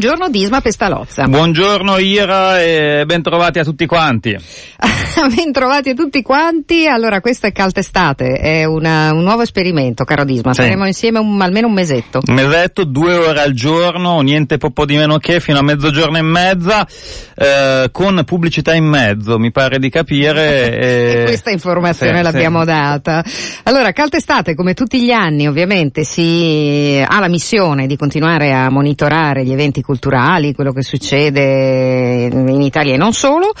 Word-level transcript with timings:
Buongiorno 0.00 0.30
Disma 0.30 0.62
Pestalozza. 0.62 1.26
Buongiorno 1.26 1.98
Ira 1.98 2.58
e 2.62 3.04
bentrovati 3.04 3.58
a 3.58 3.64
tutti 3.64 3.84
quanti. 3.84 4.34
bentrovati 5.28 5.90
a 5.90 5.94
tutti 5.94 6.22
quanti. 6.22 6.86
Allora, 6.86 7.20
questo 7.20 7.46
è 7.46 7.52
Caltestate, 7.52 8.34
è 8.34 8.64
una, 8.64 9.12
un 9.12 9.22
nuovo 9.22 9.42
esperimento, 9.42 10.04
caro 10.04 10.24
Disma. 10.24 10.52
Sì. 10.52 10.62
Saremo 10.62 10.86
insieme 10.86 11.18
un, 11.18 11.40
almeno 11.40 11.66
un 11.66 11.72
mesetto. 11.72 12.20
Un 12.26 12.34
mesetto, 12.34 12.84
due 12.84 13.14
ore 13.14 13.40
al 13.40 13.52
giorno, 13.52 14.20
niente 14.20 14.58
poco 14.58 14.84
di 14.84 14.96
meno 14.96 15.18
che, 15.18 15.40
fino 15.40 15.58
a 15.58 15.62
mezzogiorno 15.62 16.18
e 16.18 16.22
mezza, 16.22 16.86
eh, 17.34 17.88
con 17.92 18.22
pubblicità 18.24 18.74
in 18.74 18.84
mezzo, 18.84 19.38
mi 19.38 19.50
pare 19.50 19.78
di 19.78 19.90
capire. 19.90 20.78
e... 20.78 21.24
Questa 21.24 21.50
informazione 21.50 22.18
sì, 22.18 22.22
l'abbiamo 22.22 22.60
sì. 22.60 22.66
data. 22.66 23.24
Allora, 23.64 23.92
Caltestate, 23.92 24.54
come 24.54 24.74
tutti 24.74 25.02
gli 25.02 25.10
anni, 25.10 25.48
ovviamente, 25.48 26.04
si 26.04 27.02
ha 27.04 27.18
la 27.18 27.28
missione 27.28 27.86
di 27.86 27.96
continuare 27.96 28.52
a 28.52 28.70
monitorare 28.70 29.44
gli 29.44 29.52
eventi 29.52 29.82
culturali, 29.82 30.54
quello 30.54 30.72
che 30.72 30.82
succede 30.82 32.28
in 32.30 32.60
Italia 32.60 32.94
e 32.94 32.96
non 32.96 33.12
solo. 33.12 33.52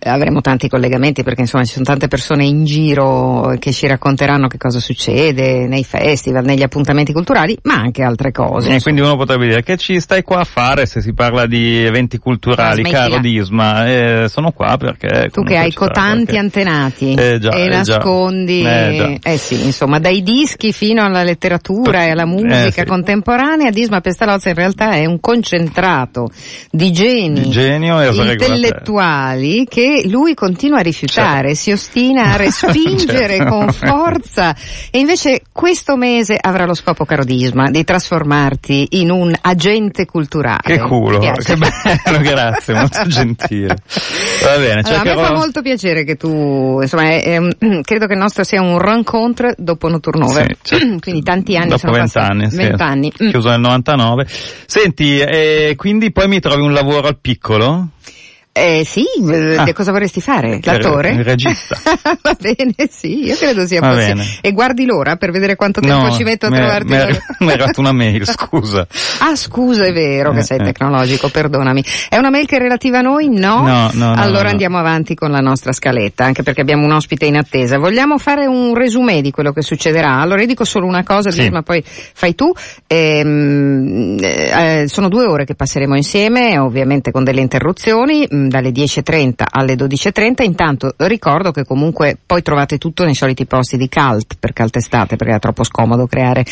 Eh, 0.00 0.08
avremo 0.08 0.40
tanti 0.40 0.68
collegamenti 0.68 1.22
perché 1.22 1.40
insomma 1.40 1.64
ci 1.64 1.72
sono 1.72 1.84
tante 1.84 2.06
persone 2.06 2.44
in 2.44 2.64
giro 2.64 3.56
che 3.58 3.72
ci 3.72 3.86
racconteranno 3.86 4.46
che 4.46 4.56
cosa 4.56 4.78
succede 4.78 5.66
nei 5.66 5.84
festival, 5.84 6.44
negli 6.44 6.62
appuntamenti 6.62 7.12
culturali, 7.12 7.58
ma 7.62 7.74
anche 7.74 8.02
altre 8.02 8.30
cose. 8.30 8.76
E 8.76 8.80
quindi 8.80 9.00
uno 9.00 9.16
potrebbe 9.16 9.46
dire 9.46 9.62
che 9.62 9.76
ci 9.76 9.98
stai 10.00 10.22
qua 10.22 10.40
a 10.40 10.44
fare 10.44 10.86
se 10.86 11.00
si 11.00 11.12
parla 11.12 11.46
di 11.46 11.84
eventi 11.84 12.18
culturali, 12.18 12.82
caro 12.82 13.18
Disma? 13.18 13.88
Eh, 13.88 14.28
sono 14.28 14.52
qua 14.52 14.76
perché... 14.76 15.30
Tu 15.32 15.42
che 15.42 15.56
hai 15.56 15.72
cotanti 15.72 16.32
qualche... 16.32 16.38
antenati 16.38 17.14
eh, 17.14 17.38
già, 17.40 17.50
e 17.50 17.64
eh, 17.64 17.68
nascondi... 17.68 18.62
Eh, 18.62 19.18
eh, 19.22 19.36
sì, 19.36 19.64
insomma, 19.64 19.98
dai 19.98 20.22
dischi 20.22 20.72
fino 20.72 21.02
alla 21.02 21.22
letteratura 21.22 22.04
e 22.04 22.10
alla 22.10 22.26
musica 22.26 22.66
eh, 22.66 22.72
sì. 22.72 22.84
contemporanea, 22.84 23.70
Disma 23.70 24.00
Pestalozza 24.00 24.48
in 24.48 24.54
realtà 24.54 24.92
è 24.92 25.06
un 25.06 25.18
concentrato 25.18 26.30
di 26.70 26.92
geni 26.92 27.40
di 27.40 27.50
genio 27.50 28.00
intellettuali 28.00 29.66
che 29.68 29.87
lui 30.08 30.34
continua 30.34 30.78
a 30.78 30.82
rifiutare, 30.82 31.54
certo. 31.54 31.60
si 31.60 31.72
ostina 31.72 32.32
a 32.32 32.36
respingere 32.38 33.36
certo. 33.36 33.50
con 33.50 33.72
forza 33.72 34.54
e 34.90 34.98
invece 34.98 35.42
questo 35.52 35.96
mese 35.96 36.36
avrà 36.40 36.64
lo 36.64 36.74
scopo 36.74 37.04
carodisma 37.04 37.70
di 37.70 37.84
trasformarti 37.84 38.88
in 38.90 39.10
un 39.10 39.34
agente 39.40 40.06
culturale. 40.06 40.60
Che 40.62 40.78
culo, 40.78 41.18
che 41.18 41.56
bello, 41.56 42.18
grazie, 42.20 42.74
molto 42.74 43.06
gentile. 43.06 43.76
Va 44.42 44.56
bene, 44.56 44.82
allora, 44.84 45.00
a 45.00 45.04
me 45.04 45.14
fa 45.14 45.32
molto 45.34 45.62
piacere 45.62 46.04
che 46.04 46.16
tu, 46.16 46.80
insomma, 46.80 47.08
è, 47.08 47.22
è, 47.22 47.80
credo 47.82 48.06
che 48.06 48.12
il 48.12 48.18
nostro 48.18 48.44
sia 48.44 48.60
un 48.60 48.78
rencontre 48.78 49.54
dopo 49.56 49.88
Noturnover, 49.88 50.56
sì, 50.62 50.76
certo. 50.76 50.98
quindi 51.00 51.22
tanti 51.22 51.56
anni 51.56 51.68
dopo 51.68 51.90
vent'anni, 51.90 52.50
sì. 52.50 52.72
anni. 52.78 53.12
chiuso 53.12 53.48
nel 53.50 53.60
99. 53.60 54.26
Senti, 54.66 55.18
eh, 55.18 55.74
quindi 55.76 56.12
poi 56.12 56.28
mi 56.28 56.40
trovi 56.40 56.62
un 56.62 56.72
lavoro 56.72 57.08
al 57.08 57.18
piccolo? 57.20 57.88
Eh 58.58 58.84
sì, 58.84 59.04
eh, 59.30 59.56
ah. 59.56 59.72
cosa 59.72 59.92
vorresti 59.92 60.20
fare? 60.20 60.58
L'attore? 60.62 61.10
Il 61.10 61.24
regista. 61.24 61.76
Va 62.22 62.36
bene, 62.38 62.74
sì, 62.90 63.24
io 63.26 63.36
credo 63.36 63.66
sia 63.66 63.80
Va 63.80 63.90
possibile. 63.90 64.14
Bene. 64.14 64.38
E 64.40 64.52
guardi 64.52 64.84
l'ora 64.84 65.16
per 65.16 65.30
vedere 65.30 65.54
quanto 65.54 65.80
tempo 65.80 66.06
no, 66.06 66.10
ci 66.10 66.24
metto 66.24 66.46
a 66.46 66.50
trovarti? 66.50 66.88
Mi 66.88 66.96
è 66.96 67.52
arrivata 67.52 67.80
una 67.80 67.92
mail, 67.92 68.26
scusa. 68.26 68.86
ah, 69.20 69.36
scusa, 69.36 69.84
è 69.84 69.92
vero 69.92 70.32
che 70.32 70.40
eh, 70.40 70.42
sei 70.42 70.58
eh. 70.58 70.64
tecnologico, 70.64 71.28
perdonami. 71.28 71.84
È 72.08 72.16
una 72.16 72.30
mail 72.30 72.46
che 72.46 72.56
è 72.56 72.58
relativa 72.58 72.98
a 72.98 73.02
noi? 73.02 73.28
No? 73.28 73.62
No, 73.62 73.90
no. 73.92 74.12
Allora 74.14 74.44
no, 74.44 74.50
andiamo 74.50 74.78
avanti 74.78 75.14
con 75.14 75.30
la 75.30 75.40
nostra 75.40 75.72
scaletta, 75.72 76.24
anche 76.24 76.42
perché 76.42 76.60
abbiamo 76.60 76.84
un 76.84 76.92
ospite 76.92 77.26
in 77.26 77.36
attesa. 77.36 77.78
Vogliamo 77.78 78.18
fare 78.18 78.46
un 78.46 78.74
resumé 78.74 79.20
di 79.20 79.30
quello 79.30 79.52
che 79.52 79.62
succederà? 79.62 80.20
Allora 80.20 80.40
io 80.40 80.46
dico 80.46 80.64
solo 80.64 80.86
una 80.86 81.04
cosa, 81.04 81.30
sì. 81.30 81.48
ma 81.48 81.62
poi 81.62 81.82
fai 81.84 82.34
tu. 82.34 82.50
Ehm, 82.86 84.16
eh, 84.20 84.84
sono 84.88 85.08
due 85.08 85.26
ore 85.26 85.44
che 85.44 85.54
passeremo 85.54 85.94
insieme, 85.94 86.58
ovviamente 86.58 87.10
con 87.10 87.24
delle 87.24 87.40
interruzioni, 87.40 88.26
mm, 88.32 88.47
dalle 88.48 88.70
10.30 88.70 88.86
10.30 89.18 89.44
alle 89.50 89.74
12.30. 89.74 90.42
Intanto 90.44 90.94
ricordo 90.98 91.50
che 91.50 91.64
comunque 91.64 92.16
poi 92.24 92.42
trovate 92.42 92.78
tutto 92.78 93.04
nei 93.04 93.14
soliti 93.14 93.46
posti 93.46 93.76
di 93.76 93.88
Calt 93.88 94.36
per 94.38 94.52
Caltestate 94.52 95.16
perché 95.16 95.34
è 95.34 95.38
troppo 95.38 95.64
scomodo 95.64 96.06
creare 96.06 96.44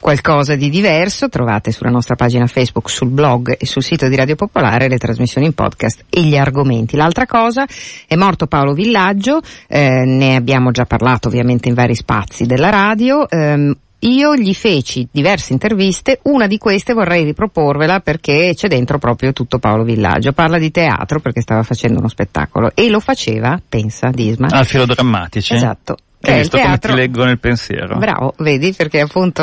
qualcosa 0.00 0.56
di 0.56 0.70
diverso. 0.70 1.28
Trovate 1.28 1.72
sulla 1.72 1.90
nostra 1.90 2.16
pagina 2.16 2.46
Facebook, 2.46 2.90
sul 2.90 3.08
blog 3.08 3.56
e 3.58 3.66
sul 3.66 3.82
sito 3.82 4.08
di 4.08 4.16
Radio 4.16 4.36
Popolare 4.36 4.88
le 4.88 4.98
trasmissioni 4.98 5.46
in 5.46 5.54
podcast 5.54 6.04
e 6.08 6.22
gli 6.22 6.36
argomenti. 6.36 6.96
L'altra 6.96 7.26
cosa 7.26 7.66
è 8.06 8.16
morto 8.16 8.46
Paolo 8.46 8.72
Villaggio, 8.72 9.40
eh, 9.68 10.04
ne 10.04 10.36
abbiamo 10.36 10.70
già 10.70 10.84
parlato 10.84 11.28
ovviamente 11.28 11.68
in 11.68 11.74
vari 11.74 11.94
spazi 11.94 12.46
della 12.46 12.70
radio. 12.70 13.28
Ehm, 13.28 13.76
io 14.04 14.34
gli 14.34 14.54
feci 14.54 15.06
diverse 15.10 15.52
interviste, 15.52 16.20
una 16.24 16.46
di 16.46 16.58
queste 16.58 16.92
vorrei 16.92 17.24
riproporvela 17.24 18.00
perché 18.00 18.52
c'è 18.54 18.68
dentro 18.68 18.98
proprio 18.98 19.32
tutto 19.32 19.58
Paolo 19.58 19.82
Villaggio. 19.82 20.32
Parla 20.32 20.58
di 20.58 20.70
teatro 20.70 21.20
perché 21.20 21.40
stava 21.40 21.62
facendo 21.62 21.98
uno 21.98 22.08
spettacolo 22.08 22.72
e 22.74 22.88
lo 22.88 23.00
faceva, 23.00 23.60
pensa 23.66 24.10
Disma. 24.10 24.48
Al 24.50 24.66
filo 24.66 24.86
drammatici. 24.86 25.54
Esatto. 25.54 25.96
Hai 26.32 26.38
visto 26.38 26.58
come 26.58 26.78
ti 26.78 26.92
leggo 26.92 27.24
nel 27.24 27.38
pensiero? 27.38 27.96
Bravo, 27.98 28.34
vedi, 28.38 28.72
perché 28.72 29.00
appunto 29.00 29.42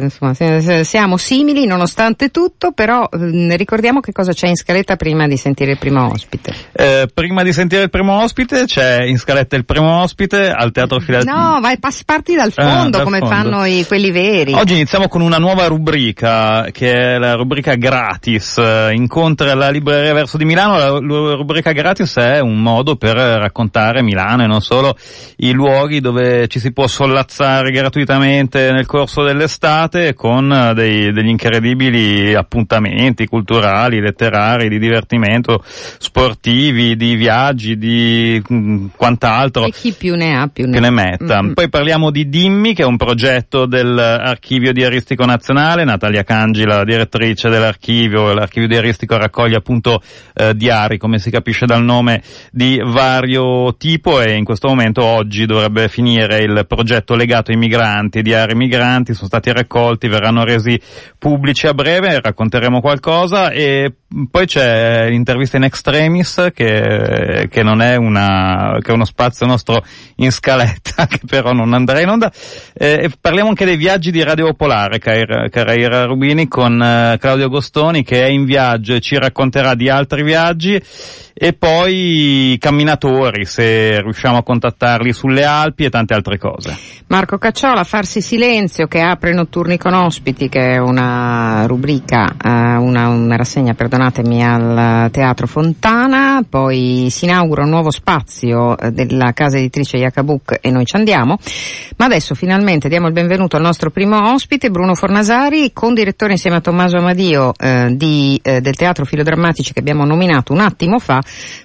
insomma, 0.00 0.34
siamo 0.82 1.16
simili 1.16 1.66
nonostante 1.66 2.30
tutto, 2.30 2.72
però 2.72 3.08
eh, 3.10 3.56
ricordiamo 3.56 4.00
che 4.00 4.12
cosa 4.12 4.32
c'è 4.32 4.48
in 4.48 4.56
scaletta 4.56 4.96
prima 4.96 5.26
di 5.26 5.36
sentire 5.36 5.72
il 5.72 5.78
primo 5.78 6.10
ospite. 6.10 6.54
Eh, 6.72 7.08
prima 7.12 7.42
di 7.42 7.52
sentire 7.52 7.82
il 7.82 7.90
primo 7.90 8.22
ospite 8.22 8.64
c'è 8.64 9.02
in 9.02 9.18
scaletta 9.18 9.56
il 9.56 9.64
primo 9.64 10.00
ospite 10.00 10.50
al 10.50 10.72
Teatro 10.72 11.00
Filadelfia. 11.00 11.34
No, 11.34 11.60
vai, 11.60 11.78
passi, 11.78 12.04
parti 12.04 12.34
dal 12.34 12.52
fondo 12.52 12.70
ah, 12.70 12.90
dal 12.90 13.02
come 13.04 13.18
fondo. 13.18 13.34
fanno 13.34 13.64
i, 13.64 13.84
quelli 13.86 14.10
veri. 14.10 14.54
Oggi 14.54 14.74
iniziamo 14.74 15.08
con 15.08 15.20
una 15.20 15.38
nuova 15.38 15.66
rubrica 15.66 16.66
che 16.72 16.92
è 16.92 17.18
la 17.18 17.34
rubrica 17.34 17.74
gratis. 17.74 18.60
Incontra 18.92 19.54
la 19.54 19.70
libreria 19.70 20.14
verso 20.14 20.36
di 20.36 20.44
Milano. 20.44 20.78
La, 20.78 20.90
la 20.90 21.34
rubrica 21.34 21.72
gratis 21.72 22.16
è 22.16 22.40
un 22.40 22.60
modo 22.60 22.96
per 22.96 23.16
raccontare 23.16 24.02
Milano 24.02 24.44
e 24.44 24.46
non 24.46 24.60
solo 24.60 24.96
i 25.36 25.52
luoghi 25.52 26.00
dove 26.00 26.21
dove 26.22 26.46
ci 26.48 26.60
si 26.60 26.72
può 26.72 26.86
sollazzare 26.86 27.70
gratuitamente 27.70 28.70
nel 28.70 28.86
corso 28.86 29.24
dell'estate 29.24 30.14
con 30.14 30.52
eh, 30.52 30.74
dei, 30.74 31.12
degli 31.12 31.28
incredibili 31.28 32.34
appuntamenti 32.34 33.26
culturali, 33.26 34.00
letterari, 34.00 34.68
di 34.68 34.78
divertimento, 34.78 35.62
sportivi, 35.64 36.96
di 36.96 37.16
viaggi, 37.16 37.76
di 37.76 38.40
mh, 38.46 38.54
mm, 38.54 38.86
quant'altro. 38.96 39.66
E 39.66 39.70
chi 39.70 39.92
più 39.92 40.14
ne 40.14 40.36
ha 40.36 40.46
più 40.46 40.66
ne, 40.66 40.72
più 40.72 40.80
ne 40.80 40.90
metta. 40.90 41.42
Mm-hmm. 41.42 41.52
Poi 41.52 41.68
parliamo 41.68 42.10
di 42.10 42.28
Dimmi, 42.28 42.74
che 42.74 42.82
è 42.82 42.86
un 42.86 42.96
progetto 42.96 43.66
dell'Archivio 43.66 44.72
Diaristico 44.72 45.24
Nazionale, 45.24 45.84
Natalia 45.84 46.22
Cangi, 46.22 46.64
la 46.64 46.84
direttrice 46.84 47.48
dell'archivio, 47.48 48.32
l'Archivio 48.32 48.68
Diaristico 48.68 49.16
raccoglie 49.16 49.56
appunto 49.56 50.00
eh, 50.34 50.54
diari, 50.54 50.98
come 50.98 51.18
si 51.18 51.30
capisce 51.30 51.66
dal 51.66 51.82
nome, 51.82 52.22
di 52.50 52.80
vario 52.84 53.74
tipo 53.76 54.20
e 54.20 54.36
in 54.36 54.44
questo 54.44 54.68
momento 54.68 55.02
oggi 55.04 55.46
dovrebbe 55.46 55.88
finire 55.88 56.11
finire 56.12 56.38
il 56.40 56.64
progetto 56.66 57.14
legato 57.14 57.50
ai 57.50 57.56
migranti, 57.56 58.22
di 58.22 58.34
aree 58.34 58.54
migranti, 58.54 59.14
sono 59.14 59.28
stati 59.28 59.50
raccolti, 59.50 60.08
verranno 60.08 60.44
resi 60.44 60.78
pubblici 61.18 61.66
a 61.66 61.74
breve, 61.74 62.20
racconteremo 62.20 62.80
qualcosa 62.80 63.50
e 63.50 63.92
poi 64.30 64.46
c'è 64.46 65.08
l'intervista 65.08 65.56
in 65.56 65.64
extremis 65.64 66.50
che, 66.54 67.48
che 67.50 67.62
non 67.62 67.80
è 67.80 67.96
una, 67.96 68.76
che 68.80 68.90
è 68.90 68.94
uno 68.94 69.06
spazio 69.06 69.46
nostro 69.46 69.82
in 70.16 70.30
scaletta, 70.30 71.06
che 71.08 71.20
però 71.26 71.52
non 71.52 71.72
andrà 71.72 72.00
in 72.00 72.08
onda. 72.08 72.30
Eh, 72.74 73.10
parliamo 73.18 73.48
anche 73.48 73.64
dei 73.64 73.76
viaggi 73.76 74.10
di 74.10 74.22
Radio 74.22 74.46
Popolare, 74.46 74.98
cara 74.98 76.04
Rubini, 76.04 76.46
con 76.48 76.82
eh, 76.82 77.16
Claudio 77.18 77.46
Agostoni 77.46 78.02
che 78.02 78.22
è 78.22 78.28
in 78.28 78.44
viaggio 78.44 78.94
e 78.94 79.00
ci 79.00 79.16
racconterà 79.16 79.74
di 79.74 79.88
altri 79.88 80.22
viaggi 80.22 80.80
e 81.34 81.54
poi 81.54 82.56
camminatori 82.60 83.46
se 83.46 84.00
riusciamo 84.02 84.36
a 84.36 84.42
contattarli 84.42 85.12
sulle 85.12 85.44
Alpi 85.44 85.84
e 85.84 85.90
tante 85.90 86.01
altre 86.10 86.38
cose. 86.38 86.74
Marco 87.12 87.36
Cacciola, 87.36 87.84
Farsi 87.84 88.22
Silenzio 88.22 88.86
che 88.86 89.02
apre 89.02 89.34
Notturni 89.34 89.76
con 89.76 89.92
ospiti, 89.92 90.48
che 90.48 90.70
è 90.70 90.78
una 90.78 91.66
rubrica, 91.66 92.34
eh, 92.42 92.48
una, 92.48 93.08
una, 93.08 93.36
rassegna, 93.36 93.74
perdonatemi, 93.74 94.42
al 94.42 95.10
Teatro 95.10 95.46
Fontana, 95.46 96.42
poi 96.48 97.08
si 97.10 97.26
inaugura 97.26 97.64
un 97.64 97.68
nuovo 97.68 97.90
spazio 97.90 98.78
eh, 98.78 98.92
della 98.92 99.34
casa 99.34 99.58
editrice 99.58 99.98
Iacabuc 99.98 100.56
e 100.62 100.70
noi 100.70 100.86
ci 100.86 100.96
andiamo, 100.96 101.36
ma 101.98 102.06
adesso 102.06 102.34
finalmente 102.34 102.88
diamo 102.88 103.08
il 103.08 103.12
benvenuto 103.12 103.56
al 103.56 103.62
nostro 103.62 103.90
primo 103.90 104.32
ospite, 104.32 104.70
Bruno 104.70 104.94
Fornasari, 104.94 105.74
con 105.74 105.92
direttore 105.92 106.32
insieme 106.32 106.56
a 106.56 106.60
Tommaso 106.62 106.96
Amadio 106.96 107.52
eh, 107.58 107.92
di, 107.94 108.40
eh, 108.42 108.62
del 108.62 108.74
Teatro 108.74 109.04
Filodrammatici 109.04 109.74
che 109.74 109.80
abbiamo 109.80 110.06
nominato 110.06 110.54
un 110.54 110.60
attimo 110.60 110.98
fa, 110.98 111.20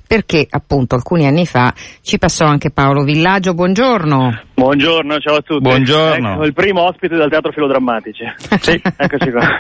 perché 0.06 0.46
appunto 0.50 0.96
alcuni 0.96 1.26
anni 1.26 1.46
fa 1.46 1.74
ci 2.02 2.18
passò 2.18 2.44
anche 2.44 2.70
Paolo 2.70 3.04
Villaggio, 3.04 3.54
buongiorno. 3.54 4.47
Buongiorno, 4.60 5.20
ciao 5.20 5.36
a 5.36 5.42
tutti. 5.42 5.62
Buongiorno. 5.62 6.34
Ecco, 6.34 6.44
il 6.46 6.54
primo 6.54 6.82
ospite 6.82 7.16
del 7.16 7.30
Teatro 7.30 7.52
Filodrammatici. 7.52 8.24
sì, 8.60 8.82
eccoci 8.98 9.30
qua. 9.30 9.56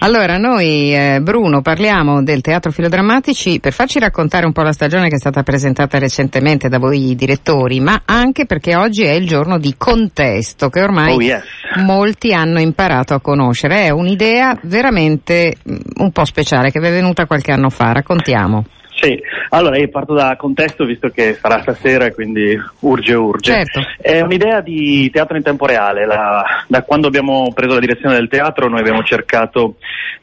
allora, 0.00 0.36
noi, 0.36 0.92
eh, 0.92 1.20
Bruno, 1.22 1.62
parliamo 1.62 2.24
del 2.24 2.40
Teatro 2.40 2.72
Filodrammatici 2.72 3.60
per 3.60 3.72
farci 3.72 4.00
raccontare 4.00 4.44
un 4.44 4.50
po' 4.50 4.62
la 4.62 4.72
stagione 4.72 5.08
che 5.08 5.14
è 5.14 5.18
stata 5.18 5.44
presentata 5.44 5.96
recentemente 6.00 6.68
da 6.68 6.80
voi 6.80 7.14
direttori, 7.14 7.78
ma 7.78 8.02
anche 8.04 8.44
perché 8.44 8.74
oggi 8.74 9.04
è 9.04 9.12
il 9.12 9.28
giorno 9.28 9.60
di 9.60 9.76
contesto 9.78 10.70
che 10.70 10.82
ormai 10.82 11.14
oh, 11.14 11.20
yes. 11.20 11.44
molti 11.76 12.34
hanno 12.34 12.58
imparato 12.58 13.14
a 13.14 13.20
conoscere. 13.20 13.84
È 13.84 13.90
un'idea 13.90 14.58
veramente 14.62 15.54
mm, 15.54 15.76
un 15.98 16.10
po' 16.10 16.24
speciale 16.24 16.72
che 16.72 16.80
vi 16.80 16.88
è 16.88 16.90
venuta 16.90 17.26
qualche 17.26 17.52
anno 17.52 17.70
fa. 17.70 17.92
Raccontiamo. 17.92 18.64
Sì, 18.94 19.18
allora 19.48 19.78
io 19.78 19.88
parto 19.88 20.14
da 20.14 20.36
contesto 20.36 20.84
visto 20.84 21.08
che 21.08 21.34
sarà 21.34 21.60
stasera 21.62 22.06
e 22.06 22.14
quindi 22.14 22.56
urge 22.80 23.14
urge. 23.14 23.52
Certo. 23.52 23.80
È 24.00 24.20
un'idea 24.20 24.60
di 24.60 25.10
teatro 25.10 25.36
in 25.36 25.42
tempo 25.42 25.66
reale, 25.66 26.06
la, 26.06 26.44
da 26.68 26.82
quando 26.82 27.08
abbiamo 27.08 27.50
preso 27.54 27.74
la 27.74 27.80
direzione 27.80 28.14
del 28.14 28.28
teatro 28.28 28.68
noi 28.68 28.80
abbiamo 28.80 29.02
cercato 29.02 29.76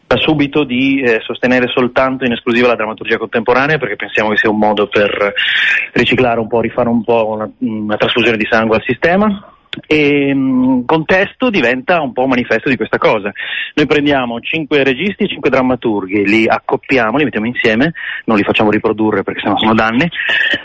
da 0.06 0.18
subito 0.18 0.64
di 0.64 1.02
eh, 1.02 1.20
sostenere 1.22 1.68
soltanto 1.68 2.26
in 2.26 2.32
esclusiva 2.32 2.68
la 2.68 2.76
drammaturgia 2.76 3.18
contemporanea 3.18 3.78
perché 3.78 3.96
pensiamo 3.96 4.30
che 4.30 4.38
sia 4.38 4.50
un 4.50 4.58
modo 4.58 4.88
per 4.88 5.34
riciclare 5.94 6.40
un 6.40 6.48
po', 6.48 6.62
rifare 6.62 6.90
un 6.90 7.04
po' 7.04 7.28
una, 7.28 7.50
una 7.60 7.98
trasfusione 7.98 8.38
di 8.38 8.48
sangue 8.50 8.78
al 8.78 8.84
sistema 8.84 9.54
e 9.88 10.34
mh, 10.34 10.86
contesto 10.86 11.50
diventa 11.50 12.02
un 12.02 12.14
po' 12.14 12.24
un 12.24 12.30
manifesto 12.30 12.70
di 12.70 12.76
questa 12.76 12.98
cosa. 12.98 13.32
Noi 13.74 13.86
prendiamo 13.86 14.40
cinque 14.40 14.84
registi 14.84 15.24
e 15.24 15.28
cinque 15.28 15.50
drammaturghi, 15.50 16.26
li 16.26 16.48
accoppiamo, 16.48 17.18
li 17.18 17.24
mettiamo 17.24 17.48
insieme, 17.48 17.94
non 18.26 18.38
li 18.38 18.44
facciamo 18.44 18.72
riprodurre 18.72 19.24
perché 19.24 19.42
sennò 19.42 19.58
sono 19.58 19.74
danni, 19.74 20.10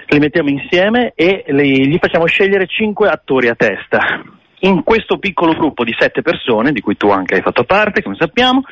li 0.08 0.18
mettiamo 0.18 0.48
insieme 0.48 1.12
e 1.14 1.44
li, 1.48 1.88
gli 1.88 1.98
facciamo 1.98 2.26
scegliere 2.26 2.66
cinque 2.66 3.08
attori 3.08 3.48
a 3.48 3.54
testa 3.54 4.42
in 4.64 4.82
questo 4.82 5.18
piccolo 5.18 5.52
gruppo 5.52 5.84
di 5.84 5.94
sette 5.98 6.22
persone, 6.22 6.72
di 6.72 6.80
cui 6.80 6.96
tu 6.96 7.10
anche 7.10 7.34
hai 7.34 7.42
fatto 7.42 7.64
parte, 7.64 8.02
come 8.02 8.16
sappiamo, 8.18 8.62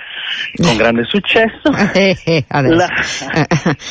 con 0.56 0.76
grande 0.76 1.04
successo. 1.04 1.70
Eh, 1.92 2.16
eh, 2.24 2.44
la, 2.48 2.88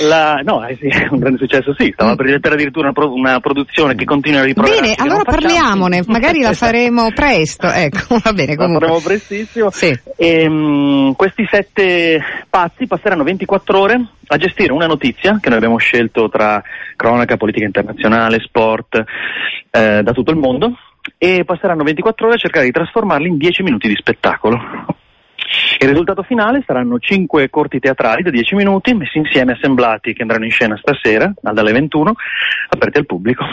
la, 0.02 0.42
no, 0.44 0.66
eh 0.66 0.78
sì, 0.80 0.88
un 1.12 1.20
grande 1.20 1.38
successo 1.38 1.76
sì, 1.78 1.92
stava 1.94 2.16
per 2.16 2.26
diventare 2.26 2.56
addirittura 2.56 2.86
una, 2.86 2.94
pro, 2.94 3.14
una 3.14 3.40
produzione 3.40 3.94
che 3.96 4.06
continua 4.06 4.40
a 4.40 4.44
riproporre. 4.44 4.80
Bene, 4.80 4.96
allora 4.98 5.24
parliamone, 5.24 6.04
magari 6.08 6.42
la 6.42 6.54
faremo 6.54 7.12
presto, 7.14 7.68
ecco, 7.68 8.20
va 8.24 8.34
bene 8.34 8.56
comunque. 8.56 8.88
La 8.88 8.94
faremo 8.94 9.06
prestissimo. 9.06 9.70
Sì. 9.70 9.98
E, 10.18 10.48
um, 10.48 11.14
questi 11.16 11.48
sette 11.50 12.20
pazzi 12.50 12.88
passeranno 12.88 13.24
24 13.24 13.80
ore 13.80 14.06
a 14.26 14.38
gestire 14.38 14.72
una 14.72 14.88
notizia 14.88 15.38
che 15.40 15.50
noi 15.50 15.58
abbiamo 15.58 15.78
scelto 15.78 16.30
tra 16.30 16.64
cronaca, 16.96 17.38
politica 17.38 17.66
internazionale, 17.66 18.40
sport, 18.40 19.04
eh, 19.70 20.02
da 20.02 20.12
tutto 20.14 20.32
il 20.32 20.38
mondo 20.38 20.76
e 21.18 21.44
passeranno 21.46 21.84
24 21.84 22.26
ore 22.26 22.36
a 22.36 22.40
cercare 22.40 22.66
di 22.66 22.72
trasformarli 22.72 23.28
in 23.28 23.38
10 23.38 23.64
minuti 23.64 23.88
di 23.88 23.96
spettacolo. 23.96 24.60
Il 25.80 25.90
risultato 25.90 26.24
finale 26.24 26.64
saranno 26.66 27.00
5 27.00 27.50
corti 27.50 27.80
teatrali 27.80 28.24
da 28.24 28.30
10 28.30 28.56
minuti, 28.56 28.94
messi 28.94 29.18
insieme, 29.18 29.54
assemblati, 29.54 30.14
che 30.14 30.22
andranno 30.22 30.46
in 30.46 30.52
scena 30.52 30.78
stasera, 30.78 31.34
dalle 31.42 31.72
21, 31.72 32.14
aperti 32.70 32.98
al 33.00 33.06
pubblico. 33.06 33.44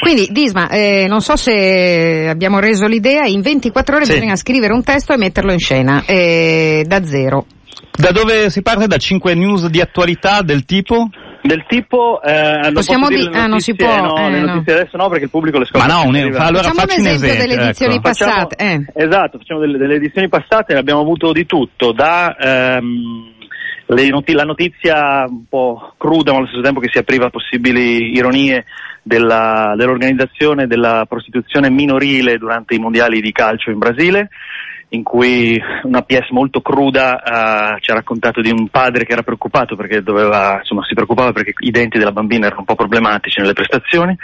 Quindi 0.00 0.28
Disma, 0.30 0.68
eh, 0.68 1.06
non 1.08 1.20
so 1.22 1.34
se 1.36 2.28
abbiamo 2.28 2.60
reso 2.60 2.86
l'idea, 2.86 3.26
in 3.26 3.40
24 3.40 3.96
ore 3.96 4.04
sì. 4.04 4.12
bisogna 4.12 4.36
scrivere 4.36 4.72
un 4.72 4.84
testo 4.84 5.14
e 5.14 5.16
metterlo 5.16 5.52
in 5.52 5.58
scena, 5.58 6.02
eh, 6.06 6.84
da 6.86 7.04
zero. 7.04 7.46
Da 7.96 8.12
dove 8.12 8.50
si 8.50 8.62
parte? 8.62 8.86
Da 8.86 8.98
5 8.98 9.34
news 9.34 9.68
di 9.68 9.80
attualità 9.80 10.42
del 10.42 10.64
tipo? 10.64 11.08
Del 11.46 11.64
tipo 11.66 12.20
eh, 12.22 12.70
possiamo 12.72 13.08
dire 13.08 13.30
ah, 13.36 13.46
non 13.46 13.60
si 13.60 13.74
può 13.74 14.00
no, 14.00 14.16
eh, 14.16 14.30
le 14.30 14.40
notizie 14.40 14.74
no. 14.74 14.80
adesso 14.80 14.96
no 14.96 15.08
perché 15.08 15.24
il 15.24 15.30
pubblico 15.30 15.58
le 15.58 15.64
scopre 15.64 15.86
ma 15.86 15.94
no 15.94 16.06
un, 16.06 16.16
allora 16.16 16.62
facciamo 16.62 16.82
un 16.82 16.90
esempio, 16.90 17.12
esempio 17.12 17.46
delle 17.46 17.62
edizioni 17.62 17.94
ecco. 17.94 18.02
passate 18.02 18.56
facciamo, 18.56 18.84
eh. 18.94 19.04
esatto 19.04 19.38
facciamo 19.38 19.60
delle, 19.60 19.78
delle, 19.78 19.94
edizioni 19.94 20.28
passate 20.28 20.76
abbiamo 20.76 21.00
avuto 21.00 21.32
di 21.32 21.46
tutto 21.46 21.92
da 21.92 22.36
ehm, 22.36 23.34
not- 23.86 24.30
la 24.30 24.44
notizia 24.44 25.24
un 25.28 25.44
po' 25.48 25.94
cruda 25.96 26.32
ma 26.32 26.38
allo 26.38 26.46
stesso 26.46 26.62
tempo 26.62 26.80
che 26.80 26.90
si 26.90 26.98
apriva 26.98 27.26
a 27.26 27.30
possibili 27.30 28.14
ironie 28.14 28.64
della, 29.02 29.74
dell'organizzazione 29.76 30.66
della 30.66 31.06
prostituzione 31.08 31.70
minorile 31.70 32.38
durante 32.38 32.74
i 32.74 32.78
mondiali 32.78 33.20
di 33.20 33.30
calcio 33.30 33.70
in 33.70 33.78
Brasile 33.78 34.30
in 34.90 35.02
cui 35.02 35.60
una 35.82 36.02
PS 36.02 36.30
molto 36.30 36.60
cruda 36.60 37.14
uh, 37.16 37.80
ci 37.80 37.90
ha 37.90 37.94
raccontato 37.94 38.40
di 38.40 38.50
un 38.50 38.68
padre 38.68 39.04
che 39.04 39.12
era 39.12 39.22
preoccupato 39.22 39.74
perché 39.74 40.02
doveva, 40.02 40.58
insomma, 40.58 40.84
si 40.84 40.94
preoccupava 40.94 41.32
perché 41.32 41.54
i 41.58 41.70
denti 41.70 41.98
della 41.98 42.12
bambina 42.12 42.46
erano 42.46 42.60
un 42.60 42.66
po' 42.66 42.76
problematici 42.76 43.40
nelle 43.40 43.52
prestazioni, 43.52 44.16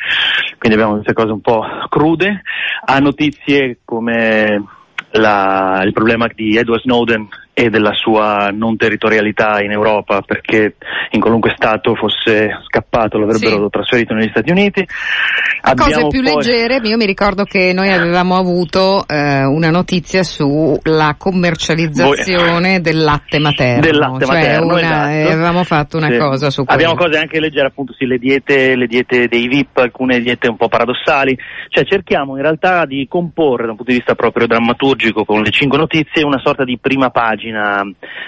quindi 0.58 0.78
abbiamo 0.78 0.94
queste 0.94 1.14
cose 1.14 1.32
un 1.32 1.40
po' 1.40 1.64
crude, 1.88 2.42
ha 2.84 2.98
notizie 2.98 3.78
come 3.84 4.64
la, 5.12 5.82
il 5.84 5.92
problema 5.92 6.28
di 6.32 6.56
Edward 6.56 6.82
Snowden 6.82 7.28
e 7.54 7.68
della 7.68 7.92
sua 7.92 8.48
non 8.50 8.76
territorialità 8.76 9.60
in 9.60 9.72
Europa 9.72 10.22
perché 10.22 10.76
in 11.10 11.20
qualunque 11.20 11.52
stato 11.54 11.94
fosse 11.94 12.48
scappato 12.66 13.18
l'avrebbero 13.18 13.64
sì. 13.64 13.70
trasferito 13.70 14.14
negli 14.14 14.30
Stati 14.30 14.50
Uniti. 14.50 14.86
Abbiamo 15.60 15.92
Cose 15.92 16.06
più 16.08 16.22
poi... 16.22 16.32
leggere, 16.34 16.80
io 16.82 16.96
mi 16.96 17.04
ricordo 17.04 17.44
che 17.44 17.72
noi 17.74 17.92
avevamo 17.92 18.36
avuto 18.36 19.06
eh, 19.06 19.44
una 19.44 19.68
notizia 19.68 20.22
sulla 20.22 21.14
commercializzazione 21.18 22.70
Voi... 22.70 22.80
del 22.80 23.02
latte 23.02 23.38
materno. 23.38 23.82
Del 23.82 23.98
latte 23.98 24.24
cioè 24.24 24.34
materno, 24.34 24.66
una, 24.66 24.80
esatto. 24.80 25.08
eh, 25.10 25.32
avevamo 25.32 25.64
fatto 25.64 25.96
una 25.98 26.10
sì. 26.10 26.16
cosa 26.16 26.50
su 26.50 26.64
quello. 26.64 26.80
Abbiamo 26.80 26.98
cose 26.98 27.18
anche 27.18 27.38
leggere 27.38 27.66
appunto 27.66 27.92
sì, 27.92 28.06
le 28.06 28.16
diete, 28.16 28.74
le 28.76 28.86
diete 28.86 29.28
dei 29.28 29.46
VIP, 29.46 29.76
alcune 29.76 30.20
diete 30.20 30.48
un 30.48 30.56
po' 30.56 30.68
paradossali, 30.68 31.38
cioè 31.68 31.84
cerchiamo 31.84 32.36
in 32.36 32.42
realtà 32.42 32.86
di 32.86 33.06
comporre 33.08 33.64
da 33.64 33.70
un 33.70 33.76
punto 33.76 33.92
di 33.92 33.98
vista 33.98 34.14
proprio 34.14 34.46
drammaturgico 34.46 35.26
con 35.26 35.42
le 35.42 35.50
cinque 35.50 35.76
notizie 35.76 36.24
una 36.24 36.40
sorta 36.42 36.64
di 36.64 36.78
prima 36.78 37.10
pagina 37.10 37.40
pagina 37.42 37.82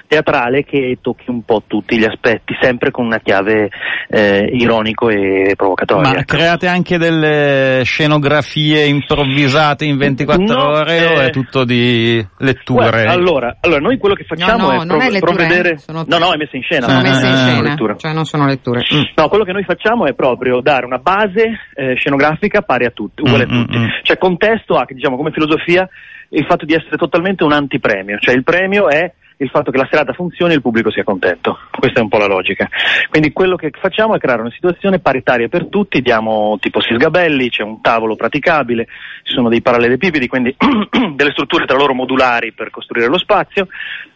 teatrale 0.08 0.64
che 0.64 0.98
tocchi 1.00 1.30
un 1.30 1.44
po' 1.44 1.62
tutti 1.66 1.96
gli 1.96 2.04
aspetti, 2.04 2.56
sempre 2.60 2.90
con 2.90 3.06
una 3.06 3.18
chiave 3.18 3.70
eh, 4.08 4.48
ironico 4.52 5.08
e 5.08 5.54
provocatoria. 5.56 6.12
Ma 6.12 6.24
create 6.24 6.66
anche 6.66 6.98
delle 6.98 7.82
scenografie 7.84 8.84
improvvisate 8.86 9.84
in 9.84 9.96
24 9.96 10.44
no, 10.44 10.64
ore 10.64 10.98
eh, 10.98 11.06
o 11.06 11.20
è 11.20 11.30
tutto 11.30 11.64
di 11.64 12.24
letture? 12.38 12.90
Guarda, 12.90 13.12
allora, 13.12 13.56
allora, 13.60 13.80
noi 13.80 13.98
quello 13.98 14.14
che 14.14 14.24
facciamo 14.24 14.70
no, 14.70 14.82
no, 14.82 14.82
è, 14.82 14.86
prov- 14.86 15.14
è 15.14 15.18
provvedere... 15.20 15.70
Eh? 15.70 15.78
Sono... 15.78 16.04
No, 16.06 16.18
no, 16.18 16.32
è 16.32 16.36
messa 16.36 16.56
in 16.56 16.62
scena. 16.62 16.88
Sono 16.88 17.00
messe 17.00 17.26
in 17.26 17.36
scena, 17.36 17.96
cioè 17.96 18.12
non 18.12 18.24
sono 18.24 18.46
letture. 18.46 18.80
Mm. 18.92 19.02
No, 19.14 19.28
quello 19.28 19.44
che 19.44 19.52
noi 19.52 19.64
facciamo 19.64 20.06
è 20.06 20.14
proprio 20.14 20.60
dare 20.60 20.86
una 20.86 20.98
base 20.98 21.58
eh, 21.74 21.94
scenografica 21.96 22.62
pari 22.62 22.86
a 22.86 22.90
tutti, 22.90 23.22
uguale 23.22 23.46
mm, 23.46 23.50
a 23.50 23.64
tutti. 23.64 23.78
Mm, 23.78 23.86
cioè 24.02 24.18
contesto 24.18 24.74
ha, 24.74 24.84
diciamo, 24.88 25.16
come 25.16 25.30
filosofia 25.30 25.88
il 26.34 26.46
fatto 26.46 26.64
di 26.64 26.74
essere 26.74 26.96
totalmente 26.96 27.44
un 27.44 27.52
antipremio, 27.52 28.18
cioè 28.18 28.34
il 28.34 28.44
premio 28.44 28.88
è 28.88 29.12
il 29.38 29.48
fatto 29.48 29.70
che 29.70 29.78
la 29.78 29.88
serata 29.90 30.12
funzioni 30.12 30.52
e 30.52 30.56
il 30.56 30.62
pubblico 30.62 30.90
sia 30.90 31.02
contento. 31.02 31.58
Questa 31.70 31.98
è 31.98 32.02
un 32.02 32.08
po' 32.08 32.18
la 32.18 32.26
logica. 32.26 32.68
Quindi 33.08 33.32
quello 33.32 33.56
che 33.56 33.70
facciamo 33.72 34.14
è 34.14 34.18
creare 34.18 34.42
una 34.42 34.50
situazione 34.50 35.00
paritaria 35.00 35.48
per 35.48 35.66
tutti, 35.66 36.00
diamo 36.00 36.56
tipo 36.60 36.80
sisgabelli, 36.80 37.50
c'è 37.50 37.62
un 37.62 37.80
tavolo 37.80 38.16
praticabile, 38.16 38.86
ci 39.22 39.32
sono 39.32 39.48
dei 39.48 39.62
parallelepipedi, 39.62 40.28
quindi 40.28 40.54
delle 41.14 41.32
strutture 41.32 41.66
tra 41.66 41.76
loro 41.76 41.94
modulari 41.94 42.52
per 42.52 42.70
costruire 42.70 43.08
lo 43.08 43.18
spazio. 43.18 43.66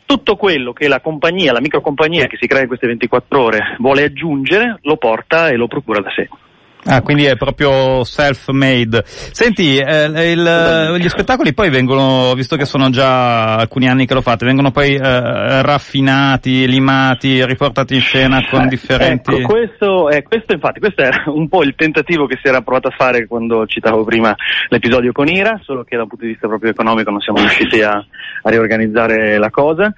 Tutto 0.05 0.37
quello 0.37 0.73
che 0.73 0.89
la 0.89 1.01
compagnia, 1.01 1.53
la 1.53 1.61
microcompagnia 1.61 2.27
che 2.27 2.39
si 2.41 2.47
crea 2.47 2.63
in 2.63 2.69
queste 2.69 2.87
24 2.87 3.43
ore 3.43 3.77
vuole 3.79 4.05
aggiungere, 4.05 4.79
lo 4.83 4.97
porta 4.97 5.49
e 5.49 5.57
lo 5.57 5.67
procura 5.67 6.01
da 6.01 6.11
sé. 6.11 6.29
Ah, 6.91 7.03
quindi 7.03 7.25
è 7.25 7.37
proprio 7.37 8.03
self-made. 8.03 9.03
Senti, 9.05 9.77
eh, 9.77 10.33
il, 10.33 10.97
gli 10.99 11.09
spettacoli 11.09 11.53
poi 11.53 11.69
vengono, 11.69 12.33
visto 12.35 12.57
che 12.57 12.65
sono 12.65 12.89
già 12.89 13.57
alcuni 13.57 13.91
anni 13.91 14.07
che 14.07 14.15
lo 14.15 14.23
fate, 14.23 14.47
vengono 14.47 14.71
poi 14.71 14.95
eh, 14.95 15.63
raffinati, 15.63 16.67
limati, 16.67 17.45
riportati 17.45 17.95
in 17.95 18.01
scena 18.01 18.43
con 18.49 18.69
differenti... 18.69 19.35
Ecco, 19.35 19.53
questo, 19.53 20.09
eh, 20.09 20.23
questo 20.23 20.55
infatti, 20.55 20.81
questo 20.81 21.03
era 21.03 21.25
un 21.27 21.47
po' 21.49 21.63
il 21.63 21.75
tentativo 21.77 22.27
che 22.27 22.39
si 22.41 22.49
era 22.49 22.63
provato 22.63 22.89
a 22.89 22.95
fare 22.97 23.27
quando 23.27 23.67
citavo 23.67 24.05
prima 24.05 24.35
l'episodio 24.71 25.13
con 25.13 25.29
Ira, 25.29 25.61
solo 25.63 25.85
che 25.85 25.95
da 25.97 26.05
un 26.05 26.09
punto 26.09 26.25
di 26.25 26.31
vista 26.31 26.49
proprio 26.49 26.71
economico 26.71 27.11
non 27.11 27.21
siamo 27.21 27.41
riusciti 27.41 27.83
a, 27.83 27.93
a 27.93 28.51
riorganizzare 28.51 29.37
la 29.37 29.51
cosa. 29.51 29.93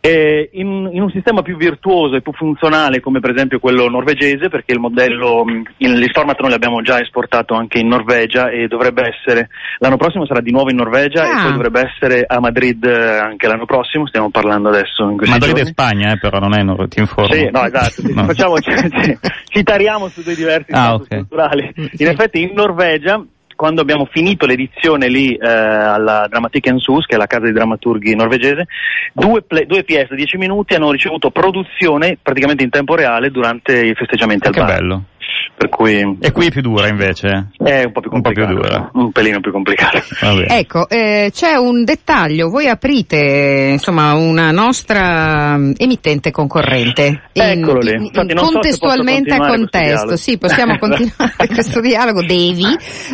E 0.00 0.50
in, 0.52 0.88
in, 0.92 1.02
un 1.02 1.10
sistema 1.10 1.42
più 1.42 1.56
virtuoso 1.56 2.14
e 2.14 2.22
più 2.22 2.32
funzionale 2.32 3.00
come 3.00 3.18
per 3.18 3.30
esempio 3.30 3.58
quello 3.58 3.88
norvegese, 3.88 4.48
perché 4.48 4.72
il 4.72 4.78
modello, 4.78 5.44
il 5.78 5.96
format 6.28 6.40
noi 6.40 6.50
l'abbiamo 6.50 6.82
già 6.82 7.00
esportato 7.00 7.54
anche 7.54 7.78
in 7.78 7.88
Norvegia 7.88 8.50
e 8.50 8.66
dovrebbe 8.66 9.08
essere, 9.08 9.48
l'anno 9.78 9.96
prossimo 9.96 10.26
sarà 10.26 10.40
di 10.40 10.50
nuovo 10.50 10.70
in 10.70 10.76
Norvegia 10.76 11.22
ah. 11.22 11.26
e 11.26 11.42
poi 11.42 11.52
dovrebbe 11.52 11.88
essere 11.88 12.24
a 12.26 12.40
Madrid 12.40 12.84
anche 12.84 13.46
l'anno 13.46 13.64
prossimo, 13.64 14.06
stiamo 14.06 14.30
parlando 14.30 14.68
adesso 14.68 15.08
in 15.08 15.16
questi 15.16 15.32
Madrid 15.32 15.54
giorni. 15.54 15.68
è 15.68 15.72
Spagna, 15.72 16.12
eh, 16.12 16.18
però 16.18 16.38
non 16.38 16.54
è, 16.54 16.62
non 16.62 16.88
ti 16.88 17.00
informo. 17.00 17.34
Sì, 17.34 17.48
no, 17.50 17.64
esatto, 17.64 18.02
no. 18.12 18.24
Facciamo, 18.24 18.58
ci, 18.60 18.72
ci, 19.48 19.62
tariamo 19.62 20.08
su 20.08 20.22
due 20.22 20.34
diversi 20.34 20.72
ah, 20.72 20.94
okay. 20.94 21.18
culturali. 21.18 21.72
In 21.74 21.88
sì. 21.92 22.04
effetti 22.04 22.42
in 22.42 22.52
Norvegia 22.54 23.22
quando 23.58 23.80
abbiamo 23.80 24.06
finito 24.08 24.46
l'edizione 24.46 25.08
lì 25.08 25.34
eh, 25.34 25.48
alla 25.48 26.28
Dramatic 26.28 26.74
Sus, 26.76 27.06
che 27.06 27.16
è 27.16 27.18
la 27.18 27.26
casa 27.26 27.46
di 27.46 27.52
drammaturghi 27.52 28.14
norvegese, 28.14 28.68
due, 29.12 29.42
play, 29.42 29.66
due 29.66 29.82
di 29.84 29.98
10 30.08 30.36
minuti 30.36 30.74
hanno 30.74 30.92
ricevuto 30.92 31.30
produzione 31.30 32.16
praticamente 32.22 32.62
in 32.62 32.70
tempo 32.70 32.94
reale 32.94 33.30
durante 33.30 33.84
i 33.84 33.94
festeggiamenti 33.94 34.46
al 34.46 34.52
che 34.52 34.60
bar. 34.60 34.68
Che 34.68 34.74
bello. 34.76 35.02
Per 35.58 35.70
cui... 35.70 36.16
E 36.20 36.30
qui 36.30 36.46
è 36.46 36.50
più 36.52 36.60
dura 36.60 36.86
invece? 36.86 37.48
È 37.56 37.82
un 37.82 37.90
po' 37.90 38.00
più 38.00 38.10
complicato. 38.10 38.52
Un, 38.52 38.54
po 38.54 38.60
più 38.60 38.70
dura. 38.70 38.90
un 38.92 39.10
pelino 39.10 39.40
più 39.40 39.50
complicato. 39.50 40.00
Ecco, 40.46 40.88
eh, 40.88 41.32
c'è 41.34 41.56
un 41.56 41.82
dettaglio, 41.82 42.48
voi 42.48 42.68
aprite 42.68 43.70
insomma 43.72 44.14
una 44.14 44.52
nostra 44.52 45.56
mm, 45.58 45.72
emittente 45.76 46.30
concorrente. 46.30 47.22
In, 47.32 47.42
Eccolo 47.42 47.80
lì. 47.80 47.90
Infatti, 47.90 48.34
in, 48.34 48.38
contestualmente 48.38 49.34
so 49.34 49.42
a 49.42 49.46
contesto, 49.48 50.16
sì, 50.16 50.38
possiamo 50.38 50.78
continuare 50.78 51.48
questo 51.52 51.80
dialogo, 51.80 52.24
devi, 52.24 52.64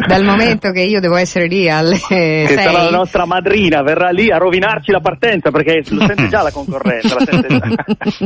dal 0.07 0.23
momento 0.23 0.71
che 0.71 0.83
io 0.83 1.01
devo 1.01 1.17
essere 1.17 1.47
lì 1.47 1.71
alle 1.71 1.97
Che 1.97 2.45
sei. 2.47 2.59
sarà 2.59 2.83
la 2.83 2.91
nostra 2.91 3.25
madrina, 3.25 3.81
verrà 3.81 4.11
lì 4.11 4.31
a 4.31 4.37
rovinarci 4.37 4.91
la 4.91 5.01
partenza 5.01 5.51
perché 5.51 5.83
lo 5.89 6.05
sente 6.05 6.29
già 6.29 6.43
la 6.43 6.53
concorrenza. 6.53 7.15
La 7.15 7.25
sente 7.25 7.49
già. 7.49 8.19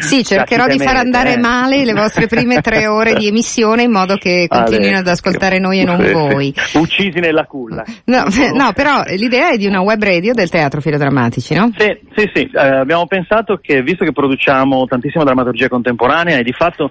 sì, 0.00 0.24
cercherò 0.24 0.66
di 0.66 0.78
far 0.80 0.96
andare 0.96 1.34
eh. 1.34 1.38
male 1.38 1.84
le 1.84 1.92
vostre 1.92 2.26
prime 2.26 2.60
tre 2.60 2.88
ore 2.88 3.14
di 3.14 3.28
emissione 3.28 3.58
in 3.82 3.90
modo 3.90 4.16
che 4.16 4.46
continuino 4.48 4.98
ad 4.98 5.06
ascoltare 5.06 5.58
noi 5.58 5.80
e 5.80 5.84
non 5.84 5.98
voi. 6.12 6.52
Uccisi 6.74 7.18
nella 7.20 7.44
culla. 7.44 7.84
No, 8.06 8.24
no, 8.54 8.72
però 8.72 9.02
l'idea 9.06 9.50
è 9.50 9.56
di 9.56 9.66
una 9.66 9.80
web 9.80 10.02
radio 10.02 10.32
del 10.32 10.50
teatro 10.50 10.80
filodrammatici, 10.80 11.54
no? 11.54 11.70
Sì, 11.76 11.98
sì, 12.14 12.30
sì. 12.32 12.50
Eh, 12.52 12.58
abbiamo 12.58 13.06
pensato 13.06 13.58
che 13.60 13.82
visto 13.82 14.04
che 14.04 14.12
produciamo 14.12 14.86
tantissima 14.86 15.24
drammaturgia 15.24 15.68
contemporanea 15.68 16.38
e 16.38 16.42
di 16.42 16.52
fatto 16.52 16.90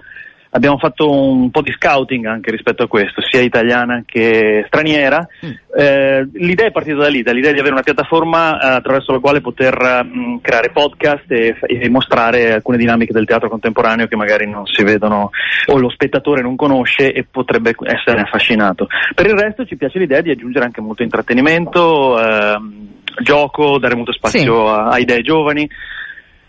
abbiamo 0.51 0.77
fatto 0.77 1.11
un 1.11 1.51
po' 1.51 1.61
di 1.61 1.71
scouting 1.71 2.25
anche 2.25 2.51
rispetto 2.51 2.83
a 2.83 2.87
questo, 2.87 3.21
sia 3.21 3.41
italiana 3.41 4.03
che 4.05 4.63
straniera. 4.67 5.27
Mm. 5.45 5.51
Eh, 5.77 6.29
l'idea 6.33 6.67
è 6.67 6.71
partita 6.71 6.97
da 6.97 7.07
lì, 7.07 7.21
dall'idea 7.21 7.51
di 7.51 7.59
avere 7.59 7.73
una 7.73 7.83
piattaforma 7.83 8.59
eh, 8.59 8.75
attraverso 8.75 9.11
la 9.11 9.19
quale 9.19 9.41
poter 9.41 10.03
mh, 10.03 10.19
mm, 10.19 10.37
creare 10.41 10.71
podcast 10.71 11.31
e, 11.31 11.55
e, 11.61 11.89
mostrare 11.89 12.53
alcune 12.53 12.77
dinamiche 12.77 13.13
del 13.13 13.25
teatro 13.25 13.49
contemporaneo 13.49 14.07
che 14.07 14.15
magari 14.15 14.49
non 14.49 14.65
si 14.65 14.83
vedono 14.83 15.29
o 15.67 15.77
lo 15.77 15.89
spettatore 15.89 16.41
non 16.41 16.55
conosce 16.55 17.11
e 17.11 17.25
potrebbe 17.29 17.75
essere 17.83 18.21
affascinato. 18.21 18.87
Per 19.13 19.25
il 19.25 19.37
resto 19.37 19.65
ci 19.65 19.75
piace 19.75 19.99
l'idea 19.99 20.21
di 20.21 20.31
aggiungere 20.31 20.65
anche 20.65 20.81
molto 20.81 21.03
intrattenimento, 21.03 22.19
ehm, 22.19 22.87
gioco, 23.21 23.77
dare 23.77 23.95
molto 23.95 24.13
spazio 24.13 24.65
sì. 24.65 24.71
a, 24.71 24.87
a 24.87 24.99
idee 24.99 25.21
giovani. 25.21 25.69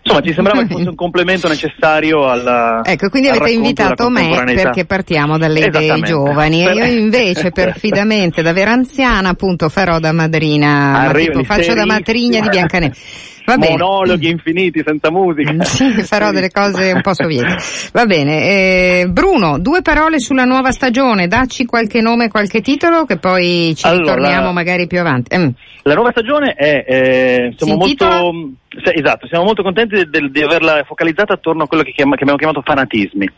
Insomma, 0.03 0.23
ci 0.23 0.33
sembrava 0.33 0.63
che 0.63 0.69
fosse 0.69 0.89
un 0.89 0.95
complemento 0.97 1.49
necessario 1.49 2.29
alla. 2.29 2.81
Ecco, 2.85 3.09
quindi 3.09 3.29
avete 3.29 3.51
invitato 3.51 4.09
me 4.09 4.43
perché 4.55 4.85
partiamo 4.85 5.37
dalle 5.37 5.67
idee 5.67 6.01
giovani 6.01 6.67
e 6.67 6.73
io 6.73 6.85
invece 6.85 7.51
perfidamente 7.53 8.43
da 8.43 8.53
vera 8.53 8.73
anziana 8.73 9.31
appunto 9.31 9.69
farò 9.69 9.99
da 9.99 10.13
madrina, 10.13 11.01
Arriva, 11.01 11.33
tipo, 11.33 11.45
faccio 11.45 11.75
da 11.75 11.85
matrigna 11.85 12.41
di 12.41 12.49
Biancaneve. 12.49 12.95
Va 13.45 13.57
bene. 13.57 13.77
Monologhi 13.77 14.29
infiniti 14.29 14.83
senza 14.85 15.11
musica. 15.11 15.53
Sì, 15.81 16.03
farò 16.03 16.31
delle 16.31 16.51
cose 16.51 16.93
un 16.93 17.01
po' 17.01 17.15
sovietiche. 17.15 17.57
Va 17.93 18.05
bene. 18.05 18.43
Eh, 18.43 19.07
Bruno, 19.09 19.59
due 19.59 19.83
parole 19.83 20.19
sulla 20.19 20.45
nuova 20.45 20.73
stagione, 20.73 21.27
dacci 21.27 21.65
qualche 21.65 22.01
nome, 22.01 22.29
qualche 22.29 22.61
titolo 22.61 23.05
che 23.05 23.17
poi 23.17 23.73
ci 23.77 23.87
allora, 23.87 24.15
ritorniamo 24.15 24.53
magari 24.53 24.87
più 24.87 25.01
avanti. 25.01 25.37
Mm. 25.37 25.49
La 25.83 25.95
nuova 25.95 26.11
stagione 26.11 26.53
è, 26.53 26.85
eh, 26.87 27.55
siamo 27.57 27.77
molto, 27.77 28.33
sì, 28.69 28.93
esatto, 28.95 29.27
siamo 29.27 29.45
molto 29.45 29.63
contenti 29.63 29.97
di, 29.97 30.11
di, 30.11 30.31
di, 30.31 30.43
averla 30.43 30.83
focalizzata 30.87 31.35
attorno 31.35 31.63
a 31.63 31.67
quello 31.67 31.83
che, 31.83 31.93
chiama, 31.93 32.17
che 32.17 32.23
abbiamo 32.23 32.39
chiamato 32.39 32.63
fanatismi 32.63 33.29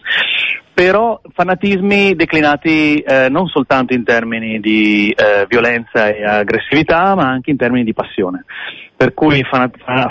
però 0.75 1.21
fanatismi 1.35 2.15
declinati 2.15 2.97
eh, 2.99 3.29
non 3.29 3.47
soltanto 3.47 3.93
in 3.93 4.05
termini 4.05 4.59
di 4.59 5.11
eh, 5.11 5.47
violenza 5.47 6.09
e 6.09 6.25
aggressività, 6.25 7.15
ma 7.15 7.29
anche 7.29 7.51
in 7.51 7.57
termini 7.57 7.85
di 7.85 7.93
passione. 7.93 8.45
Per 9.03 9.15
cui 9.15 9.43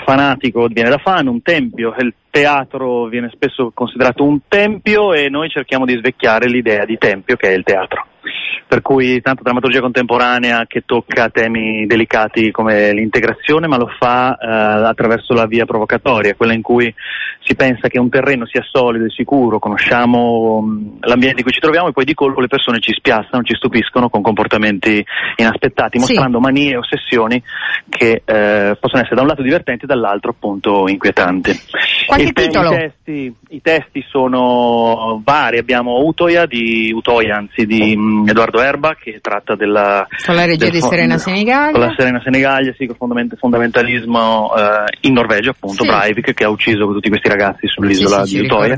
fanatico 0.04 0.66
viene 0.66 0.90
da 0.90 0.98
fan, 0.98 1.26
un 1.26 1.40
tempio, 1.40 1.94
il 1.98 2.12
teatro 2.28 3.06
viene 3.06 3.30
spesso 3.32 3.70
considerato 3.72 4.22
un 4.22 4.40
tempio 4.46 5.14
e 5.14 5.30
noi 5.30 5.48
cerchiamo 5.48 5.86
di 5.86 5.96
svecchiare 5.96 6.46
l'idea 6.46 6.84
di 6.84 6.98
tempio 6.98 7.36
che 7.36 7.48
è 7.48 7.52
il 7.52 7.64
teatro 7.64 8.08
per 8.66 8.80
cui 8.80 9.20
tanta 9.20 9.42
drammaturgia 9.42 9.80
contemporanea 9.80 10.64
che 10.66 10.84
tocca 10.86 11.28
temi 11.28 11.84
delicati 11.86 12.50
come 12.50 12.92
l'integrazione, 12.92 13.66
ma 13.66 13.76
lo 13.76 13.90
fa 13.98 14.36
eh, 14.36 14.86
attraverso 14.86 15.34
la 15.34 15.46
via 15.46 15.66
provocatoria, 15.66 16.34
quella 16.34 16.54
in 16.54 16.62
cui 16.62 16.92
si 17.40 17.54
pensa 17.54 17.88
che 17.88 17.98
un 17.98 18.08
terreno 18.08 18.46
sia 18.46 18.62
solido 18.62 19.04
e 19.04 19.10
sicuro, 19.10 19.58
conosciamo 19.58 20.62
mh, 20.62 20.98
l'ambiente 21.00 21.38
in 21.38 21.42
cui 21.44 21.52
ci 21.52 21.60
troviamo 21.60 21.88
e 21.88 21.92
poi 21.92 22.04
di 22.04 22.14
colpo 22.14 22.40
le 22.40 22.46
persone 22.46 22.78
ci 22.80 22.92
spiazzano, 22.92 23.42
ci 23.42 23.54
stupiscono 23.54 24.08
con 24.08 24.22
comportamenti 24.22 25.04
inaspettati, 25.36 25.98
mostrando 25.98 26.38
sì. 26.38 26.44
manie 26.44 26.70
e 26.70 26.76
ossessioni 26.76 27.42
che 27.88 28.22
eh, 28.24 28.76
possono 28.80 29.02
essere 29.02 29.16
da 29.16 29.22
un 29.22 29.28
lato 29.28 29.42
divertenti 29.42 29.84
e 29.84 29.86
dall'altro 29.88 30.30
appunto 30.30 30.88
inquietanti. 30.88 31.52
Qualche 32.06 32.32
te- 32.32 32.46
titolo? 32.46 32.72
I 32.72 32.76
testi, 32.76 33.34
I 33.48 33.60
testi, 33.60 34.04
sono 34.08 35.20
vari, 35.24 35.58
abbiamo 35.58 36.04
Utoya 36.04 36.46
di 36.46 36.92
Utoya, 36.94 37.36
anzi 37.36 37.66
di 37.66 37.94
mh, 38.12 38.28
Edoardo 38.28 38.60
Erba 38.60 38.96
che 38.98 39.18
tratta 39.20 39.54
della... 39.54 40.06
Con 40.24 40.34
la 40.34 40.44
regia 40.44 40.68
di 40.68 40.80
Serena 40.80 41.18
Senigallia. 41.18 41.72
Con 41.72 41.80
la 41.80 41.94
Serena 41.96 42.20
Senigallia, 42.22 42.74
sì, 42.76 42.86
con 42.86 42.96
fondament- 42.96 43.36
fondamentalismo 43.36 44.52
eh, 44.56 44.98
in 45.00 45.12
Norvegia 45.14 45.50
appunto, 45.50 45.82
sì. 45.84 45.88
Breivik 45.88 46.34
che 46.34 46.44
ha 46.44 46.48
ucciso 46.48 46.86
tutti 46.92 47.08
questi 47.08 47.28
ragazzi 47.28 47.66
sull'isola 47.66 48.24
sì, 48.24 48.30
sì, 48.30 48.40
di 48.40 48.44
Utoya. 48.44 48.76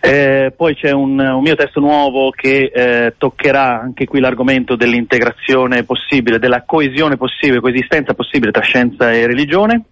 Eh, 0.00 0.52
poi 0.56 0.76
c'è 0.76 0.92
un, 0.92 1.18
un, 1.18 1.42
mio 1.42 1.56
testo 1.56 1.80
nuovo 1.80 2.30
che 2.30 2.70
eh, 2.72 3.14
toccherà 3.18 3.80
anche 3.80 4.06
qui 4.06 4.20
l'argomento 4.20 4.76
dell'integrazione 4.76 5.82
possibile, 5.82 6.38
della 6.38 6.62
coesione 6.64 7.16
possibile, 7.16 7.60
coesistenza 7.60 8.14
possibile 8.14 8.52
tra 8.52 8.62
scienza 8.62 9.12
e 9.12 9.26
religione. 9.26 9.82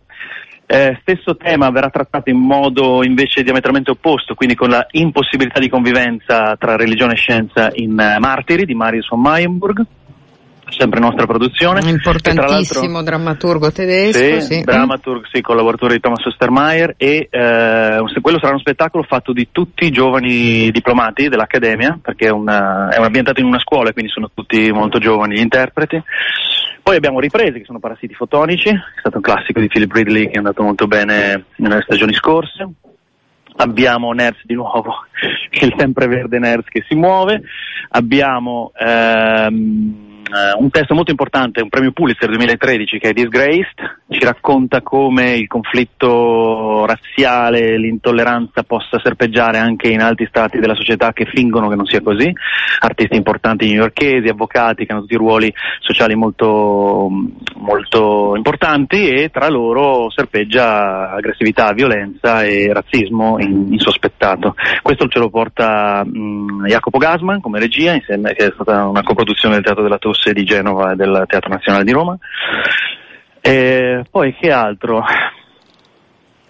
Eh, 0.68 0.98
stesso 1.00 1.36
tema 1.36 1.70
verrà 1.70 1.90
trattato 1.90 2.28
in 2.28 2.38
modo 2.38 3.04
invece 3.04 3.44
diametralmente 3.44 3.92
opposto, 3.92 4.34
quindi 4.34 4.56
con 4.56 4.68
la 4.68 4.84
impossibilità 4.90 5.60
di 5.60 5.68
convivenza 5.68 6.56
tra 6.58 6.74
religione 6.74 7.12
e 7.12 7.16
scienza 7.16 7.70
in 7.74 7.92
uh, 7.92 8.18
Martiri 8.18 8.64
di 8.64 8.74
Marius 8.74 9.08
von 9.08 9.20
Meyenburg, 9.20 9.84
sempre 10.68 10.98
nostra 10.98 11.24
produzione. 11.24 11.80
Un 11.82 11.88
importantissimo 11.88 13.02
drammaturgo 13.02 13.70
tedesco. 13.70 14.18
Sì, 14.18 14.40
sì. 14.40 14.60
drammaturg, 14.62 15.26
sì, 15.30 15.40
collaboratore 15.40 15.94
di 15.94 16.00
Thomas 16.00 16.24
Ostermeier 16.24 16.94
e 16.96 17.28
eh, 17.30 18.20
quello 18.20 18.38
sarà 18.38 18.50
uno 18.50 18.58
spettacolo 18.58 19.04
fatto 19.04 19.32
di 19.32 19.48
tutti 19.52 19.86
i 19.86 19.90
giovani 19.90 20.70
diplomati 20.72 21.28
dell'Accademia, 21.28 21.98
perché 22.02 22.26
è, 22.26 22.32
una, 22.32 22.88
è 22.88 23.00
ambientato 23.00 23.40
in 23.40 23.46
una 23.46 23.60
scuola, 23.60 23.92
quindi 23.92 24.10
sono 24.10 24.30
tutti 24.34 24.70
molto 24.72 24.98
giovani 24.98 25.36
gli 25.36 25.42
interpreti. 25.42 26.02
Poi 26.86 26.94
abbiamo 26.94 27.18
riprese 27.18 27.58
che 27.58 27.64
sono 27.64 27.80
Parassiti 27.80 28.14
fotonici, 28.14 28.68
è 28.68 28.98
stato 29.00 29.16
un 29.16 29.22
classico 29.22 29.58
di 29.58 29.66
Philip 29.66 29.92
Ridley 29.92 30.26
che 30.26 30.34
è 30.34 30.38
andato 30.38 30.62
molto 30.62 30.86
bene 30.86 31.46
nelle 31.56 31.80
stagioni 31.82 32.14
scorse. 32.14 32.64
Abbiamo 33.56 34.12
Nerds 34.12 34.44
di 34.44 34.54
nuovo, 34.54 34.94
il 35.62 35.74
sempreverde 35.76 36.38
Nerds 36.38 36.68
che 36.68 36.84
si 36.86 36.94
muove. 36.94 37.42
Abbiamo 37.88 38.70
ehm, 38.78 40.05
un 40.58 40.70
testo 40.70 40.94
molto 40.94 41.10
importante, 41.10 41.62
un 41.62 41.68
premio 41.68 41.92
Pulitzer 41.92 42.28
2013 42.28 42.98
che 42.98 43.10
è 43.10 43.12
Disgraced, 43.12 44.00
ci 44.08 44.24
racconta 44.24 44.82
come 44.82 45.34
il 45.34 45.46
conflitto 45.46 46.84
razziale, 46.84 47.78
l'intolleranza 47.78 48.62
possa 48.62 49.00
serpeggiare 49.02 49.58
anche 49.58 49.88
in 49.88 50.00
altri 50.00 50.26
stati 50.26 50.58
della 50.58 50.74
società 50.74 51.12
che 51.12 51.26
fingono 51.26 51.68
che 51.68 51.76
non 51.76 51.86
sia 51.86 52.00
così, 52.02 52.32
artisti 52.80 53.16
importanti 53.16 53.68
newyorkesi, 53.68 54.28
avvocati 54.28 54.84
che 54.84 54.92
hanno 54.92 55.02
tutti 55.02 55.16
ruoli 55.16 55.52
sociali 55.80 56.14
molto, 56.14 57.08
molto 57.56 58.34
importanti 58.36 59.08
e 59.08 59.30
tra 59.30 59.48
loro 59.48 60.10
serpeggia 60.10 61.12
aggressività, 61.12 61.72
violenza 61.72 62.42
e 62.42 62.72
razzismo 62.72 63.38
insospettato. 63.38 64.54
Questo 64.82 65.06
ce 65.08 65.18
lo 65.18 65.30
porta 65.30 66.04
mh, 66.04 66.66
Jacopo 66.66 66.98
Gasman 66.98 67.40
come 67.40 67.60
regia, 67.60 67.92
insieme, 67.92 68.34
che 68.34 68.46
è 68.46 68.50
stata 68.54 68.86
una 68.86 69.02
coproduzione 69.02 69.54
del 69.54 69.64
Teatro 69.64 69.82
della 69.82 69.98
Tosse 70.16 70.32
di 70.32 70.44
Genova 70.44 70.92
e 70.92 70.96
del 70.96 71.24
Teatro 71.26 71.50
Nazionale 71.50 71.84
di 71.84 71.92
Roma. 71.92 72.16
E 73.40 74.04
poi 74.10 74.34
che 74.34 74.50
altro? 74.50 75.04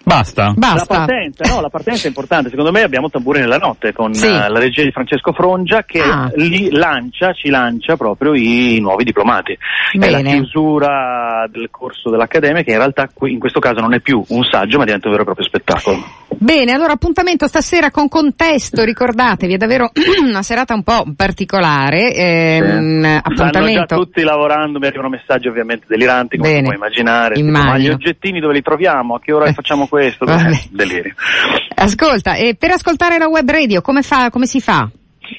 Basta. 0.03 0.53
Basta. 0.55 0.93
La 0.93 1.05
partenza, 1.05 1.53
no, 1.53 1.59
la 1.59 1.69
partenza 1.69 2.05
è 2.05 2.07
importante. 2.07 2.49
Secondo 2.49 2.71
me 2.71 2.81
abbiamo 2.81 3.09
Tamburi 3.09 3.41
nella 3.41 3.57
notte 3.57 3.91
con 3.91 4.13
sì. 4.13 4.25
uh, 4.25 4.49
la 4.49 4.57
regia 4.57 4.83
di 4.83 4.91
Francesco 4.91 5.33
Frongia 5.33 5.83
che 5.83 5.99
ah. 5.99 6.31
li 6.35 6.71
lancia, 6.71 7.33
ci 7.33 7.49
lancia 7.49 7.97
proprio 7.97 8.33
i 8.33 8.79
nuovi 8.79 9.03
diplomati. 9.03 9.57
Bene. 9.91 10.07
È 10.07 10.09
la 10.09 10.29
chiusura 10.29 11.45
del 11.51 11.67
corso 11.69 12.09
dell'Accademia 12.09 12.63
che 12.63 12.71
in 12.71 12.77
realtà 12.77 13.09
in 13.23 13.37
questo 13.37 13.59
caso 13.59 13.81
non 13.81 13.93
è 13.93 13.99
più 13.99 14.23
un 14.29 14.43
saggio 14.45 14.77
ma 14.77 14.85
diventa 14.85 15.07
un 15.07 15.11
vero 15.11 15.23
e 15.23 15.25
proprio 15.25 15.45
spettacolo. 15.45 15.97
Bene, 16.39 16.71
allora 16.71 16.93
appuntamento 16.93 17.47
stasera 17.47 17.89
con 17.89 18.07
Contesto, 18.07 18.83
ricordatevi, 18.83 19.55
è 19.55 19.57
davvero 19.57 19.91
una 20.21 20.43
serata 20.43 20.73
un 20.73 20.83
po' 20.83 21.05
particolare. 21.15 22.13
Ehm, 22.13 23.01
sì. 23.01 23.07
appuntamento... 23.07 23.57
Stanno 23.59 23.71
già 23.71 23.95
tutti 23.95 24.21
lavorando, 24.21 24.79
mi 24.79 24.85
arrivano 24.85 25.09
messaggi 25.09 25.47
ovviamente 25.47 25.85
deliranti, 25.87 26.37
come 26.37 26.49
Bene. 26.49 26.63
puoi 26.63 26.75
immaginare. 26.75 27.39
Immagino. 27.39 27.71
Ma 27.71 27.77
gli 27.77 27.89
oggettini 27.89 28.39
dove 28.39 28.53
li 28.53 28.61
troviamo? 28.61 29.15
A 29.15 29.19
che 29.19 29.33
ora 29.33 29.51
facciamo 29.51 29.87
questo? 29.87 30.25
Delirio. 30.69 31.15
Ascolta, 31.75 32.35
e 32.35 32.55
per 32.55 32.71
ascoltare 32.71 33.17
la 33.17 33.27
web 33.27 33.49
radio 33.49 33.81
come, 33.81 34.03
fa, 34.03 34.29
come 34.29 34.45
si 34.45 34.61
fa? 34.61 34.89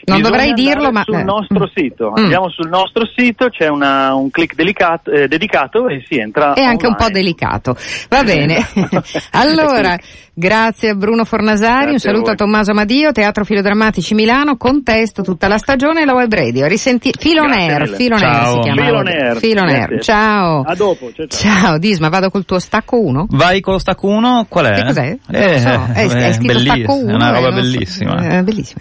Non 0.05 0.19
Bisogna 0.19 0.37
dovrei 0.37 0.53
dirlo, 0.55 0.91
ma... 0.91 1.03
sul 1.05 1.15
eh. 1.15 1.23
nostro 1.25 1.65
Mm. 1.65 1.73
sito, 1.75 2.11
Mm. 2.11 2.23
andiamo 2.23 2.51
sul 2.51 2.69
nostro 2.69 3.05
sito, 3.15 3.49
c'è 3.49 3.69
una- 3.69 4.15
un 4.15 4.31
click 4.31 4.55
delicato- 4.55 5.11
eh, 5.11 5.29
dedicato 5.29 5.89
e 5.89 6.05
si 6.09 6.19
entra 6.19 6.55
È 6.55 6.63
anche 6.63 6.87
un 6.87 6.95
po' 6.95 7.05
online. 7.05 7.21
delicato. 7.21 7.77
Va 8.09 8.23
bene. 8.23 8.67
allora, 9.33 9.97
grazie 10.35 10.91
a 10.91 10.95
Bruno 10.95 11.25
Fornasari, 11.25 11.85
un 11.85 11.91
Grazie 11.91 12.09
a 12.11 12.13
saluto 12.13 12.31
a, 12.31 12.35
voi. 12.35 12.37
Tommaso 12.37 12.71
Amadio, 12.71 13.13
Teatro 13.13 13.45
Filodrammatici 13.45 14.15
Milano, 14.15 14.57
contesto 14.57 15.23
tutta 15.23 15.49
la 15.49 15.59
stagione 15.59 16.03
e 16.03 16.05
la 16.05 16.15
web 16.15 16.33
radio. 16.33 16.67
Risenti... 16.67 17.13
Filonair 17.19 17.87
Ciao. 18.19 18.55
si 18.55 18.59
chiama. 18.61 18.85
Filonair. 18.85 19.37
Filonair. 19.39 19.87
Grazie. 19.89 20.01
Ciao. 20.01 20.63
A 20.67 20.75
dopo, 20.75 21.13
ciao, 21.13 21.27
ciao. 21.27 21.53
Ciao 21.53 21.79
Disma, 21.79 22.09
vado 22.09 22.31
col 22.31 22.45
tuo 22.45 22.59
stacco 22.59 22.99
1? 23.01 23.27
Vai 23.31 23.61
con 23.61 23.75
lo 23.75 23.79
stacco 23.79 24.09
1, 24.09 24.47
qual 24.49 24.67
è? 24.67 24.75
Che 24.75 24.85
cos'è? 24.85 25.19
Eh, 25.31 25.51
non 25.51 25.59
so, 25.59 25.93
è, 25.93 26.07
è 26.09 26.29
eh, 26.29 26.33
scritto 26.33 26.59
stacco 26.59 26.95
1. 26.95 27.11
È 27.11 27.15
una 27.15 27.31
roba 27.33 27.51
bellissima. 27.51 28.17
È 28.39 28.43
bellissima. 28.43 28.81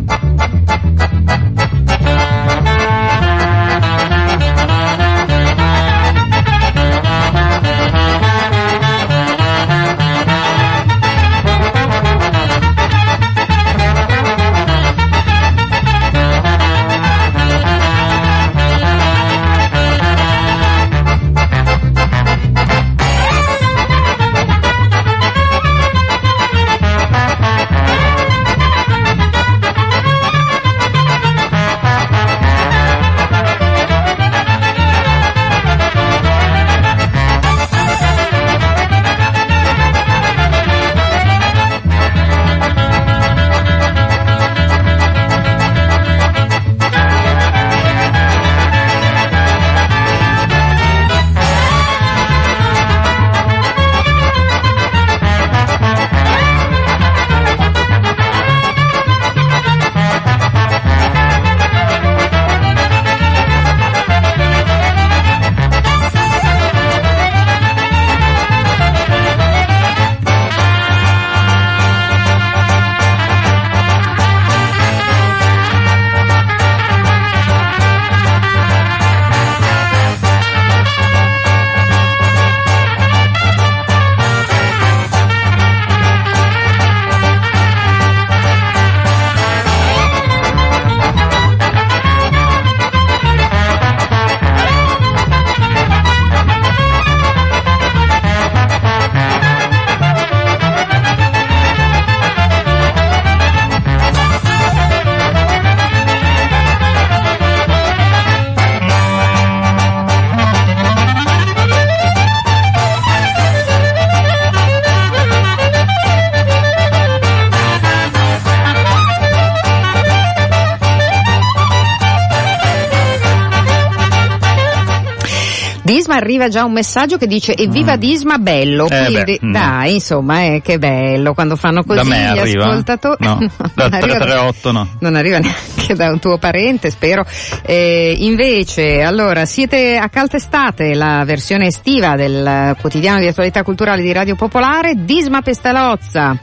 arriva 126.41 126.47
già 126.49 126.63
un 126.63 126.71
messaggio 126.71 127.17
che 127.17 127.27
dice 127.27 127.55
evviva 127.55 127.95
Disma 127.95 128.37
bello, 128.37 128.87
Eh 128.87 129.05
quindi 129.05 129.37
beh, 129.39 129.47
mm. 129.47 129.51
dai 129.51 129.93
insomma 129.95 130.43
eh, 130.43 130.61
che 130.63 130.79
bello 130.79 131.33
quando 131.33 131.55
fanno 131.55 131.83
così 131.83 131.99
Da 131.99 132.03
me 132.03 132.31
gli 132.33 132.39
arriva? 132.39 132.65
ascoltatori. 132.65 133.25
No, 133.25 133.37
da 133.75 133.87
non 133.87 133.93
arriva 133.93 134.17
338 134.17 134.71
no. 134.71 134.87
Non 134.99 135.15
arriva 135.15 135.39
neanche 135.39 135.93
da 135.95 136.09
un 136.09 136.19
tuo 136.19 136.37
parente, 136.37 136.89
spero. 136.89 137.25
Eh, 137.63 138.15
invece, 138.19 139.01
allora, 139.01 139.45
siete 139.45 139.97
a 139.97 140.09
caltestate 140.09 140.93
la 140.93 141.23
versione 141.25 141.67
estiva 141.67 142.15
del 142.15 142.75
quotidiano 142.79 143.19
di 143.19 143.27
attualità 143.27 143.63
culturale 143.63 144.01
di 144.01 144.11
Radio 144.11 144.35
Popolare, 144.35 144.93
Disma 144.97 145.41
Pestalozza 145.41 146.37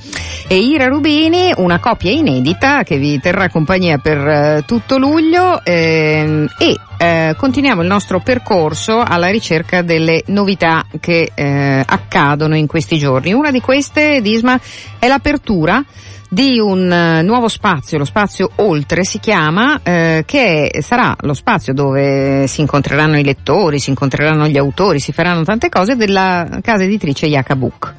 e 0.51 0.57
Ira 0.57 0.87
Rubini, 0.87 1.53
una 1.57 1.79
coppia 1.79 2.11
inedita 2.11 2.83
che 2.83 2.97
vi 2.97 3.21
terrà 3.21 3.51
compagnia 3.51 3.99
per 3.99 4.17
eh, 4.17 4.63
tutto 4.67 4.97
luglio 4.97 5.63
ehm, 5.63 6.49
e 6.59 6.75
eh, 6.97 7.35
continuiamo 7.37 7.83
il 7.83 7.87
nostro 7.87 8.21
percorso 8.21 9.03
alla 9.03 9.29
ricerca 9.29 9.83
delle 9.83 10.23
novità 10.29 10.87
che 11.01 11.33
eh, 11.35 11.85
accadono 11.87 12.57
in 12.57 12.67
questi 12.67 12.97
giorni. 12.97 13.35
Una 13.35 13.51
di 13.51 13.61
queste, 13.61 14.23
Disma, 14.23 14.59
è 14.99 15.07
l'apertura 15.07 15.85
di 16.31 16.59
un 16.59 16.91
eh, 16.91 17.21
nuovo 17.21 17.49
spazio, 17.49 17.99
lo 17.99 18.07
spazio 18.07 18.51
Oltre 18.57 19.05
si 19.05 19.19
chiama, 19.19 19.81
eh, 19.83 20.23
che 20.25 20.79
sarà 20.81 21.15
lo 21.21 21.35
spazio 21.35 21.75
dove 21.75 22.47
si 22.47 22.63
incontreranno 22.63 23.19
i 23.19 23.25
lettori, 23.25 23.79
si 23.79 23.91
incontreranno 23.91 24.49
gli 24.49 24.57
autori, 24.57 24.99
si 24.99 25.13
faranno 25.13 25.45
tante 25.45 25.69
cose 25.69 25.95
della 25.95 26.59
casa 26.63 26.85
editrice 26.85 27.27
Yacabook. 27.27 27.95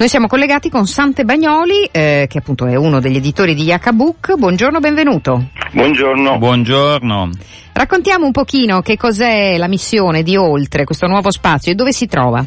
Noi 0.00 0.08
siamo 0.08 0.28
collegati 0.28 0.70
con 0.70 0.86
Sante 0.86 1.24
Bagnoli, 1.24 1.84
eh, 1.92 2.24
che 2.26 2.38
appunto 2.38 2.64
è 2.64 2.74
uno 2.74 3.00
degli 3.00 3.16
editori 3.16 3.54
di 3.54 3.64
Yacabook. 3.64 4.34
Buongiorno, 4.34 4.80
benvenuto. 4.80 5.50
Buongiorno. 5.72 6.38
Buongiorno. 6.38 7.28
Raccontiamo 7.74 8.24
un 8.24 8.32
pochino 8.32 8.80
che 8.80 8.96
cos'è 8.96 9.58
la 9.58 9.68
missione 9.68 10.22
di 10.22 10.38
Oltre, 10.38 10.84
questo 10.84 11.06
nuovo 11.06 11.30
spazio, 11.30 11.72
e 11.72 11.74
dove 11.74 11.92
si 11.92 12.06
trova. 12.06 12.42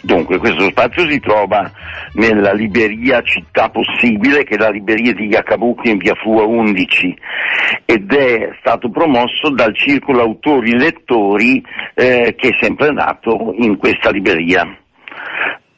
Dunque, 0.00 0.38
questo 0.38 0.66
spazio 0.70 1.06
si 1.10 1.20
trova 1.20 1.70
nella 2.14 2.54
libreria 2.54 3.20
Città 3.20 3.68
Possibile, 3.68 4.44
che 4.44 4.54
è 4.54 4.58
la 4.58 4.70
libreria 4.70 5.12
di 5.12 5.26
Iacabucchi 5.26 5.90
in 5.90 5.98
via 5.98 6.14
Fua 6.14 6.44
11, 6.44 7.14
ed 7.84 8.10
è 8.14 8.48
stato 8.60 8.88
promosso 8.88 9.50
dal 9.50 9.76
Circolo 9.76 10.22
Autori 10.22 10.78
Lettori 10.78 11.62
eh, 11.92 12.34
che 12.34 12.48
è 12.48 12.56
sempre 12.58 12.92
nato 12.92 13.52
in 13.58 13.76
questa 13.76 14.08
libreria. 14.08 14.78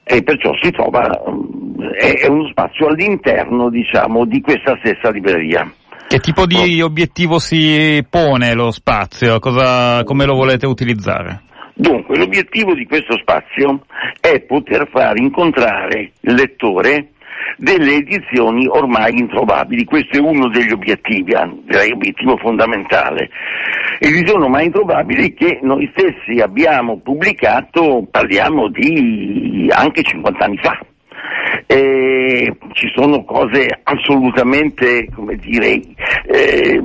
E 0.09 0.23
perciò 0.23 0.53
si 0.63 0.71
trova, 0.71 1.03
mm, 1.29 1.81
è, 1.99 2.21
è 2.21 2.29
uno 2.29 2.47
spazio 2.49 2.87
all'interno, 2.87 3.69
diciamo, 3.71 4.25
di 4.25 4.41
questa 4.41 4.79
stessa 4.81 5.11
libreria. 5.11 5.69
Che 6.07 6.19
tipo 6.21 6.47
di 6.47 6.81
obiettivo 6.81 7.41
si 7.41 8.07
pone 8.09 8.55
lo 8.55 8.71
spazio? 8.71 9.41
Cosa, 9.41 10.05
come 10.05 10.25
lo 10.25 10.35
volete 10.35 10.65
utilizzare? 10.65 11.43
Dunque, 11.75 12.17
l'obiettivo 12.17 12.73
di 12.75 12.87
questo 12.87 13.19
spazio 13.19 13.85
è 14.21 14.41
poter 14.43 14.89
far 14.89 15.19
incontrare 15.19 16.13
il 16.21 16.35
lettore 16.35 17.11
delle 17.57 17.95
edizioni 17.95 18.67
ormai 18.69 19.13
introvabili. 19.19 19.85
Questo 19.85 20.19
è 20.19 20.21
uno 20.21 20.49
degli 20.49 20.73
obiettivi, 20.73 21.35
direi 21.65 21.93
obiettivo 21.93 22.37
fondamentale. 22.37 23.31
Edizioni 23.99 24.45
ormai 24.45 24.67
introvabili 24.67 25.33
che 25.35 25.61
noi 25.63 25.91
stessi 25.95 26.41
abbiamo 26.41 26.99
pubblicato, 27.01 28.07
parliamo 28.11 28.69
di 28.69 29.71
anche 29.75 30.03
50 30.03 30.45
anni 30.45 30.59
fa. 30.59 30.79
E 31.67 32.57
ci 32.73 32.91
sono 32.95 33.25
cose 33.25 33.67
assolutamente, 33.83 35.09
dire, 35.41 35.81
eh, 36.27 36.81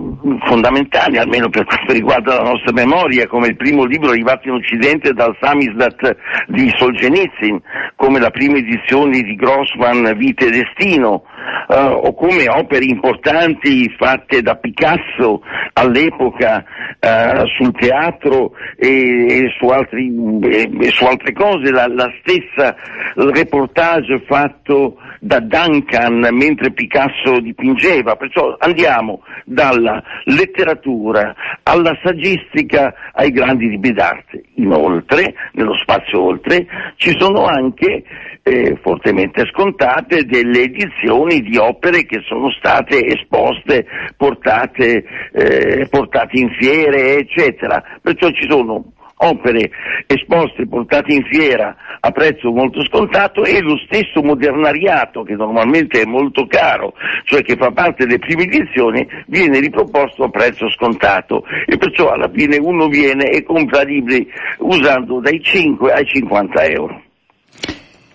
fondamentali, 0.45 1.17
almeno 1.17 1.49
per 1.49 1.65
quanto 1.65 1.93
riguarda 1.93 2.35
la 2.35 2.49
nostra 2.49 2.71
memoria, 2.71 3.27
come 3.27 3.47
il 3.47 3.55
primo 3.55 3.85
libro 3.85 4.09
arrivato 4.09 4.47
in 4.47 4.55
Occidente 4.55 5.13
dal 5.13 5.35
Samizdat 5.39 6.15
di 6.47 6.71
Solzhenitsyn, 6.75 7.59
come 8.01 8.19
la 8.19 8.31
prima 8.31 8.57
edizione 8.57 9.21
di 9.21 9.35
Grossman 9.35 10.15
Vite 10.17 10.47
e 10.47 10.49
Destino, 10.49 11.21
uh, 11.67 12.07
o 12.07 12.13
come 12.13 12.45
opere 12.49 12.85
importanti 12.85 13.93
fatte 13.97 14.41
da 14.41 14.55
Picasso 14.55 15.41
all'epoca 15.73 16.63
uh, 16.99 17.45
sul 17.57 17.71
teatro 17.73 18.51
e, 18.75 19.45
e, 19.45 19.55
su, 19.57 19.67
altri, 19.67 20.11
e, 20.43 20.69
e, 20.79 20.89
su, 20.89 21.05
altre 21.05 21.33
cose, 21.33 21.71
la, 21.71 21.87
la 21.87 22.11
stessa 22.21 22.75
reportage 23.15 24.23
fatto 24.25 24.97
da 25.19 25.39
Duncan 25.39 26.27
mentre 26.31 26.71
Picasso 26.71 27.39
dipingeva, 27.39 28.15
perciò 28.15 28.55
andiamo 28.57 29.21
dalla 29.45 30.01
letteratura 30.25 31.35
alla 31.63 31.97
saggistica 32.03 32.93
ai 33.13 33.31
grandi 33.31 33.67
libri 33.69 33.91
d'arte. 33.93 34.43
Inoltre, 34.55 35.33
nello 35.53 35.77
spazio 35.77 36.23
oltre, 36.23 36.65
ci 36.95 37.15
sono 37.17 37.45
anche 37.45 38.03
eh, 38.43 38.79
fortemente 38.81 39.45
scontate 39.51 40.25
delle 40.25 40.63
edizioni 40.63 41.40
di 41.41 41.57
opere 41.57 42.05
che 42.05 42.21
sono 42.25 42.49
state 42.51 43.05
esposte, 43.05 43.85
portate, 44.15 45.03
eh, 45.33 45.87
portate 45.89 46.39
in 46.39 46.49
fiere, 46.57 47.17
eccetera. 47.17 47.83
Perciò 48.01 48.29
ci 48.31 48.47
sono 48.49 48.93
opere 49.21 49.69
esposte, 50.07 50.67
portate 50.67 51.13
in 51.13 51.23
fiera 51.25 51.75
a 51.99 52.11
prezzo 52.11 52.51
molto 52.51 52.83
scontato 52.85 53.43
e 53.43 53.61
lo 53.61 53.77
stesso 53.85 54.21
modernariato 54.23 55.23
che 55.23 55.35
normalmente 55.35 56.01
è 56.01 56.05
molto 56.05 56.47
caro, 56.47 56.93
cioè 57.23 57.41
che 57.43 57.55
fa 57.55 57.71
parte 57.71 58.05
delle 58.05 58.19
prime 58.19 58.43
edizioni, 58.43 59.07
viene 59.27 59.59
riproposto 59.59 60.23
a 60.23 60.29
prezzo 60.29 60.69
scontato 60.71 61.43
e 61.65 61.77
perciò 61.77 62.09
alla 62.09 62.29
fine 62.33 62.57
uno 62.57 62.87
viene 62.87 63.29
e 63.29 63.43
compra 63.43 63.83
libri 63.83 64.27
usando 64.59 65.19
dai 65.19 65.41
5 65.41 65.91
ai 65.91 66.05
50 66.05 66.65
euro. 66.65 67.01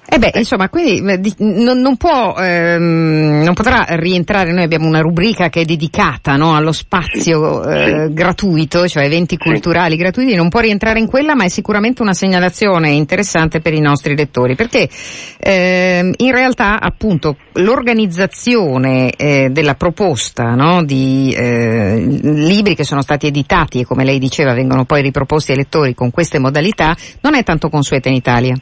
Eh 0.09 0.19
beh, 0.19 0.33
insomma, 0.37 0.69
quindi 0.69 1.01
non, 1.39 1.81
non, 1.81 1.97
può, 1.97 2.37
ehm, 2.39 3.43
non 3.43 3.55
potrà 3.55 3.87
rientrare, 3.89 4.53
noi 4.53 4.63
abbiamo 4.63 4.87
una 4.87 5.01
rubrica 5.01 5.49
che 5.49 5.63
è 5.63 5.65
dedicata 5.65 6.37
no, 6.37 6.55
allo 6.55 6.71
spazio 6.71 7.65
sì, 7.65 7.69
eh, 7.69 8.05
sì. 8.07 8.15
gratuito, 8.15 8.87
cioè 8.87 9.05
eventi 9.05 9.37
culturali 9.37 9.97
sì. 9.97 9.99
gratuiti, 9.99 10.35
non 10.37 10.49
può 10.49 10.61
rientrare 10.61 11.01
in 11.01 11.09
quella, 11.09 11.35
ma 11.35 11.43
è 11.43 11.49
sicuramente 11.49 12.03
una 12.03 12.15
segnalazione 12.15 12.91
interessante 12.91 13.61
per 13.61 13.75
i 13.75 13.81
nostri 13.81 14.17
lettori, 14.17 14.55
perché 14.55 14.89
ehm, 15.41 16.13
in 16.19 16.31
realtà 16.31 16.79
appunto 16.79 17.37
l'organizzazione 17.55 19.11
eh, 19.11 19.49
della 19.51 19.75
proposta 19.75 20.55
no, 20.55 20.85
di 20.85 21.35
eh, 21.37 21.97
libri 21.99 22.77
che 22.77 22.85
sono 22.85 23.03
stati 23.03 23.27
editati 23.27 23.81
e 23.81 23.85
come 23.85 24.05
lei 24.05 24.21
diceva 24.21 24.55
vengono 24.55 24.85
poi 24.85 25.03
riproposti 25.03 25.51
ai 25.51 25.57
lettori 25.57 25.95
con 25.95 26.13
queste 26.13 26.39
modalità 26.39 26.97
non 27.23 27.35
è 27.35 27.43
tanto 27.43 27.69
consueta 27.69 28.09
in 28.09 28.15
Italia. 28.15 28.55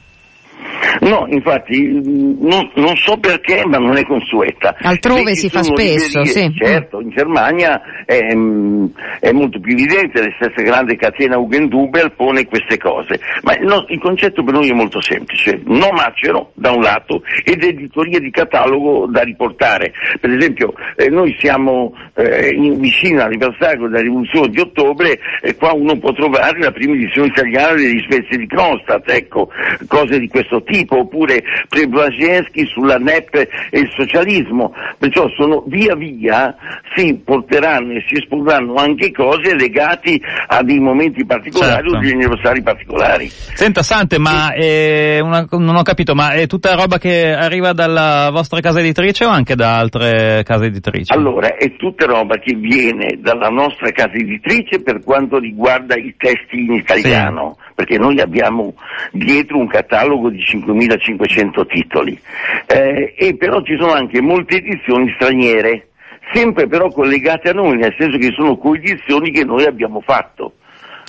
No, 1.01 1.27
infatti 1.29 1.83
non, 1.93 2.71
non, 2.75 2.97
so 2.97 3.17
perché, 3.17 3.65
ma 3.67 3.79
non 3.79 3.97
è 3.97 4.05
consueta. 4.05 4.77
Altrove 4.79 5.35
si 5.35 5.49
fa 5.49 5.63
spesso, 5.63 6.21
librerie, 6.21 6.51
sì. 6.51 6.55
Certo, 6.57 7.01
in 7.01 7.11
Germania 7.11 7.81
è, 8.05 8.19
è, 8.19 9.33
molto 9.33 9.61
più 9.61 9.73
evidente, 9.73 10.21
la 10.21 10.33
stessa 10.37 10.63
grande 10.63 10.97
catena 10.97 11.39
Hugendubel 11.39 12.13
pone 12.13 12.47
queste 12.47 12.79
cose, 12.79 13.21
ma 13.43 13.55
il, 13.57 13.65
no, 13.65 13.85
il, 13.89 14.01
concetto 14.01 14.43
per 14.43 14.55
noi 14.55 14.69
è 14.69 14.75
molto 14.75 15.01
semplice, 15.01 15.61
no 15.65 15.89
macero 15.93 16.53
da 16.55 16.71
un 16.71 16.83
lato 16.83 17.23
ed 17.45 17.63
editoria 17.63 18.19
di 18.19 18.31
catalogo 18.31 19.07
da 19.07 19.23
riportare. 19.23 19.93
Per 20.21 20.31
esempio 20.31 20.75
eh, 20.97 21.09
noi 21.09 21.35
siamo 21.39 21.95
eh, 22.15 22.51
in, 22.51 22.79
vicino 22.79 23.21
all'anniversario 23.21 23.89
della 23.89 24.03
rivoluzione 24.03 24.49
di 24.49 24.61
ottobre 24.61 25.19
e 25.41 25.57
qua 25.57 25.73
uno 25.73 25.99
può 25.99 26.13
trovare 26.13 26.59
la 26.59 26.73
prima 26.73 26.95
edizione 26.95 27.29
italiana 27.29 27.75
degli 27.75 28.01
spezzi 28.01 28.37
di 28.37 28.47
Kronstadt, 28.47 29.11
ecco, 29.11 29.49
cose 29.89 30.19
di 30.19 30.29
questo 30.29 30.63
tipo 30.63 30.74
tipo, 30.75 30.99
oppure 30.99 31.43
Preobrazhensky 31.69 32.67
sulla 32.67 32.97
NEP 32.97 33.35
e 33.71 33.79
il 33.79 33.91
socialismo, 33.95 34.73
perciò 34.99 35.29
sono 35.37 35.63
via 35.67 35.95
via 35.95 36.57
si 36.95 37.15
porteranno 37.25 37.93
e 37.93 38.05
si 38.09 38.15
esporranno 38.15 38.75
anche 38.75 39.13
cose 39.13 39.55
legate 39.55 40.19
a 40.49 40.63
dei 40.63 40.81
momenti 40.81 41.25
particolari 41.25 41.89
certo. 41.89 41.97
o 41.97 42.01
degli 42.01 42.13
anniversari 42.13 42.63
particolari. 42.63 43.29
Senta 43.29 43.83
Sante, 43.83 44.19
ma 44.19 44.53
sì. 44.53 44.67
è 44.67 45.21
una, 45.21 45.47
non 45.51 45.77
ho 45.77 45.83
capito, 45.83 46.15
ma 46.15 46.33
è 46.33 46.47
tutta 46.47 46.75
roba 46.75 46.99
che 46.99 47.33
arriva 47.33 47.73
dalla 47.73 48.31
vostra 48.33 48.61
casa 48.61 48.81
editrice 48.81 49.25
o 49.25 49.29
anche 49.29 49.55
da 49.55 49.79
altre 49.79 50.43
case 50.45 50.67
editrici? 50.67 51.13
Allora, 51.13 51.55
è 51.57 51.77
tutta 51.77 52.07
roba 52.07 52.39
che 52.39 52.55
viene 52.55 53.19
dalla 53.21 53.49
nostra 53.49 53.91
casa 53.91 54.15
editrice 54.15 54.83
per 54.83 55.03
quanto 55.05 55.39
riguarda 55.39 55.95
i 55.95 56.15
testi 56.17 56.65
in 56.65 56.75
italiano, 56.75 57.57
sì. 57.59 57.73
perché 57.75 57.99
noi 57.99 58.21
abbiamo 58.21 58.75
dietro 59.13 59.59
un 59.59 59.69
catalogo 59.69 60.31
di 60.31 60.41
5.500 60.65 61.67
titoli, 61.67 62.19
eh, 62.67 63.15
e 63.17 63.37
però 63.37 63.63
ci 63.63 63.77
sono 63.79 63.93
anche 63.93 64.21
molte 64.21 64.57
edizioni 64.57 65.13
straniere, 65.15 65.89
sempre 66.33 66.67
però 66.67 66.89
collegate 66.89 67.51
a 67.51 67.53
noi, 67.53 67.77
nel 67.77 67.95
senso 67.99 68.19
che 68.19 68.33
sono 68.33 68.57
coedizioni 68.57 69.31
che 69.31 69.45
noi 69.45 69.65
abbiamo 69.65 70.01
fatto 70.01 70.55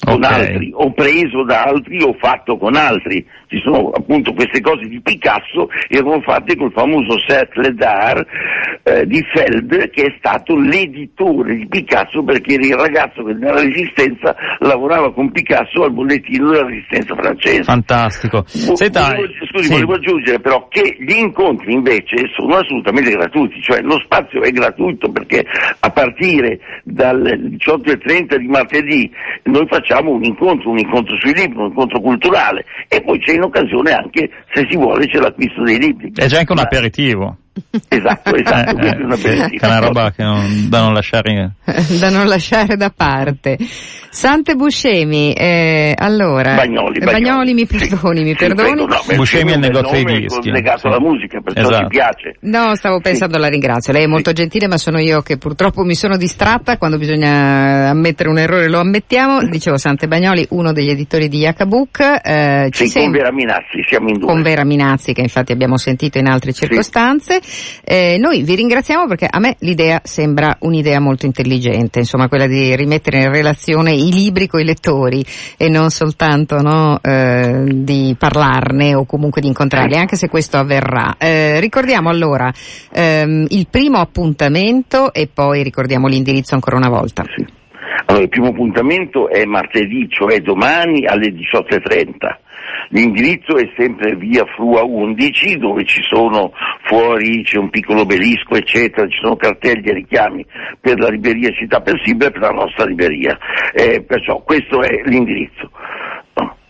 con 0.03 0.15
okay. 0.15 0.39
altri, 0.39 0.71
o 0.73 0.91
preso 0.91 1.43
da 1.43 1.63
altri 1.63 2.01
o 2.03 2.13
fatto 2.19 2.57
con 2.57 2.75
altri. 2.75 3.25
Ci 3.47 3.61
sono 3.63 3.91
appunto 3.91 4.33
queste 4.33 4.59
cose 4.59 4.87
di 4.87 4.99
Picasso, 5.01 5.69
erano 5.87 6.21
fatte 6.21 6.55
col 6.55 6.71
famoso 6.71 7.17
Cercle 7.19 7.73
d'Art 7.73 8.27
eh, 8.83 9.05
di 9.05 9.23
Feld, 9.33 9.89
che 9.89 10.03
è 10.03 10.15
stato 10.17 10.57
l'editore 10.57 11.55
di 11.55 11.67
Picasso 11.67 12.23
perché 12.23 12.55
era 12.55 12.65
il 12.65 12.75
ragazzo 12.75 13.23
che 13.23 13.33
nella 13.33 13.61
Resistenza 13.61 14.35
lavorava 14.59 15.13
con 15.13 15.31
Picasso 15.31 15.83
al 15.83 15.93
bollettino 15.93 16.51
della 16.51 16.65
Resistenza 16.65 17.15
francese. 17.15 17.63
Fantastico. 17.63 18.43
Senta, 18.47 19.13
volevo, 19.15 19.33
scusi, 19.49 19.63
sì. 19.63 19.71
volevo 19.71 19.93
aggiungere 19.93 20.39
però 20.39 20.67
che 20.67 20.97
gli 20.99 21.15
incontri 21.15 21.73
invece 21.73 22.29
sono 22.35 22.55
assolutamente 22.55 23.11
gratuiti, 23.11 23.61
cioè 23.61 23.81
lo 23.81 23.99
spazio 24.03 24.41
è 24.41 24.51
gratuito 24.51 25.11
perché 25.11 25.45
a 25.79 25.89
partire 25.89 26.59
dal 26.83 27.21
18.30 27.21 28.35
di 28.35 28.47
martedì 28.47 29.11
noi 29.43 29.65
facciamo 29.67 29.84
facciamo 29.85 30.11
un 30.11 30.23
incontro, 30.23 30.71
un 30.71 30.79
incontro 30.79 31.15
sui 31.19 31.33
libri, 31.33 31.57
un 31.57 31.67
incontro 31.67 32.01
culturale 32.01 32.65
e 32.87 33.01
poi 33.01 33.19
c'è 33.19 33.33
in 33.33 33.43
occasione 33.43 33.91
anche, 33.91 34.29
se 34.51 34.65
si 34.67 34.75
vuole, 34.75 35.05
c'è 35.05 35.19
l'acquisto 35.19 35.63
dei 35.63 35.77
libri. 35.77 36.11
È 36.15 36.25
già 36.25 36.39
anche 36.39 36.51
un 36.51 36.59
aperitivo. 36.59 37.37
Esatto, 37.87 38.35
esatto, 38.35 38.77
eh, 38.77 38.87
eh, 38.87 39.57
è 39.59 39.65
una 39.65 39.79
roba 39.79 40.11
che 40.11 40.23
non, 40.23 40.67
da, 40.67 40.81
non 40.81 40.93
lasciare... 40.93 41.55
da 41.99 42.09
non 42.09 42.27
lasciare 42.27 42.75
da 42.75 42.91
parte. 42.95 43.57
Sante 44.09 44.55
Buscemi, 44.55 45.33
eh, 45.33 45.93
allora... 45.97 46.55
Bagnoli, 46.55 46.99
Bagnoli. 46.99 47.23
Bagnoli 47.23 47.53
mi 47.53 47.65
perdoni, 47.65 48.19
sì, 48.19 48.23
mi 48.23 48.35
perdoni. 48.35 48.79
Sì, 48.79 48.85
no, 48.85 49.15
Buscemi 49.15 49.51
è 49.51 49.53
il 49.55 49.59
negozio 49.59 50.03
dei 50.03 50.21
dischi. 50.21 50.51
legato 50.51 50.79
sì. 50.79 50.87
alla 50.87 50.99
musica, 50.99 51.39
perciò 51.41 51.61
esatto. 51.61 51.83
ci 51.83 51.87
piace. 51.87 52.35
No, 52.41 52.75
stavo 52.75 52.99
pensando, 52.99 53.37
la 53.37 53.47
ringrazio. 53.47 53.93
Lei 53.93 54.03
è 54.03 54.07
molto 54.07 54.31
gentile, 54.31 54.67
ma 54.67 54.77
sono 54.77 54.99
io 54.99 55.21
che 55.21 55.37
purtroppo 55.37 55.83
mi 55.83 55.95
sono 55.95 56.17
distratta. 56.17 56.77
Quando 56.77 56.97
bisogna 56.97 57.89
ammettere 57.89 58.29
un 58.29 58.37
errore 58.37 58.69
lo 58.69 58.79
ammettiamo. 58.79 59.43
Dicevo 59.47 59.77
Sante 59.77 60.07
Bagnoli, 60.07 60.45
uno 60.51 60.71
degli 60.71 60.89
editori 60.89 61.27
di 61.27 61.39
Yacabook. 61.39 62.21
Eh, 62.23 62.69
sì, 62.71 62.91
con 62.93 63.11
Vera 63.11 63.33
Minazzi, 63.33 63.83
siamo 63.85 64.09
in 64.09 64.19
due. 64.19 64.27
Con 64.27 64.41
Vera 64.41 64.63
Minazzi, 64.63 65.13
che 65.13 65.21
infatti 65.21 65.51
abbiamo 65.51 65.77
sentito 65.77 66.17
in 66.17 66.27
altre 66.27 66.53
circostanze. 66.53 67.41
Eh, 67.83 68.17
noi 68.19 68.43
vi 68.43 68.55
ringraziamo 68.55 69.07
perché 69.07 69.27
a 69.29 69.39
me 69.39 69.55
l'idea 69.59 70.01
sembra 70.03 70.57
un'idea 70.61 70.99
molto 70.99 71.25
intelligente, 71.25 71.99
insomma 71.99 72.27
quella 72.27 72.47
di 72.47 72.75
rimettere 72.75 73.23
in 73.23 73.31
relazione 73.31 73.93
i 73.93 74.11
libri 74.11 74.47
con 74.47 74.59
i 74.59 74.65
lettori 74.65 75.23
e 75.57 75.69
non 75.69 75.89
soltanto 75.89 76.61
no, 76.61 76.99
eh, 77.01 77.63
di 77.67 78.15
parlarne 78.17 78.95
o 78.95 79.05
comunque 79.05 79.41
di 79.41 79.47
incontrarli, 79.47 79.95
anche 79.95 80.15
se 80.15 80.29
questo 80.29 80.57
avverrà. 80.57 81.15
Eh, 81.17 81.59
ricordiamo 81.59 82.09
allora 82.09 82.51
ehm, 82.91 83.45
il 83.49 83.67
primo 83.69 83.99
appuntamento 83.99 85.13
e 85.13 85.29
poi 85.31 85.63
ricordiamo 85.63 86.07
l'indirizzo 86.07 86.55
ancora 86.55 86.77
una 86.77 86.89
volta. 86.89 87.23
Allora, 88.07 88.23
il 88.23 88.29
primo 88.29 88.49
appuntamento 88.49 89.29
è 89.29 89.45
martedì, 89.45 90.07
cioè 90.09 90.39
domani 90.39 91.05
alle 91.05 91.29
18.30 91.29 92.43
L'indirizzo 92.89 93.57
è 93.57 93.69
sempre 93.77 94.15
via 94.15 94.45
Frua 94.55 94.83
11 94.83 95.57
dove 95.57 95.85
ci 95.85 96.01
sono 96.03 96.51
fuori, 96.83 97.43
c'è 97.43 97.57
un 97.57 97.69
piccolo 97.69 98.01
obelisco 98.01 98.55
eccetera, 98.55 99.07
ci 99.07 99.19
sono 99.21 99.35
cartelli 99.35 99.89
e 99.89 99.93
richiami 99.93 100.45
per 100.79 100.99
la 100.99 101.09
libreria 101.09 101.51
Città 101.51 101.81
Persibile 101.81 102.27
e 102.27 102.31
per 102.31 102.41
la 102.41 102.51
nostra 102.51 102.85
libreria. 102.85 103.37
Eh, 103.73 104.03
perciò 104.03 104.41
questo 104.43 104.81
è 104.81 105.01
l'indirizzo. 105.05 105.71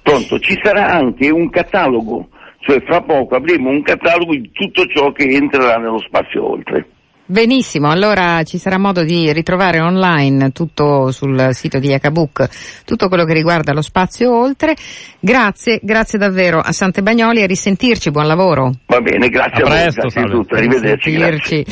Pronto, 0.02 0.40
ci 0.40 0.58
sarà 0.62 0.92
anche 0.92 1.32
un 1.32 1.50
catalogo, 1.50 2.30
cioè 2.60 2.80
fra 2.86 3.02
poco 3.02 3.36
avremo 3.36 3.70
un 3.70 3.82
catalogo 3.82 4.36
di 4.36 4.52
tutto 4.52 4.86
ciò 4.86 5.12
che 5.12 5.24
entrerà 5.24 5.78
nello 5.78 6.00
spazio 6.00 6.48
oltre. 6.48 6.95
Benissimo, 7.28 7.90
allora 7.90 8.44
ci 8.44 8.60
sarà 8.60 8.78
modo 8.78 9.04
di 9.04 9.34
ritrovare 9.34 9.80
online 9.80 10.52
tutto 10.52 11.12
sul 11.12 11.50
sito 11.54 11.80
di 11.80 11.88
Yacabook, 11.88 12.84
tutto 12.86 13.08
quello 13.08 13.26
che 13.26 13.34
riguarda 13.34 13.74
lo 13.74 13.82
spazio 13.82 14.32
oltre. 14.32 14.76
Grazie, 15.20 15.80
grazie 15.82 16.20
davvero 16.20 16.60
a 16.60 16.72
Sante 16.72 17.02
Bagnoli, 17.02 17.42
a 17.42 17.48
risentirci, 17.48 18.12
buon 18.12 18.28
lavoro. 18.28 18.74
Va 18.86 19.02
bene, 19.02 19.30
grazie 19.30 19.64
a, 19.64 19.66
a 19.66 19.70
presto, 19.70 20.02
voi, 20.02 20.12
grazie 20.12 20.22
a 20.22 20.30
tutti, 20.30 20.54
arrivederci. 20.54 21.66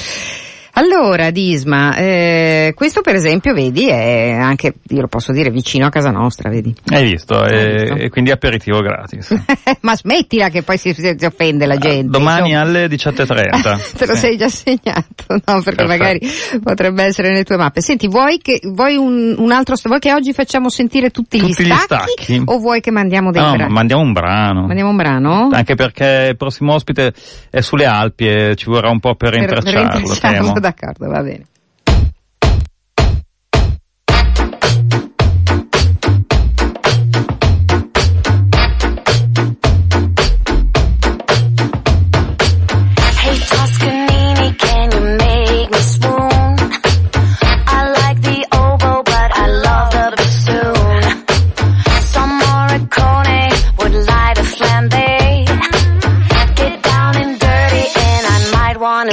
Allora, 0.75 1.29
Disma, 1.29 1.95
eh, 1.97 2.73
questo 2.75 3.01
per 3.01 3.13
esempio, 3.13 3.53
vedi, 3.53 3.87
è 3.89 4.31
anche, 4.31 4.73
io 4.87 5.01
lo 5.01 5.07
posso 5.07 5.31
dire, 5.31 5.51
vicino 5.51 5.85
a 5.85 5.89
casa 5.89 6.09
nostra, 6.09 6.49
vedi? 6.49 6.73
Hai 6.87 7.11
visto, 7.11 7.45
e, 7.45 8.05
e 8.05 8.09
quindi 8.09 8.31
aperitivo 8.31 8.79
gratis. 8.79 9.35
Ma 9.81 9.95
smettila 9.95 10.49
che 10.49 10.63
poi 10.63 10.79
si, 10.79 10.91
si 10.93 11.25
offende 11.25 11.67
la 11.67 11.77
gente. 11.77 12.07
Domani 12.07 12.49
insomma. 12.53 12.61
alle 12.61 12.87
17.30. 12.87 13.93
Te 13.97 14.05
lo 14.07 14.13
sì. 14.15 14.19
sei 14.19 14.37
già 14.37 14.49
segnato, 14.49 15.25
no? 15.27 15.61
Perché 15.61 15.85
Perfetto. 15.85 15.85
magari 15.85 16.19
potrebbe 16.63 17.03
essere 17.03 17.29
nelle 17.29 17.43
tue 17.43 17.57
mappe. 17.57 17.81
Senti, 17.81 18.07
vuoi 18.07 18.39
che, 18.39 18.59
vuoi 18.63 18.95
un, 18.95 19.35
un 19.37 19.51
altro, 19.51 19.75
vuoi 19.83 19.99
che 19.99 20.11
oggi 20.11 20.33
facciamo 20.33 20.69
sentire 20.69 21.11
tutti, 21.11 21.37
tutti 21.37 21.65
gli, 21.65 21.71
stacchi, 21.71 22.13
gli, 22.17 22.23
stacchi, 22.23 22.41
O 22.45 22.57
vuoi 22.57 22.81
che 22.81 22.89
mandiamo 22.89 23.29
dei 23.29 23.43
no, 23.43 23.51
brani? 23.51 23.71
mandiamo 23.71 24.01
un 24.01 24.11
brano. 24.11 24.65
Mandiamo 24.65 24.89
un 24.89 24.95
brano? 24.97 25.49
Anche 25.51 25.75
perché 25.75 26.29
il 26.31 26.35
prossimo 26.35 26.73
ospite 26.73 27.13
è 27.51 27.61
sulle 27.61 27.85
Alpi 27.85 28.25
e 28.25 28.55
ci 28.55 28.65
vorrà 28.65 28.89
un 28.89 28.99
po' 28.99 29.13
per, 29.13 29.29
per 29.29 29.39
rintracciarlo. 29.39 29.87
Per 29.89 29.97
rintracciarlo 29.99 30.62
d'accordo, 30.63 31.09
va 31.09 31.21
bene. 31.21 31.45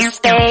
Disma, 0.00 0.49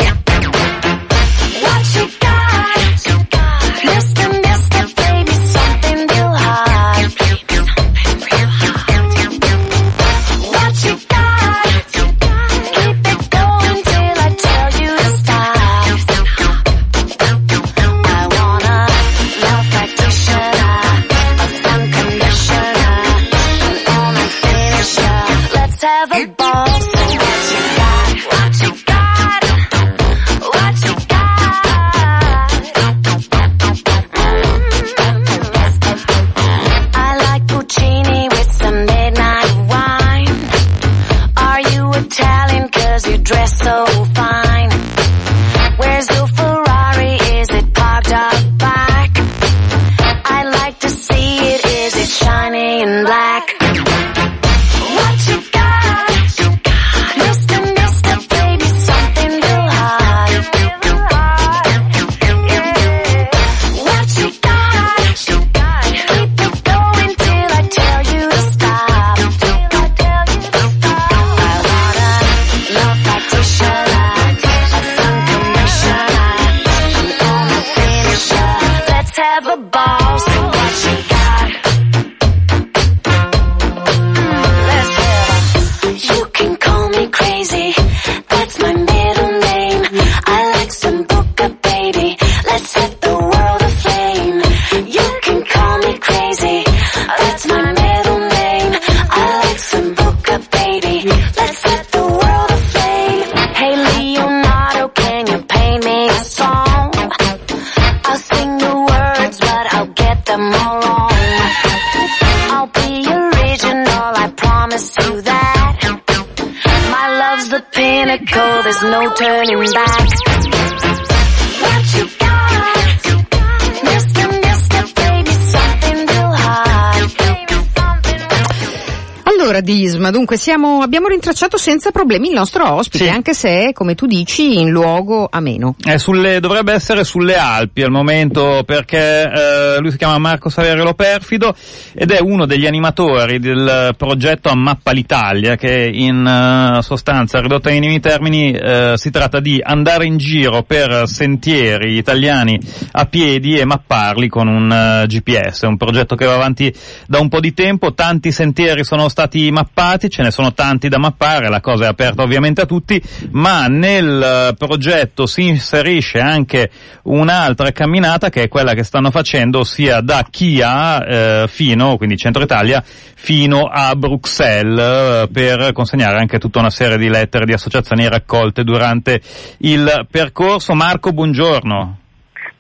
dunque 130.30 130.38
siamo, 130.38 130.82
abbiamo 130.82 131.08
rintracciato 131.08 131.58
senza 131.58 131.90
problemi 131.90 132.28
il 132.28 132.36
nostro 132.36 132.72
ospite, 132.72 133.06
sì. 133.06 133.10
anche 133.10 133.34
se, 133.34 133.72
come 133.74 133.96
tu 133.96 134.06
dici, 134.06 134.60
in 134.60 134.70
luogo 134.70 135.28
ameno. 135.30 135.76
Sulle, 135.96 136.40
dovrebbe 136.40 136.72
essere 136.72 137.04
sulle 137.04 137.36
Alpi 137.36 137.82
al 137.82 137.90
momento 137.90 138.62
perché 138.64 139.24
eh, 139.24 139.80
lui 139.80 139.90
si 139.90 139.98
chiama 139.98 140.20
Marco 140.20 140.50
Saverio 140.50 140.94
Perfido 140.94 141.56
ed 141.94 142.12
è 142.12 142.20
uno 142.22 142.46
degli 142.46 142.68
animatori 142.68 143.40
del 143.40 143.96
progetto 143.98 144.54
Mappa 144.54 144.92
l'Italia 144.92 145.56
che 145.56 145.90
in 145.92 146.76
uh, 146.78 146.82
sostanza, 146.82 147.40
ridotta 147.40 147.70
ai 147.70 147.80
minimi 147.80 148.00
termini, 148.00 148.56
uh, 148.56 148.96
si 148.96 149.10
tratta 149.10 149.40
di 149.40 149.60
andare 149.64 150.06
in 150.06 150.18
giro 150.18 150.62
per 150.62 151.08
sentieri 151.08 151.98
italiani 151.98 152.60
a 152.92 153.06
piedi 153.06 153.58
e 153.58 153.66
mapparli 153.66 154.28
con 154.28 154.48
un 154.48 154.70
uh, 154.70 155.08
GPS. 155.08 155.64
È 155.64 155.68
un 155.68 155.78
progetto 155.78 156.16
che 156.16 156.26
va 156.26 156.36
avanti 156.36 156.72
da 157.08 157.20
un 157.20 157.30
po' 157.30 157.40
di 157.40 157.54
tempo, 157.54 157.94
tanti 157.94 158.32
sentieri 158.32 158.84
sono 158.84 159.10
stati 159.10 159.50
mappati, 159.50 160.08
ce 160.20 160.26
ne 160.26 160.32
sono 160.32 160.52
tanti 160.52 160.90
da 160.90 161.00
mappare, 161.00 161.48
la 161.48 161.62
cosa 161.62 161.86
è 161.86 161.88
aperta 161.88 162.24
ovviamente 162.24 162.60
a 162.60 162.66
tutti, 162.66 163.02
ma 163.32 163.68
nel 163.68 164.54
progetto 164.58 165.26
si 165.26 165.48
inserisce 165.48 166.20
anche 166.20 166.70
un'altra 167.04 167.72
camminata 167.72 168.30
che 168.30 168.44
è 168.44 168.48
quella 168.50 168.74
che 168.74 168.84
stanno 168.84 169.12
facendo 169.12 169.64
sia 169.64 170.02
da 170.02 170.26
Chia 170.30 171.06
eh, 171.06 171.48
fino, 171.48 171.96
quindi 171.96 172.18
centro 172.18 172.44
Italia, 172.44 172.84
fino 172.84 173.70
a 173.72 173.96
Bruxelles 173.96 175.24
eh, 175.24 175.30
per 175.32 175.72
consegnare 175.72 176.20
anche 176.20 176.38
tutta 176.38 176.60
una 176.60 176.70
serie 176.70 176.98
di 176.98 177.08
lettere 177.08 177.46
di 177.46 177.54
associazioni 177.54 178.06
raccolte 178.10 178.66
durante 178.66 179.22
il 179.60 180.06
percorso. 180.12 180.74
Marco, 180.74 181.14
buongiorno. 181.14 181.98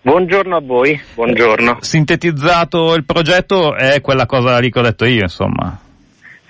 Buongiorno 0.01 0.55
a 0.55 0.61
voi, 0.61 0.97
buongiorno. 1.13 1.79
Sintetizzato 1.81 2.93
il 2.93 3.03
progetto 3.03 3.75
è 3.75 3.99
quella 3.99 4.25
cosa 4.25 4.57
lì 4.59 4.71
che 4.71 4.79
ho 4.79 4.83
detto 4.83 5.03
io, 5.03 5.23
insomma. 5.23 5.87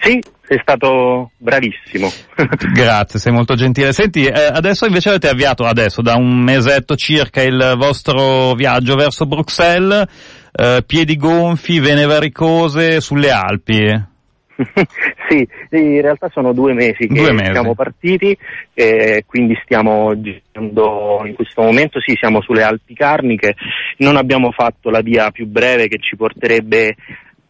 Sì, 0.01 0.21
sei 0.41 0.59
stato 0.61 1.31
bravissimo. 1.37 2.09
Grazie, 2.73 3.19
sei 3.19 3.33
molto 3.33 3.55
gentile. 3.55 3.91
Senti, 3.91 4.25
eh, 4.25 4.49
adesso 4.51 4.85
invece 4.85 5.09
avete 5.09 5.29
avviato, 5.29 5.65
adesso 5.65 6.01
da 6.01 6.15
un 6.15 6.41
mesetto 6.41 6.95
circa, 6.95 7.41
il 7.41 7.75
vostro 7.77 8.53
viaggio 8.53 8.95
verso 8.95 9.25
Bruxelles, 9.25 10.05
eh, 10.53 10.83
piedi 10.85 11.17
gonfi, 11.17 11.79
vene 11.79 12.05
varicose 12.05 13.01
sulle 13.01 13.29
Alpi. 13.29 14.07
sì, 15.29 15.47
in 15.71 16.01
realtà 16.01 16.29
sono 16.33 16.51
due 16.51 16.73
mesi 16.73 17.07
che 17.07 17.13
due 17.13 17.31
mesi. 17.31 17.51
siamo 17.51 17.75
partiti, 17.75 18.37
e 18.73 19.23
quindi 19.25 19.57
stiamo 19.63 20.19
girando 20.19 21.21
in 21.25 21.33
questo 21.33 21.61
momento, 21.61 21.99
sì, 22.01 22.15
siamo 22.19 22.41
sulle 22.41 22.63
Alpi 22.63 22.93
Carniche, 22.93 23.55
non 23.97 24.17
abbiamo 24.17 24.51
fatto 24.51 24.89
la 24.89 25.01
via 25.01 25.31
più 25.31 25.45
breve 25.45 25.87
che 25.87 25.99
ci 25.99 26.15
porterebbe 26.15 26.95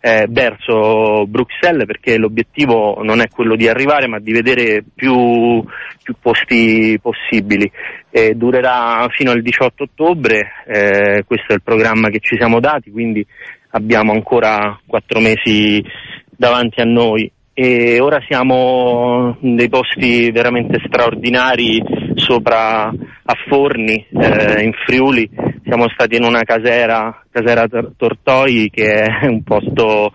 eh, 0.02 0.28
verso 0.30 1.26
Bruxelles 1.28 1.86
perché 1.86 2.18
l'obiettivo 2.18 3.02
non 3.04 3.20
è 3.20 3.28
quello 3.28 3.56
di 3.56 3.68
arrivare 3.68 4.08
ma 4.08 4.20
di 4.20 4.32
vedere 4.32 4.84
più, 4.94 5.64
più 6.02 6.16
posti 6.22 6.98
possibili. 7.02 7.70
Eh, 8.10 8.34
durerà 8.36 9.06
fino 9.10 9.32
al 9.32 9.42
18 9.42 9.84
ottobre, 9.84 10.52
eh, 10.66 11.24
questo 11.26 11.52
è 11.52 11.54
il 11.54 11.62
programma 11.64 12.10
che 12.10 12.20
ci 12.20 12.36
siamo 12.38 12.60
dati, 12.60 12.92
quindi 12.92 13.26
abbiamo 13.72 14.14
ancora 14.14 14.80
quattro 14.86 15.20
mesi 15.20 15.84
davanti 16.30 16.82
a 16.82 16.86
noi 16.86 17.30
e 17.54 18.00
ora 18.00 18.24
siamo 18.26 19.36
in 19.42 19.58
dei 19.58 19.68
posti 19.68 20.32
veramente 20.32 20.82
straordinari 20.88 21.84
sopra 22.30 22.90
a 22.90 23.36
Forni, 23.48 24.06
eh, 24.12 24.64
in 24.64 24.72
Friuli, 24.86 25.28
siamo 25.64 25.90
stati 25.90 26.16
in 26.16 26.24
una 26.24 26.44
casera, 26.44 27.24
casera 27.32 27.66
Tortoi, 27.68 28.70
che 28.72 28.92
è 28.92 29.26
un 29.26 29.42
posto 29.42 30.12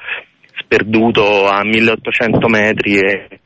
sperduto 0.61 1.49
a 1.49 1.65
1800 1.65 2.49
metri 2.49 2.99
e 2.99 3.41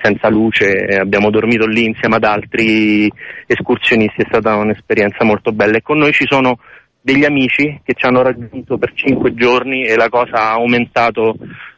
senza 0.00 0.28
luce, 0.28 0.86
abbiamo 0.98 1.30
dormito 1.30 1.66
lì 1.66 1.84
insieme 1.84 2.16
ad 2.16 2.24
altri 2.24 3.10
escursionisti, 3.46 4.22
è 4.22 4.26
stata 4.28 4.56
un'esperienza 4.56 5.24
molto 5.24 5.52
bella. 5.52 5.76
E 5.76 5.82
con 5.82 5.98
noi 5.98 6.12
ci 6.12 6.24
sono 6.28 6.58
degli 7.00 7.24
amici 7.24 7.80
che 7.84 7.94
ci 7.94 8.06
hanno 8.06 8.22
raggiunto 8.22 8.78
per 8.78 8.92
cinque 8.94 9.34
giorni 9.34 9.84
e 9.84 9.96
la 9.96 10.08
cosa 10.08 10.34
ha 10.34 10.52
aumentato 10.52 11.36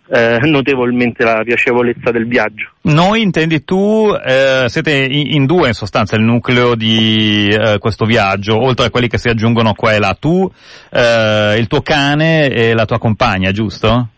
eh, 0.08 0.38
notevolmente 0.42 1.24
la 1.24 1.42
piacevolezza 1.44 2.10
del 2.10 2.26
viaggio. 2.26 2.72
Noi 2.82 3.22
intendi 3.22 3.64
tu, 3.64 4.14
eh, 4.14 4.64
siete 4.68 4.92
in, 4.92 5.46
due 5.46 5.68
in 5.68 5.74
sostanza 5.74 6.16
il 6.16 6.22
nucleo 6.22 6.74
di 6.74 7.48
eh, 7.48 7.78
questo 7.78 8.04
viaggio, 8.04 8.56
oltre 8.62 8.86
a 8.86 8.90
quelli 8.90 9.08
che 9.08 9.18
si 9.18 9.28
aggiungono 9.28 9.72
qua 9.74 9.92
e 9.92 9.98
là, 9.98 10.16
tu, 10.18 10.50
eh, 10.90 11.56
il 11.58 11.66
tuo 11.66 11.80
cane 11.80 12.48
e 12.48 12.74
la 12.74 12.84
tua 12.84 12.98
compagna, 12.98 13.50
giusto? 13.50 14.08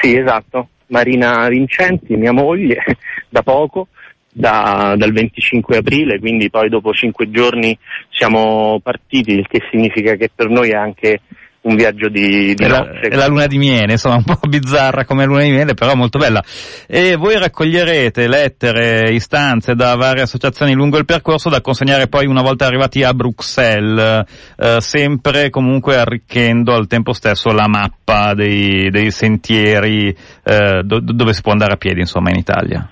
Sì, 0.00 0.16
esatto. 0.16 0.68
Marina 0.88 1.48
Vincenti, 1.48 2.14
mia 2.14 2.32
moglie, 2.32 2.82
da 3.28 3.42
poco, 3.42 3.88
da, 4.30 4.94
dal 4.96 5.12
25 5.12 5.78
aprile, 5.78 6.18
quindi 6.20 6.50
poi 6.50 6.68
dopo 6.68 6.92
cinque 6.92 7.30
giorni 7.30 7.76
siamo 8.10 8.78
partiti, 8.82 9.32
il 9.32 9.46
che 9.48 9.62
significa 9.70 10.14
che 10.14 10.30
per 10.32 10.48
noi 10.48 10.70
è 10.70 10.76
anche 10.76 11.20
un 11.66 11.74
viaggio 11.74 12.08
di, 12.08 12.54
di 12.54 12.64
è, 12.64 12.68
la, 12.68 12.88
è 13.00 13.14
la, 13.14 13.26
luna 13.26 13.46
di 13.46 13.58
miele, 13.58 13.92
insomma 13.92 14.16
un 14.24 14.24
po' 14.24 14.48
bizzarra 14.48 15.04
come 15.04 15.24
luna 15.24 15.42
di 15.42 15.50
miele, 15.50 15.74
però 15.74 15.94
molto 15.94 16.18
bella. 16.18 16.42
E 16.86 17.16
voi 17.16 17.38
raccoglierete 17.38 18.28
lettere, 18.28 19.12
istanze 19.12 19.74
da 19.74 19.94
varie 19.96 20.22
associazioni 20.22 20.72
lungo 20.72 20.98
il 20.98 21.04
percorso 21.04 21.48
da 21.48 21.60
consegnare 21.60 22.08
poi 22.08 22.26
una 22.26 22.42
volta 22.42 22.66
arrivati 22.66 23.02
a 23.02 23.12
Bruxelles, 23.12 24.24
eh, 24.56 24.80
sempre 24.80 25.50
comunque 25.50 25.96
arricchendo 25.96 26.72
al 26.72 26.86
tempo 26.86 27.12
stesso 27.12 27.50
la 27.50 27.68
mappa 27.68 28.34
dei, 28.34 28.88
dei 28.90 29.10
sentieri 29.10 30.16
eh, 30.44 30.82
do, 30.82 31.00
dove 31.00 31.32
si 31.32 31.42
può 31.42 31.52
andare 31.52 31.72
a 31.72 31.76
piedi 31.76 32.00
insomma 32.00 32.30
in 32.30 32.36
Italia. 32.36 32.88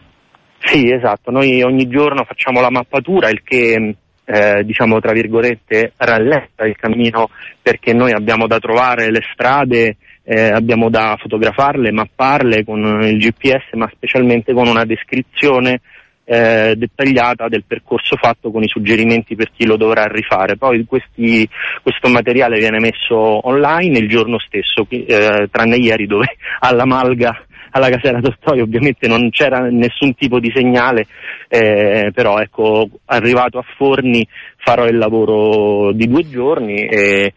Sì, 0.59 0.91
esatto, 0.91 1.31
noi 1.31 1.63
ogni 1.63 1.87
giorno 1.89 2.25
facciamo 2.25 2.61
la 2.61 2.71
mappatura, 2.71 3.29
il 3.29 3.43
che 3.45 3.97
eh, 4.25 4.65
diciamo 4.65 5.01
tra 5.01 5.13
virgolette 5.13 5.93
rallenta 5.97 6.65
il 6.65 6.77
cammino 6.77 7.29
perché 7.61 7.93
noi 7.93 8.13
abbiamo 8.13 8.47
da 8.47 8.59
trovare 8.59 9.11
le 9.11 9.21
strade, 9.33 9.97
eh, 10.23 10.49
abbiamo 10.49 10.89
da 10.89 11.17
fotografarle, 11.21 11.93
mapparle 11.93 12.65
con 12.65 13.03
il 13.03 13.19
GPS, 13.19 13.73
ma 13.73 13.89
specialmente 13.93 14.53
con 14.53 14.67
una 14.67 14.85
descrizione 14.85 15.81
eh, 16.25 16.75
dettagliata 16.77 17.49
del 17.49 17.65
percorso 17.67 18.17
fatto 18.17 18.51
con 18.51 18.63
i 18.63 18.69
suggerimenti 18.69 19.35
per 19.37 19.51
chi 19.55 19.67
lo 19.67 19.77
dovrà 19.77 20.05
rifare. 20.07 20.57
Poi 20.57 20.85
questi, 20.87 21.49
questo 21.83 22.09
materiale 22.09 22.59
viene 22.59 22.81
messo 22.81 23.47
online 23.47 23.99
il 23.99 24.09
giorno 24.09 24.39
stesso, 24.39 24.87
eh, 24.89 25.49
tranne 25.51 25.77
ieri 25.77 26.07
dove 26.07 26.37
alla 26.61 26.87
Malga 26.87 27.45
alla 27.77 27.89
casera 27.89 28.21
Tolstoi 28.21 28.61
ovviamente 28.61 29.09
non 29.09 29.31
c'era 29.31 29.69
nessun 29.69 30.15
tipo 30.15 30.39
di 30.39 30.51
segnale, 30.55 31.07
eh, 31.49 32.13
però 32.15 32.39
ecco, 32.39 32.89
arrivato 33.07 33.59
a 33.59 33.65
Forni 33.77 34.27
farò 34.59 34.87
il 34.87 34.97
lavoro 34.97 35.93
di 35.93 36.07
due 36.07 36.29
giorni 36.29 36.87
e, 36.87 37.35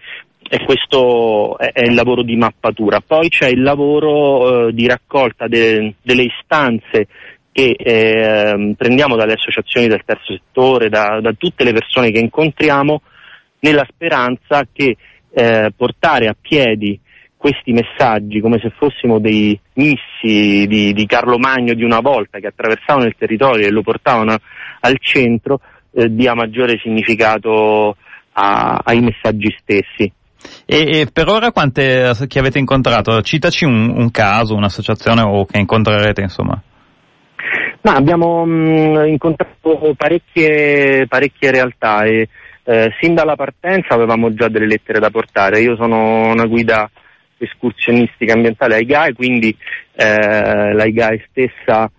e 0.47 0.63
questo 0.63 1.57
è, 1.57 1.71
è, 1.71 1.87
il 1.87 1.95
lavoro 1.95 2.21
di 2.21 2.35
mappatura. 2.35 3.01
Poi 3.05 3.29
c'è 3.29 3.47
il 3.47 3.63
lavoro 3.63 4.67
eh, 4.67 4.73
di 4.73 4.85
raccolta 4.85 5.47
de, 5.47 5.95
delle 6.03 6.23
istanze 6.23 7.07
che 7.51 7.75
eh, 7.75 8.75
prendiamo 8.77 9.15
dalle 9.15 9.33
associazioni 9.33 9.87
del 9.87 10.03
terzo 10.05 10.33
settore, 10.33 10.89
da, 10.89 11.19
da, 11.19 11.33
tutte 11.33 11.63
le 11.63 11.73
persone 11.73 12.11
che 12.11 12.19
incontriamo, 12.19 13.01
nella 13.61 13.87
speranza 13.89 14.67
che 14.71 14.95
eh, 15.33 15.71
portare 15.75 16.27
a 16.27 16.35
piedi 16.39 16.99
questi 17.37 17.71
messaggi 17.71 18.41
come 18.41 18.59
se 18.59 18.71
fossimo 18.75 19.19
dei 19.19 19.57
missi 19.73 20.65
di, 20.65 20.91
di, 20.91 21.05
Carlo 21.05 21.37
Magno 21.37 21.73
di 21.73 21.83
una 21.83 21.99
volta 21.99 22.39
che 22.39 22.47
attraversavano 22.47 23.05
il 23.05 23.15
territorio 23.17 23.67
e 23.67 23.69
lo 23.69 23.83
portavano 23.83 24.35
al 24.81 24.97
centro 24.99 25.61
eh, 25.91 26.09
dia 26.09 26.33
maggiore 26.33 26.79
significato 26.81 27.95
a, 28.33 28.81
ai 28.83 29.01
messaggi 29.01 29.55
stessi. 29.59 30.11
E, 30.65 30.99
e, 30.99 31.07
per 31.11 31.27
ora 31.27 31.51
quante 31.51 32.13
che 32.27 32.39
avete 32.39 32.59
incontrato? 32.59 33.21
Citaci 33.21 33.65
un, 33.65 33.89
un 33.95 34.11
caso, 34.11 34.55
un'associazione 34.55 35.21
o 35.21 35.45
che 35.45 35.59
incontrerete 35.59 36.21
insomma. 36.21 36.61
Ma 37.81 37.93
abbiamo 37.93 38.45
mh, 38.45 38.51
mm, 38.51 39.05
incontrato 39.05 39.93
parecchie, 39.95 41.05
parecchie 41.07 41.51
realtà 41.51 42.03
e 42.03 42.27
eh, 42.63 42.91
sin 42.99 43.13
dalla 43.13 43.35
partenza 43.35 43.93
avevamo 43.93 44.33
già 44.33 44.49
delle 44.49 44.67
lettere 44.67 44.99
da 44.99 45.09
portare. 45.09 45.61
Io 45.61 45.75
sono 45.75 46.31
una 46.31 46.45
guida 46.45 46.89
escursionistica 47.37 48.33
ambientale 48.33 48.75
AIGAE, 48.75 49.13
quindi 49.13 49.55
eh, 49.95 50.73
l'AIGAE 50.73 51.27
stessa 51.29 51.91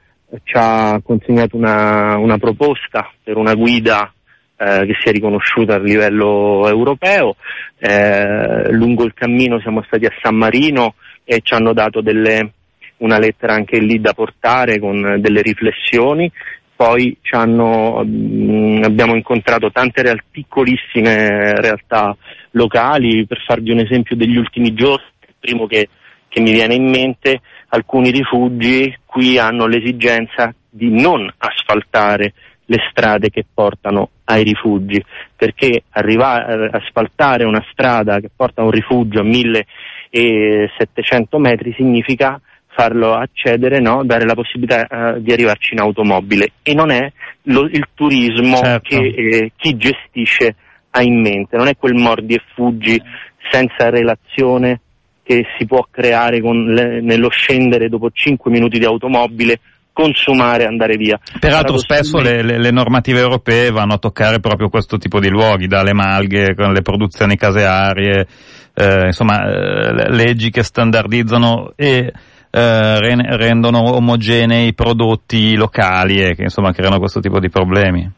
ci 0.43 0.55
ha 0.57 1.01
consegnato 1.03 1.57
una, 1.57 2.17
una 2.17 2.39
proposta 2.39 3.11
per 3.23 3.37
una 3.37 3.55
guida 3.55 4.13
eh, 4.57 4.87
che 4.87 4.97
sia 5.01 5.13
riconosciuta 5.13 5.77
a 5.77 5.79
livello 5.79 6.69
europeo. 6.69 7.37
Eh, 7.79 8.71
lungo 8.73 9.05
il 9.05 9.15
cammino 9.15 9.61
siamo 9.61 9.83
stati 9.87 10.05
a 10.05 10.13
San 10.21 10.37
Marino 10.37 10.95
e 11.25 11.41
ci 11.43 11.55
hanno 11.55 11.73
dato 11.73 12.01
delle, 12.01 12.53
una 12.99 13.19
lettera 13.19 13.55
anche 13.55 13.79
lì 13.79 14.01
da 14.01 14.13
portare 14.13 14.79
con 14.79 15.19
delle 15.21 15.43
riflessioni. 15.43 16.31
Poi 16.75 17.17
hanno, 17.31 18.05
mh, 18.05 18.09
mm, 18.09 18.83
abbiamo 18.85 19.15
incontrato 19.15 19.71
tante 19.71 20.03
real, 20.03 20.23
piccolissime 20.31 21.61
realtà 21.61 22.17
locali, 22.53 23.27
per 23.27 23.43
farvi 23.45 23.73
un 23.73 23.81
esempio 23.81 24.15
degli 24.15 24.37
ultimi 24.37 24.75
giorni 24.75 25.07
primo 25.39 25.67
che, 25.67 25.89
che 26.29 26.41
mi 26.41 26.53
viene 26.53 26.75
in 26.75 26.89
mente, 26.89 27.41
alcuni 27.69 28.11
rifugi 28.11 28.97
qui 29.05 29.39
hanno 29.39 29.67
l'esigenza 29.67 30.55
di 30.69 30.91
non 30.91 31.33
asfaltare 31.39 32.33
le 32.67 32.79
strade 32.91 33.31
che 33.31 33.47
portano 33.53 34.11
ai 34.25 34.43
rifugi, 34.43 35.03
perché 35.35 35.85
arrivare 35.91 36.69
a 36.71 36.77
asfaltare 36.77 37.45
una 37.45 37.65
strada 37.73 38.21
che 38.21 38.29
porta 38.35 38.61
a 38.61 38.65
un 38.65 38.71
rifugio 38.71 39.21
a 39.21 39.25
1700 39.25 41.39
metri 41.39 41.73
significa 41.75 42.39
farlo 42.67 43.15
accedere, 43.15 43.81
no? 43.81 44.05
dare 44.05 44.25
la 44.25 44.35
possibilità 44.35 44.87
uh, 44.89 45.19
di 45.21 45.33
arrivarci 45.33 45.73
in 45.73 45.81
automobile 45.81 46.53
e 46.63 46.75
non 46.75 46.91
è 46.91 47.11
lo, 47.45 47.63
il 47.63 47.89
turismo 47.95 48.59
certo. 48.59 48.89
che 48.89 49.07
eh, 49.07 49.53
chi 49.57 49.75
gestisce 49.77 50.55
ha 50.91 51.03
in 51.03 51.21
mente, 51.21 51.57
non 51.57 51.69
è 51.69 51.77
quel 51.77 51.95
mordi 51.95 52.35
e 52.35 52.43
fuggi 52.55 53.01
senza 53.51 53.91
relazione 53.91 54.81
che 55.29 55.45
si 55.59 55.67
può 55.67 55.87
creare 55.91 56.41
le, 56.41 57.03
nello 57.03 57.29
scendere 57.29 57.91
dopo 57.91 58.09
5 58.11 58.51
minuti 58.51 58.79
di 58.79 58.87
automobile 58.87 59.61
consumare 59.93 60.63
e 60.63 60.67
andare 60.67 60.97
via. 60.97 61.21
Peraltro 61.39 61.77
spesso 61.77 62.19
le, 62.19 62.43
le, 62.43 62.59
le, 62.59 62.71
normative 62.71 63.21
europee 63.21 63.71
vanno 63.71 63.93
a 63.93 63.99
toccare 63.99 64.41
proprio 64.41 64.71
questo 64.71 64.97
tipo 64.97 65.21
di 65.21 65.29
luoghi, 65.29 65.67
dalle 65.67 65.93
malghe, 65.93 66.55
con 66.55 66.73
le 66.73 66.81
produzioni 66.81 67.37
casearie, 67.37 68.27
eh, 68.73 69.07
insomma 69.07 69.43
eh, 69.45 70.11
leggi 70.13 70.49
che 70.49 70.63
standardizzano 70.63 71.73
e 71.77 72.11
eh, 72.51 73.37
rendono 73.37 73.97
omogenei 73.97 74.69
i 74.69 74.75
prodotti 74.75 75.57
locali 75.57 76.23
e 76.23 76.35
che 76.35 76.45
insomma 76.45 76.73
creano 76.73 76.99
questo 76.99 77.21
tipo 77.21 77.39
di 77.39 77.51
problemi. 77.51 78.11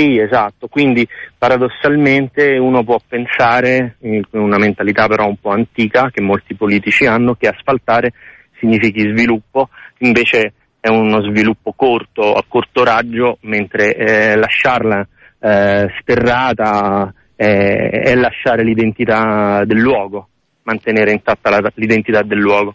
Sì, 0.00 0.16
esatto, 0.16 0.66
quindi 0.66 1.06
paradossalmente 1.36 2.56
uno 2.56 2.82
può 2.82 2.98
pensare, 3.06 3.96
in 4.00 4.22
una 4.30 4.56
mentalità 4.56 5.06
però 5.06 5.26
un 5.26 5.36
po' 5.36 5.50
antica 5.50 6.08
che 6.10 6.22
molti 6.22 6.54
politici 6.54 7.04
hanno, 7.04 7.34
che 7.34 7.48
asfaltare 7.48 8.14
significhi 8.58 9.00
sviluppo, 9.00 9.68
invece 9.98 10.54
è 10.80 10.88
uno 10.88 11.20
sviluppo 11.28 11.74
corto, 11.76 12.32
a 12.32 12.42
corto 12.48 12.82
raggio, 12.82 13.36
mentre 13.42 13.94
eh, 13.94 14.36
lasciarla 14.36 15.06
eh, 15.38 15.88
sterrata 16.00 17.12
eh, 17.36 17.90
è 17.90 18.14
lasciare 18.14 18.64
l'identità 18.64 19.64
del 19.66 19.80
luogo, 19.80 20.28
mantenere 20.62 21.12
intatta 21.12 21.50
la, 21.50 21.70
l'identità 21.74 22.22
del 22.22 22.38
luogo. 22.38 22.74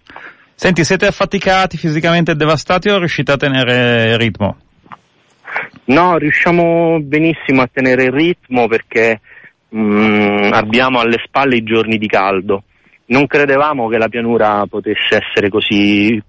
Senti, 0.54 0.84
siete 0.84 1.08
affaticati, 1.08 1.76
fisicamente 1.76 2.36
devastati 2.36 2.90
o 2.90 3.00
riuscite 3.00 3.32
a 3.32 3.38
tenere 3.38 4.16
ritmo? 4.18 4.58
No, 5.86 6.17
riusciamo 6.17 7.00
benissimo 7.00 7.62
a 7.62 7.69
tenere 7.71 8.06
il 8.06 8.12
ritmo 8.12 8.67
perché 8.67 9.22
mh, 9.70 9.80
mm, 9.80 10.53
abbiamo 10.53 10.99
alle 10.99 11.22
spalle 11.24 11.57
i 11.57 11.64
giorni 11.64 11.97
di 11.97 12.07
caldo. 12.07 12.64
Non 13.07 13.28
credevamo 13.28 13.88
che 13.88 13.99
la 13.99 14.07
pianura 14.07 14.66
potesse 14.68 15.22
essere 15.22 15.49
così 15.49 16.20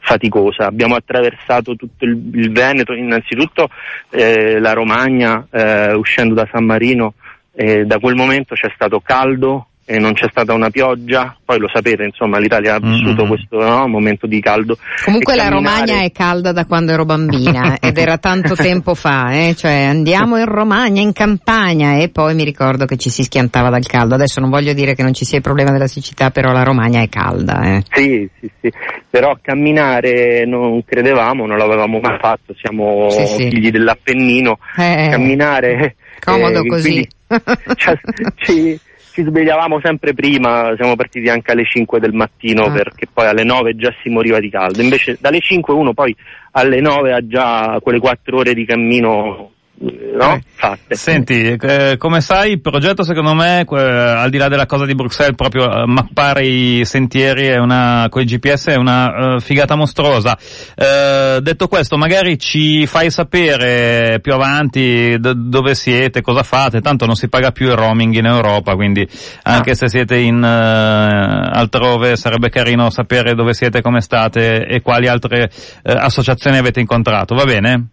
faticosa. 0.00 0.66
Abbiamo 0.66 0.94
attraversato 0.94 1.74
tutto 1.74 2.04
il, 2.04 2.30
il 2.34 2.52
Veneto, 2.52 2.92
innanzitutto 2.92 3.68
eh, 4.10 4.60
la 4.60 4.74
Romagna, 4.74 5.44
eh, 5.50 5.94
uscendo 5.94 6.34
da 6.34 6.48
San 6.52 6.64
Marino, 6.64 7.14
eh, 7.52 7.84
da 7.84 7.98
quel 7.98 8.14
momento 8.14 8.54
c'è 8.54 8.70
stato 8.76 9.00
caldo, 9.00 9.70
e 9.90 9.98
non 9.98 10.12
c'è 10.12 10.26
stata 10.30 10.52
una 10.52 10.68
pioggia, 10.68 11.34
poi 11.42 11.58
lo 11.58 11.66
sapete, 11.72 12.04
insomma, 12.04 12.38
l'Italia 12.38 12.74
ha 12.74 12.78
vissuto 12.78 13.22
mm-hmm. 13.22 13.26
questo 13.26 13.56
no, 13.56 13.88
momento 13.88 14.26
di 14.26 14.38
caldo. 14.38 14.76
Comunque 15.02 15.34
la 15.34 15.48
Romagna 15.48 16.02
è 16.02 16.12
calda 16.12 16.52
da 16.52 16.66
quando 16.66 16.92
ero 16.92 17.06
bambina 17.06 17.78
ed 17.80 17.96
era 17.96 18.18
tanto 18.18 18.54
tempo 18.54 18.94
fa, 18.94 19.32
eh? 19.32 19.54
cioè 19.56 19.84
andiamo 19.84 20.36
in 20.36 20.44
Romagna, 20.44 21.00
in 21.00 21.14
campagna 21.14 21.96
e 21.96 22.10
poi 22.10 22.34
mi 22.34 22.44
ricordo 22.44 22.84
che 22.84 22.98
ci 22.98 23.08
si 23.08 23.22
schiantava 23.22 23.70
dal 23.70 23.86
caldo. 23.86 24.14
Adesso 24.14 24.40
non 24.40 24.50
voglio 24.50 24.74
dire 24.74 24.94
che 24.94 25.02
non 25.02 25.14
ci 25.14 25.24
sia 25.24 25.38
il 25.38 25.42
problema 25.42 25.70
della 25.70 25.86
siccità, 25.86 26.28
però 26.28 26.52
la 26.52 26.64
Romagna 26.64 27.00
è 27.00 27.08
calda. 27.08 27.62
Eh? 27.62 27.82
Sì, 27.90 28.28
sì, 28.38 28.50
sì, 28.60 28.70
però 29.08 29.38
camminare 29.40 30.44
non 30.44 30.84
credevamo, 30.84 31.46
non 31.46 31.56
l'avevamo 31.56 31.98
mai 31.98 32.18
fatto, 32.20 32.54
siamo 32.60 33.08
sì, 33.08 33.26
sì. 33.26 33.48
figli 33.48 33.70
dell'Appennino, 33.70 34.58
eh, 34.76 35.08
camminare... 35.10 35.96
Comodo 36.20 36.62
eh, 36.62 36.66
così. 36.66 37.08
Cioè, 37.76 37.98
ci, 38.36 38.80
ci 39.18 39.24
svegliavamo 39.24 39.80
sempre 39.82 40.14
prima, 40.14 40.74
siamo 40.76 40.94
partiti 40.94 41.28
anche 41.28 41.50
alle 41.50 41.64
5 41.64 41.98
del 41.98 42.12
mattino 42.12 42.66
ah. 42.66 42.70
perché 42.70 43.08
poi 43.12 43.26
alle 43.26 43.42
9 43.42 43.74
già 43.74 43.92
si 44.00 44.10
moriva 44.10 44.38
di 44.38 44.48
caldo, 44.48 44.80
invece 44.80 45.18
dalle 45.20 45.40
5 45.40 45.74
uno 45.74 45.92
poi 45.92 46.14
alle 46.52 46.80
9 46.80 47.12
ha 47.12 47.26
già 47.26 47.78
quelle 47.82 47.98
4 47.98 48.36
ore 48.36 48.54
di 48.54 48.64
cammino 48.64 49.50
no? 49.80 50.34
Eh. 50.34 50.42
fatte. 50.54 50.96
Senti, 50.96 51.52
eh, 51.52 51.96
come 51.98 52.20
sai 52.20 52.52
il 52.52 52.60
progetto 52.60 53.04
secondo 53.04 53.34
me, 53.34 53.60
eh, 53.60 53.76
al 53.76 54.30
di 54.30 54.38
là 54.38 54.48
della 54.48 54.66
cosa 54.66 54.84
di 54.84 54.94
Bruxelles, 54.94 55.36
proprio 55.36 55.70
eh, 55.70 55.86
mappare 55.86 56.46
i 56.46 56.84
sentieri 56.84 57.46
è 57.46 57.58
una, 57.58 58.06
con 58.10 58.22
i 58.22 58.24
GPS 58.24 58.68
è 58.68 58.76
una 58.76 59.34
uh, 59.34 59.40
figata 59.40 59.76
mostruosa. 59.76 60.36
Detto 60.74 61.68
questo, 61.68 61.96
magari 61.96 62.38
ci 62.38 62.86
fai 62.86 63.10
sapere 63.10 64.18
più 64.20 64.32
avanti 64.32 65.16
d- 65.18 65.34
dove 65.34 65.74
siete, 65.74 66.20
cosa 66.20 66.42
fate, 66.42 66.80
tanto 66.80 67.06
non 67.06 67.14
si 67.14 67.28
paga 67.28 67.52
più 67.52 67.68
il 67.68 67.76
roaming 67.76 68.14
in 68.14 68.26
Europa, 68.26 68.74
quindi 68.74 69.06
anche 69.42 69.70
ah. 69.70 69.74
se 69.74 69.88
siete 69.88 70.16
in 70.16 70.36
uh, 70.36 71.56
altrove 71.56 72.16
sarebbe 72.16 72.48
carino 72.48 72.90
sapere 72.90 73.34
dove 73.34 73.54
siete, 73.54 73.82
come 73.82 74.00
state 74.00 74.66
e 74.66 74.80
quali 74.80 75.06
altre 75.06 75.50
associazioni 75.82 76.56
avete 76.56 76.80
incontrato, 76.80 77.34
va 77.34 77.44
bene? 77.44 77.88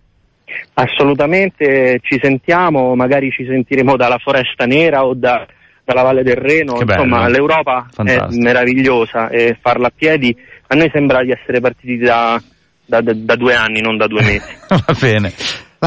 Assolutamente 0.74 1.99
ci 2.01 2.20
sentiamo, 2.22 2.95
magari 2.95 3.30
ci 3.32 3.45
sentiremo 3.45 3.95
dalla 3.95 4.18
Foresta 4.18 4.66
Nera 4.66 5.06
o 5.06 5.14
da, 5.14 5.45
dalla 5.84 6.01
Valle 6.01 6.24
del 6.24 6.36
Reno, 6.36 6.80
insomma 6.80 7.28
l'Europa 7.28 7.88
Fantastico. 7.91 8.34
è 8.34 8.43
meravigliosa 8.43 9.30
e 9.30 9.58
farla 9.62 9.88
a 9.88 9.93
piedi 9.95 10.36
a 10.68 10.76
noi 10.76 10.89
sembra 10.91 11.24
di 11.24 11.32
essere 11.32 11.60
partiti 11.60 11.97
da, 11.97 12.41
da, 12.86 13.01
da 13.01 13.36
due 13.36 13.53
anni, 13.53 13.82
non 13.82 13.97
da 13.97 14.08
due 14.08 14.24
mesi. 14.24 14.53
Va 14.68 14.95
bene. 14.99 15.32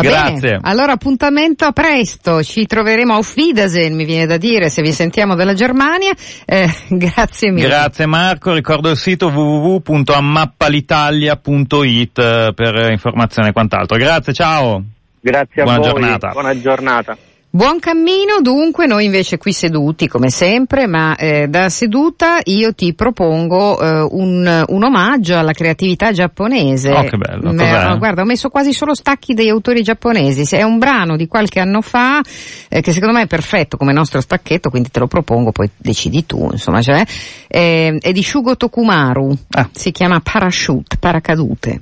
Va 0.01 0.09
Grazie. 0.09 0.41
Bene. 0.41 0.61
Allora 0.63 0.93
appuntamento 0.93 1.65
a 1.65 1.73
presto, 1.73 2.43
ci 2.43 2.67
troveremo 2.67 3.15
a 3.15 3.21
Wiedersehen, 3.35 3.95
mi 3.95 4.05
viene 4.05 4.27
da 4.27 4.37
dire, 4.37 4.69
se 4.71 4.83
vi 4.83 4.93
sentiamo 4.93 5.35
dalla 5.35 5.55
Germania. 5.55 6.13
Eh, 6.45 6.71
grazie 6.89 7.51
mille. 7.51 7.67
Grazie 7.67 8.07
Marco, 8.07 8.53
ricordo 8.53 8.91
il 8.91 8.97
sito 8.97 9.27
www.ammappalitalia.it 9.29 12.19
eh, 12.19 12.53
per 12.55 12.91
informazioni 12.91 13.49
e 13.49 13.53
quant'altro. 13.53 13.97
Grazie, 13.97 14.33
ciao. 14.33 14.83
Grazie 15.21 15.63
a 15.63 15.65
Buona 15.65 15.79
voi. 15.79 15.91
Giornata. 15.91 16.29
Buona 16.29 16.61
giornata. 16.61 17.17
Buon 17.51 17.79
cammino, 17.79 18.43
dunque 18.43 18.87
noi 18.87 19.07
invece 19.07 19.39
qui 19.39 19.55
seduti 19.55 20.07
come 20.07 20.29
sempre, 20.29 20.87
ma 20.87 21.17
eh, 21.17 21.49
da 21.49 21.71
seduta 21.71 22.41
io 22.45 22.75
ti 22.75 22.93
propongo 22.93 23.81
eh, 23.81 24.07
un, 24.11 24.65
un, 24.69 24.85
omaggio 24.85 25.39
alla 25.39 25.53
creatività 25.53 26.13
giapponese. 26.13 26.91
Oh 26.93 27.05
che 27.05 27.17
bello, 27.17 27.51
eh, 27.53 27.97
guarda, 27.97 28.21
ho 28.21 28.27
messo 28.27 28.51
quasi 28.51 28.75
solo 28.75 28.95
stacchi 28.95 29.33
degli 29.33 29.49
autori 29.49 29.83
giapponesi, 29.83 30.55
è 30.55 30.63
un 30.63 30.77
brano 30.79 31.17
di 31.17 31.27
qualche 31.27 31.59
anno 31.59 31.81
fa 31.81 32.21
eh, 32.69 32.83
che 32.83 32.93
secondo 32.93 33.15
me 33.15 33.23
è 33.23 33.27
perfetto 33.27 33.79
come 33.79 33.95
nostro 33.95 34.21
stacchetto, 34.21 34.69
quindi 34.69 34.91
te 34.91 34.99
lo 34.99 35.07
propongo, 35.07 35.51
poi 35.51 35.71
decidi 35.75 36.27
tu, 36.27 36.51
insomma, 36.53 36.83
cioè, 36.83 37.03
eh, 37.49 37.97
è 37.99 38.13
di 38.13 38.23
Shugo 38.23 38.59
Tokumaru, 38.59 39.35
ah. 39.53 39.71
si 39.73 39.91
chiama 39.91 40.21
Parachute, 40.21 40.99
Paracadute. 40.99 41.81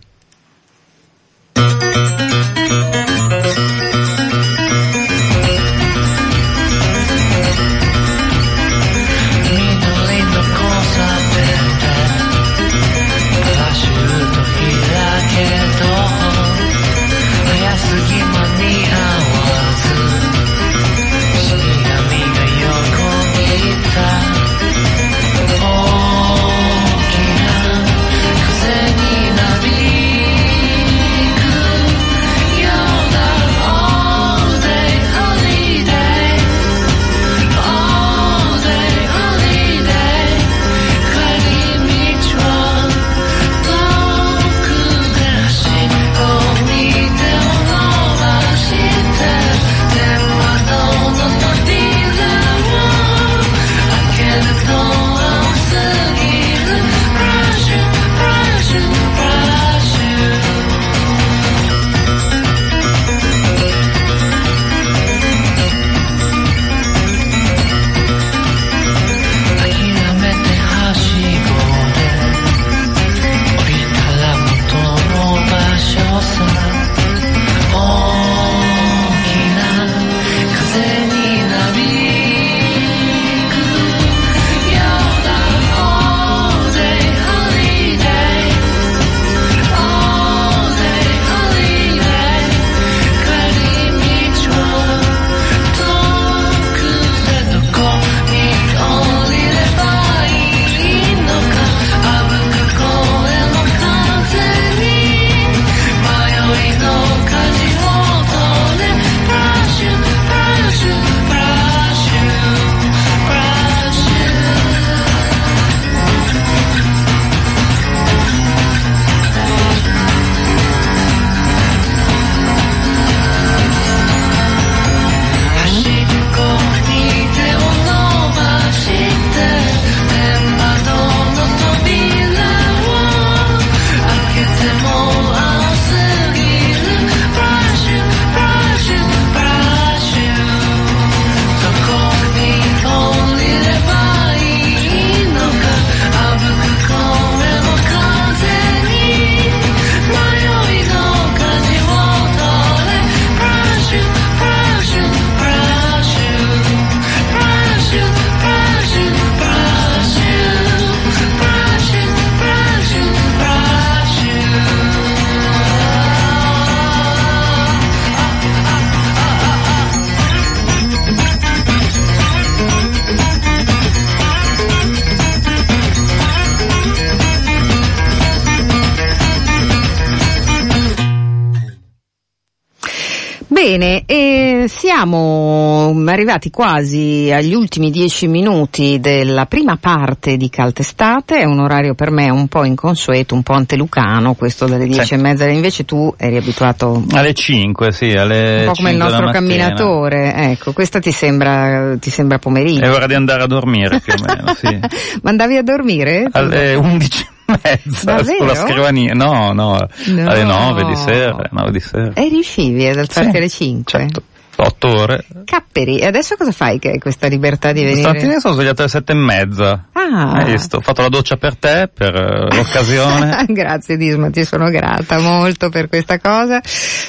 Arrivati 186.27 186.51
quasi 186.51 187.31
agli 187.33 187.55
ultimi 187.55 187.93
dieci 187.93 188.27
minuti 188.27 188.99
della 188.99 189.47
prima 189.47 189.77
parte 189.77 190.37
di 190.37 190.51
Caltestate, 190.51 191.39
è 191.39 191.45
un 191.45 191.61
orario 191.61 191.95
per 191.95 192.11
me 192.11 192.29
un 192.31 192.49
po' 192.49 192.65
inconsueto, 192.65 193.37
un 193.37 193.45
po' 193.45 193.53
antelucano, 193.53 194.35
questo 194.35 194.67
delle 194.67 194.87
dieci 194.87 195.07
sì. 195.07 195.15
e 195.15 195.19
mezza, 195.19 195.47
invece 195.47 195.85
tu 195.85 196.13
eri 196.17 196.37
abituato... 196.37 197.05
Alle 197.13 197.33
cinque, 197.33 197.93
sì, 197.93 198.11
alle 198.11 198.61
Un 198.61 198.67
po' 198.67 198.73
come 198.73 198.91
il 198.91 198.97
nostro 198.97 199.31
camminatore, 199.31 200.35
ecco, 200.35 200.73
questa 200.73 200.99
ti 200.99 201.13
sembra, 201.13 201.97
ti 202.01 202.11
sembra 202.11 202.39
pomeriggio. 202.39 202.83
È 202.83 202.91
ora 202.91 203.07
di 203.07 203.15
andare 203.15 203.45
a 203.45 203.47
dormire 203.47 204.01
più 204.01 204.13
o 204.13 204.17
meno, 204.27 204.53
sì. 204.55 204.77
Ma 205.23 205.31
andavi 205.31 205.57
a 205.57 205.63
dormire? 205.63 206.27
Alle 206.33 206.75
undici 206.75 207.25
mezza 207.47 208.17
Davvero? 208.17 208.39
sulla 208.39 208.55
scrivania. 208.57 209.15
No, 209.15 209.53
no, 209.53 209.79
no, 210.07 210.29
alle 210.29 210.43
nove 210.43 210.85
di 210.87 210.97
sera. 210.97 211.49
9 211.49 211.71
di 211.71 211.81
sera. 211.81 212.13
E 212.15 212.29
riuscivi 212.29 212.85
ad 212.89 212.99
alzarti 212.99 213.31
sì, 213.31 213.37
alle 213.37 213.49
5? 213.49 213.99
Certo. 214.01 214.23
8 214.57 214.89
ore. 214.89 215.25
Capperi, 215.45 215.99
e 215.99 216.07
adesso 216.07 216.35
cosa 216.37 216.53
fai 216.53 216.79
che 216.79 216.91
hai 216.91 216.99
questa 216.99 217.27
libertà 217.29 217.73
di 217.73 217.83
venire? 217.83 218.01
Stamattina 218.01 218.39
sono 218.39 218.55
svegliato 218.55 218.83
alle 218.83 218.91
sette 218.91 219.13
e 219.13 219.17
mezza. 219.17 219.89
Ah. 219.93 220.33
Hai 220.33 220.53
visto? 220.53 220.79
Ho 220.79 220.81
fatto 220.81 221.03
la 221.03 221.09
doccia 221.09 221.37
per 221.37 221.57
te, 221.57 221.91
per 221.93 222.15
uh, 222.15 222.55
l'occasione. 222.55 223.45
Grazie 223.49 223.97
Disma, 223.97 224.31
ti 224.31 224.45
sono 224.45 224.71
grata 224.71 225.19
molto 225.19 225.69
per 225.69 225.89
questa 225.89 226.19
cosa. 226.19 226.61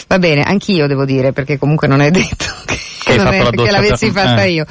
Va 0.08 0.20
bene, 0.20 0.44
anch'io 0.44 0.88
devo 0.88 1.06
dire, 1.06 1.32
perché 1.32 1.58
comunque 1.58 1.88
non 1.88 2.02
è 2.02 2.12
detto 2.12 2.46
che 2.66 2.78
che, 3.08 3.18
la 3.18 3.50
che 3.50 3.72
l'avessi 3.72 4.12
fatta 4.12 4.44
eh. 4.44 4.52
io. 4.52 4.66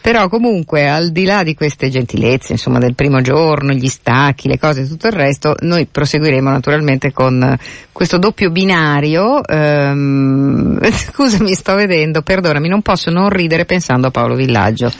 Però 0.00 0.28
comunque 0.28 0.88
al 0.88 1.10
di 1.10 1.24
là 1.24 1.42
di 1.42 1.54
queste 1.54 1.90
gentilezze, 1.90 2.52
insomma 2.52 2.78
del 2.78 2.94
primo 2.94 3.20
giorno, 3.20 3.72
gli 3.72 3.88
stacchi, 3.88 4.48
le 4.48 4.58
cose 4.58 4.82
e 4.82 4.88
tutto 4.88 5.06
il 5.08 5.12
resto, 5.12 5.54
noi 5.60 5.86
proseguiremo 5.86 6.50
naturalmente 6.50 7.12
con 7.12 7.58
questo 7.92 8.18
doppio 8.18 8.50
binario. 8.50 9.44
Ehm, 9.44 10.78
scusami, 11.12 11.54
sto 11.54 11.74
vedendo, 11.74 12.22
perdonami, 12.22 12.68
non 12.68 12.82
posso 12.82 13.10
non 13.10 13.28
ridere 13.28 13.64
pensando 13.64 14.06
a 14.06 14.10
Paolo 14.10 14.34
Villaggio. 14.34 14.90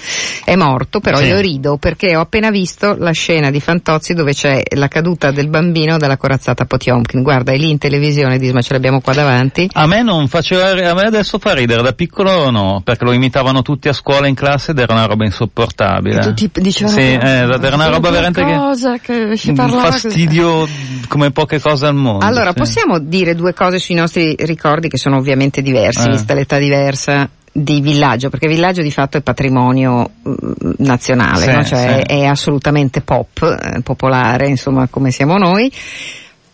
È 0.44 0.54
morto, 0.56 1.00
però 1.00 1.18
Sì. 1.18 1.26
io 1.26 1.40
rido 1.40 1.76
perché 1.76 2.16
ho 2.16 2.20
appena 2.20 2.50
visto 2.50 2.94
la 2.98 3.12
scena 3.12 3.50
di 3.50 3.60
Fantozzi 3.60 4.14
dove 4.14 4.32
c'è 4.32 4.62
la 4.74 4.88
caduta 4.88 5.30
del 5.30 5.48
bambino 5.48 5.96
dalla 5.96 6.16
corazzata 6.16 6.64
Potiomkin. 6.64 7.22
Guarda, 7.22 7.52
è 7.52 7.56
lì 7.56 7.70
in 7.70 7.78
televisione, 7.78 8.38
Disma, 8.38 8.60
ce 8.60 8.72
l'abbiamo 8.72 9.00
qua 9.00 9.14
davanti. 9.14 9.68
A 9.72 9.86
me 9.86 10.02
non 10.02 10.28
faceva, 10.28 10.70
a 10.70 10.94
me 10.94 11.02
adesso 11.02 11.38
fa 11.38 11.54
ridere, 11.54 11.82
da 11.82 11.92
piccolo 11.92 12.50
no, 12.50 12.79
perché 12.82 13.04
lo 13.04 13.12
imitavano 13.12 13.62
tutti 13.62 13.88
a 13.88 13.92
scuola 13.92 14.26
in 14.26 14.34
classe 14.34 14.70
ed 14.72 14.78
era 14.78 14.92
una 14.94 15.06
roba 15.06 15.24
insopportabile. 15.24 16.20
E 16.20 16.32
tutti 16.34 16.50
dicevano 16.60 16.96
Sì, 16.96 17.02
eh, 17.02 17.18
era 17.18 17.74
una 17.74 17.88
roba 17.88 18.10
veramente 18.10 18.42
che... 18.44 18.54
cosa 18.54 18.98
che 18.98 19.36
si 19.36 19.50
un 19.50 19.54
parlava 19.54 19.90
così. 19.90 20.08
fastidio 20.08 20.68
come 21.08 21.30
poche 21.30 21.60
cose 21.60 21.86
al 21.86 21.94
mondo. 21.94 22.24
Allora, 22.24 22.50
sì. 22.50 22.56
possiamo 22.56 22.98
dire 22.98 23.34
due 23.34 23.54
cose 23.54 23.78
sui 23.78 23.94
nostri 23.94 24.34
ricordi 24.38 24.88
che 24.88 24.96
sono 24.98 25.16
ovviamente 25.16 25.62
diversi, 25.62 26.06
Eh. 26.06 26.10
vista 26.10 26.34
l'età 26.34 26.58
diversa 26.58 27.28
di 27.52 27.80
Villaggio, 27.80 28.28
perché 28.30 28.46
Villaggio 28.46 28.80
di 28.80 28.92
fatto 28.92 29.18
è 29.18 29.22
patrimonio 29.22 30.10
mm, 30.28 30.34
nazionale, 30.78 31.44
Sì, 31.44 31.50
no? 31.52 31.64
cioè 31.64 32.04
sì. 32.06 32.14
è 32.14 32.24
assolutamente 32.24 33.00
pop, 33.00 33.42
eh, 33.42 33.80
popolare, 33.82 34.46
insomma, 34.48 34.86
come 34.88 35.10
siamo 35.10 35.36
noi. 35.36 35.70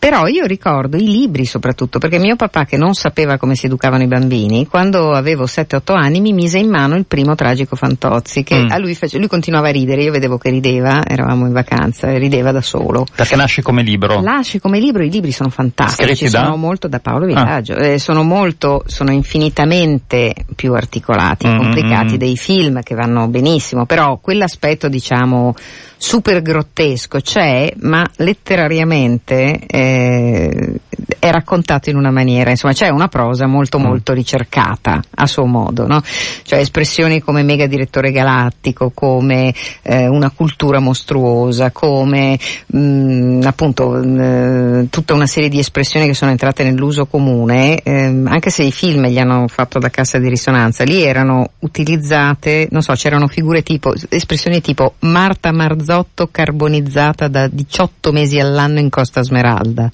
Però 0.07 0.29
io 0.29 0.45
ricordo 0.45 0.97
i 0.97 1.05
libri 1.09 1.45
soprattutto, 1.47 1.99
perché 1.99 2.21
mio 2.21 2.37
papà 2.37 2.65
che 2.65 2.77
non 2.77 2.95
sapeva 2.95 3.39
come 3.39 3.57
si 3.57 3.67
educavano 3.67 4.05
i 4.05 4.07
bambini, 4.07 4.65
quando 4.69 5.13
avevo 5.13 5.47
7-8 5.47 5.97
anni 5.97 6.21
mi 6.21 6.33
mise 6.33 6.59
in 6.59 6.69
mano 6.69 6.95
il 6.95 7.07
primo 7.07 7.35
tragico 7.35 7.75
Fantozzi, 7.75 8.45
che 8.45 8.57
Mm. 8.57 8.71
a 8.71 8.79
lui, 8.79 8.95
face- 8.95 9.19
lui 9.19 9.27
continuava 9.27 9.67
a 9.67 9.73
ridere, 9.73 10.05
io 10.05 10.13
vedevo 10.13 10.39
che 10.39 10.51
rideva, 10.51 11.03
eravamo 11.05 11.47
in 11.47 11.53
vacanza 11.53 12.07
e 12.07 12.19
rideva 12.19 12.53
da 12.53 12.61
solo. 12.63 13.05
Perché 13.17 13.35
nasce 13.35 13.63
come 13.63 13.83
libro. 13.83 14.21
Lasci 14.21 14.61
come 14.61 14.79
libro, 14.79 15.03
i 15.03 15.11
libri 15.11 15.33
sono 15.33 15.51
fantastici, 15.51 16.15
Scritti 16.15 16.31
da? 16.33 16.45
sono 16.45 16.57
molto 16.57 16.87
da 16.87 17.01
Paolo 17.01 17.27
Villaggio, 17.27 17.75
eh, 17.75 17.99
sono 17.99 18.23
molto, 18.23 18.85
sono 18.87 19.11
infinitamente 19.11 20.35
più 20.55 20.73
articolati, 20.75 21.49
Mm, 21.49 21.57
complicati 21.57 22.15
mm. 22.15 22.19
dei 22.19 22.37
film 22.37 22.81
che 22.83 22.95
vanno 22.95 23.27
benissimo, 23.27 23.87
però 23.87 24.19
quell'aspetto 24.19 24.89
diciamo 24.89 25.53
super 25.97 26.43
grottesco 26.43 27.21
c'è, 27.21 27.73
ma 27.81 28.05
letterariamente 28.17 29.59
eh, 29.67 30.73
è 31.19 31.31
raccontato 31.31 31.91
in 31.91 31.97
una 31.97 32.11
maniera, 32.11 32.51
insomma 32.51 32.73
c'è 32.73 32.89
una 32.89 33.09
prosa 33.09 33.47
molto 33.47 33.79
Mm. 33.79 33.83
molto 33.83 34.13
ricercata 34.13 35.03
a 35.17 35.27
suo 35.27 35.45
modo, 35.47 35.87
no? 35.87 36.01
Cioè 36.43 36.59
espressioni 36.61 37.21
come 37.21 37.43
mega 37.43 37.67
direttore 37.67 38.11
galattico, 38.13 38.91
come 38.95 39.53
eh, 39.83 40.07
una 40.09 40.31
cultura 40.31 40.79
mostruosa, 40.79 41.71
come 41.73 42.39
mh, 42.67 43.41
appunto 43.45 43.91
mh, 43.91 44.89
tutta 44.91 45.15
una 45.15 45.27
serie 45.27 45.49
di 45.49 45.59
espressioni 45.59 46.07
che 46.07 46.15
sono 46.15 46.31
entrate 46.31 46.63
nell'uso 46.65 47.07
comune, 47.07 47.81
ehm, 47.83 48.27
anche 48.29 48.51
se 48.51 48.63
i 48.63 48.73
film 48.73 49.07
gli 49.07 49.19
hanno 49.19 49.47
fatto 49.49 49.79
da 49.79 49.91
cassa 49.91 50.19
di 50.19 50.29
risonanza, 50.29 50.85
lì 50.85 51.03
erano 51.03 51.51
utilizzate, 51.61 52.69
non 52.71 52.83
so, 52.83 52.93
c'erano 52.93 53.27
figure 53.29 53.63
tipo, 53.63 53.93
espressioni 54.09 54.61
tipo 54.61 54.95
Marta 55.01 55.53
Marzotto 55.87 56.29
carbonizzata 56.33 57.29
da 57.29 57.47
18 57.47 58.11
mesi 58.11 58.41
all'anno 58.41 58.81
in 58.81 58.91
Costa 58.91 59.23
Smeralda. 59.23 59.89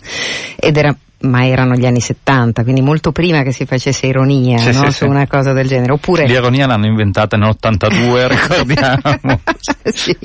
Ed 0.57 0.74
era 0.74 0.97
ma 1.22 1.46
erano 1.46 1.74
gli 1.74 1.86
anni 1.86 2.00
70, 2.00 2.62
quindi 2.62 2.80
molto 2.82 3.12
prima 3.12 3.42
che 3.42 3.52
si 3.52 3.64
facesse 3.66 4.06
ironia 4.06 4.58
Sì, 4.58 4.66
no? 4.66 4.72
sì, 4.86 4.92
su 4.92 4.92
sì. 4.92 5.04
una 5.04 5.26
cosa 5.26 5.52
del 5.52 5.66
genere. 5.66 5.92
Oppure 5.92 6.26
L'ironia 6.26 6.66
l'hanno 6.66 6.86
inventata 6.86 7.36
nell'82, 7.36 8.28
ricordiamo. 8.28 9.40
sì. 9.84 10.16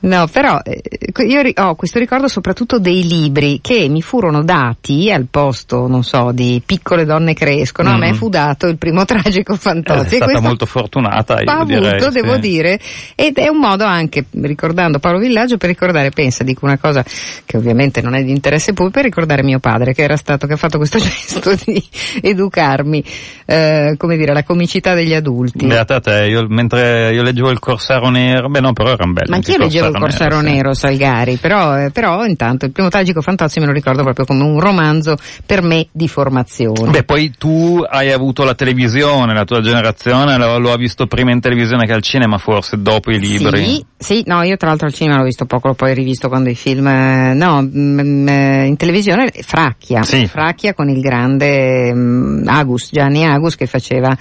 No, 0.00 0.26
però 0.30 0.60
eh, 0.64 0.80
io 1.26 1.42
ho 1.54 1.74
questo 1.74 1.98
ricordo 1.98 2.28
soprattutto 2.28 2.78
dei 2.78 3.06
libri 3.06 3.60
che 3.62 3.88
mi 3.88 4.02
furono 4.02 4.42
dati 4.42 5.10
al 5.12 5.26
posto, 5.30 5.86
non 5.86 6.02
so, 6.02 6.30
di 6.32 6.62
piccole 6.64 7.04
donne 7.04 7.34
crescono. 7.34 7.90
A 7.90 7.96
me 7.96 8.06
Mm. 8.12 8.14
fu 8.14 8.28
dato 8.28 8.66
il 8.66 8.78
primo 8.78 9.04
tragico 9.04 9.54
È 9.54 9.56
Fantozzi. 9.56 10.14
e 10.14 10.16
stata 10.16 10.24
questo 10.24 10.40
molto 10.46 10.66
fortunata, 10.66 11.40
io 11.40 11.50
avuto, 11.50 11.78
direi. 12.10 12.10
devo 12.10 12.36
dire, 12.38 12.78
ed 13.14 13.36
è 13.38 13.48
un 13.48 13.58
modo 13.58 13.84
anche, 13.84 14.24
ricordando 14.42 14.98
Paolo 14.98 15.18
Villaggio, 15.18 15.56
per 15.56 15.68
ricordare, 15.68 16.10
pensa, 16.10 16.44
dico 16.44 16.64
una 16.64 16.78
cosa 16.78 17.04
che 17.44 17.56
ovviamente 17.56 18.00
non 18.00 18.14
è 18.14 18.22
di 18.22 18.30
interesse 18.30 18.72
pubblico, 18.72 18.86
per 18.98 19.04
ricordare 19.04 19.42
mio 19.42 19.58
padre 19.58 19.77
che 19.86 20.02
era 20.02 20.16
stato, 20.16 20.46
che 20.46 20.54
ha 20.54 20.56
fatto 20.56 20.78
questo 20.78 20.98
gesto 21.00 21.54
di 21.64 21.82
educarmi, 22.20 23.04
eh, 23.46 23.94
come 23.96 24.16
dire, 24.16 24.30
alla 24.30 24.44
comicità 24.44 24.94
degli 24.94 25.14
adulti. 25.14 25.66
Beata 25.66 26.00
te, 26.00 26.26
io, 26.26 26.46
mentre 26.48 27.12
io 27.12 27.22
leggevo 27.22 27.50
il 27.50 27.58
Corsaro 27.58 28.08
Nero, 28.10 28.48
beh 28.48 28.60
no, 28.60 28.72
però 28.72 28.90
erano 28.90 29.12
belli. 29.12 29.30
Ma 29.30 29.36
anch'io 29.36 29.58
leggevo 29.58 29.88
il 29.88 29.98
Corsaro 29.98 30.38
sì. 30.38 30.44
Nero, 30.44 30.74
Salgari, 30.74 31.36
però, 31.36 31.78
eh, 31.78 31.90
però 31.90 32.24
intanto 32.24 32.64
il 32.64 32.72
primo 32.72 32.88
tragico 32.88 33.20
Fantozzi 33.20 33.60
me 33.60 33.66
lo 33.66 33.72
ricordo 33.72 34.02
proprio 34.02 34.24
come 34.24 34.42
un 34.42 34.60
romanzo 34.60 35.16
per 35.44 35.62
me 35.62 35.88
di 35.92 36.08
formazione. 36.08 36.90
Beh, 36.90 37.04
poi 37.04 37.32
tu 37.36 37.82
hai 37.88 38.12
avuto 38.12 38.44
la 38.44 38.54
televisione, 38.54 39.34
la 39.34 39.44
tua 39.44 39.60
generazione 39.60 40.36
lo, 40.36 40.58
lo 40.58 40.72
ha 40.72 40.76
visto 40.76 41.06
prima 41.06 41.32
in 41.32 41.40
televisione 41.40 41.86
che 41.86 41.92
al 41.92 42.02
cinema, 42.02 42.38
forse 42.38 42.80
dopo 42.80 43.10
i 43.10 43.18
libri. 43.18 43.64
Sì, 43.64 43.84
sì, 43.96 44.22
no, 44.26 44.42
io 44.42 44.56
tra 44.56 44.68
l'altro 44.68 44.86
al 44.86 44.94
cinema 44.94 45.18
l'ho 45.18 45.24
visto 45.24 45.44
poco, 45.44 45.68
l'ho 45.68 45.74
poi 45.74 45.94
rivisto 45.94 46.28
quando 46.28 46.48
i 46.48 46.54
film, 46.54 46.86
eh, 46.86 47.34
no, 47.34 47.62
mm, 47.62 48.28
eh, 48.28 48.66
in 48.66 48.76
televisione 48.76 49.30
Fracchia, 49.68 50.02
Sì. 50.02 50.26
Fracchia 50.26 50.74
con 50.74 50.88
il 50.88 51.00
grande 51.00 51.92
mm, 51.94 52.46
Agus, 52.48 52.88
Gianni 52.90 53.24
Agus 53.24 53.54
che 53.56 53.66
faceva 53.66 54.16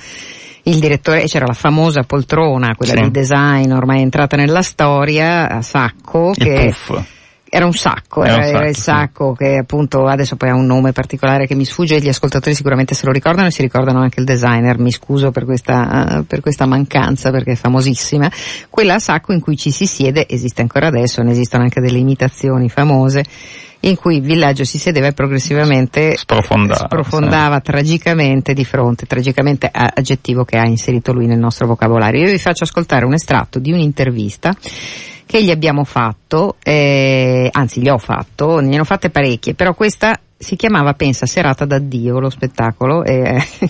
il 0.64 0.80
direttore, 0.80 1.24
e 1.24 1.28
c'era 1.28 1.46
la 1.46 1.54
famosa 1.54 2.04
poltrona, 2.04 2.76
quella 2.76 2.94
Sì. 2.94 3.02
di 3.04 3.12
design 3.12 3.72
ormai 3.72 4.02
entrata 4.02 4.36
nella 4.36 4.62
storia, 4.62 5.48
a 5.50 5.62
sacco, 5.62 6.32
Il 6.36 6.44
che 6.44 6.74
puff. 6.86 7.04
Era 7.50 7.66
un 7.66 7.74
sacco, 7.74 8.24
Era 8.24 8.34
era, 8.34 8.42
un 8.42 8.44
era 8.44 8.58
sacco, 8.58 8.68
il 8.68 8.76
sì. 8.76 8.82
sacco 8.82 9.34
che 9.34 9.58
appunto 9.58 10.06
adesso 10.06 10.36
poi 10.36 10.50
ha 10.50 10.56
un 10.56 10.66
nome 10.66 10.92
particolare 10.92 11.48
che 11.48 11.56
mi 11.56 11.66
sfugge 11.66 11.96
e 11.96 12.00
gli 12.00 12.10
ascoltatori 12.10 12.56
sicuramente 12.56 12.94
se 12.94 13.06
lo 13.06 13.12
ricordano 13.12 13.48
e 13.48 13.52
si 13.52 13.62
ricordano 13.62 14.02
anche 14.02 14.20
il 14.20 14.26
designer, 14.26 14.80
mi 14.80 14.92
scuso 14.92 15.32
per 15.32 15.46
questa, 15.46 16.20
eh, 16.20 16.24
per 16.24 16.42
questa 16.42 16.66
mancanza 16.66 17.32
perché 17.32 17.54
è 17.54 17.56
famosissima, 17.56 18.30
quella 18.70 18.96
a 18.96 19.00
sacco 19.00 19.32
in 19.34 19.40
cui 19.40 19.56
ci 19.56 19.72
si 19.72 19.86
siede, 19.86 20.28
esiste 20.28 20.62
ancora 20.62 20.88
adesso, 20.88 21.22
ne 21.22 21.32
esistono 21.32 21.64
anche 21.64 21.80
delle 21.80 22.00
imitazioni 22.00 22.70
famose, 22.70 23.24
in 23.82 23.96
cui 23.96 24.18
il 24.18 24.22
villaggio 24.24 24.64
si 24.64 24.78
sedeva 24.80 25.08
e 25.08 25.14
progressivamente 25.14 26.18
Sprofondava, 26.18 26.86
sprofondava 26.86 27.60
tragicamente 27.62 28.54
di 28.54 28.66
fronte, 28.66 29.06
tragicamente 29.06 29.70
aggettivo 29.72 30.44
che 30.44 30.58
ha 30.58 30.66
inserito 30.66 31.14
lui 31.14 31.28
nel 31.28 31.38
nostro 31.38 31.68
vocabolario. 31.68 32.26
Io 32.26 32.32
vi 32.32 32.40
faccio 32.40 32.64
ascoltare 32.64 33.06
un 33.06 33.14
estratto 33.14 33.60
di 33.60 33.72
un'intervista 33.72 34.56
che 35.28 35.44
gli 35.44 35.52
abbiamo 35.52 35.84
fatto, 35.84 36.56
eh, 36.64 37.50
anzi 37.52 37.82
gli 37.82 37.90
ho 37.90 38.00
fatto, 38.00 38.60
ne 38.60 38.80
ho 38.80 38.84
fatte 38.84 39.12
parecchie, 39.12 39.54
però 39.54 39.76
questa 39.76 40.20
si 40.40 40.56
chiamava 40.56 40.94
Pensa 40.94 41.26
Serata 41.26 41.66
d'addio, 41.66 42.20
lo 42.20 42.30
spettacolo, 42.30 43.04
e 43.04 43.14
eh, 43.14 43.70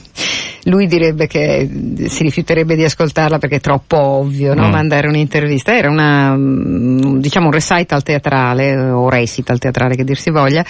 lui 0.69 0.85
direbbe 0.85 1.25
che 1.27 1.67
si 2.07 2.23
rifiuterebbe 2.23 2.75
di 2.75 2.83
ascoltarla 2.83 3.39
perché 3.39 3.55
è 3.55 3.61
troppo 3.61 3.97
ovvio, 3.97 4.53
no? 4.53 4.67
Mm. 4.67 4.71
mandare 4.71 5.07
un'intervista. 5.07 5.75
Era 5.75 5.89
una, 5.89 6.35
mm, 6.35 7.17
diciamo 7.17 7.47
un 7.47 7.53
recital 7.53 8.03
teatrale, 8.03 8.69
eh, 8.69 8.89
o 8.89 9.09
recital 9.09 9.59
teatrale 9.59 9.95
che 9.95 10.03
dir 10.03 10.17
si 10.17 10.29
voglia, 10.29 10.63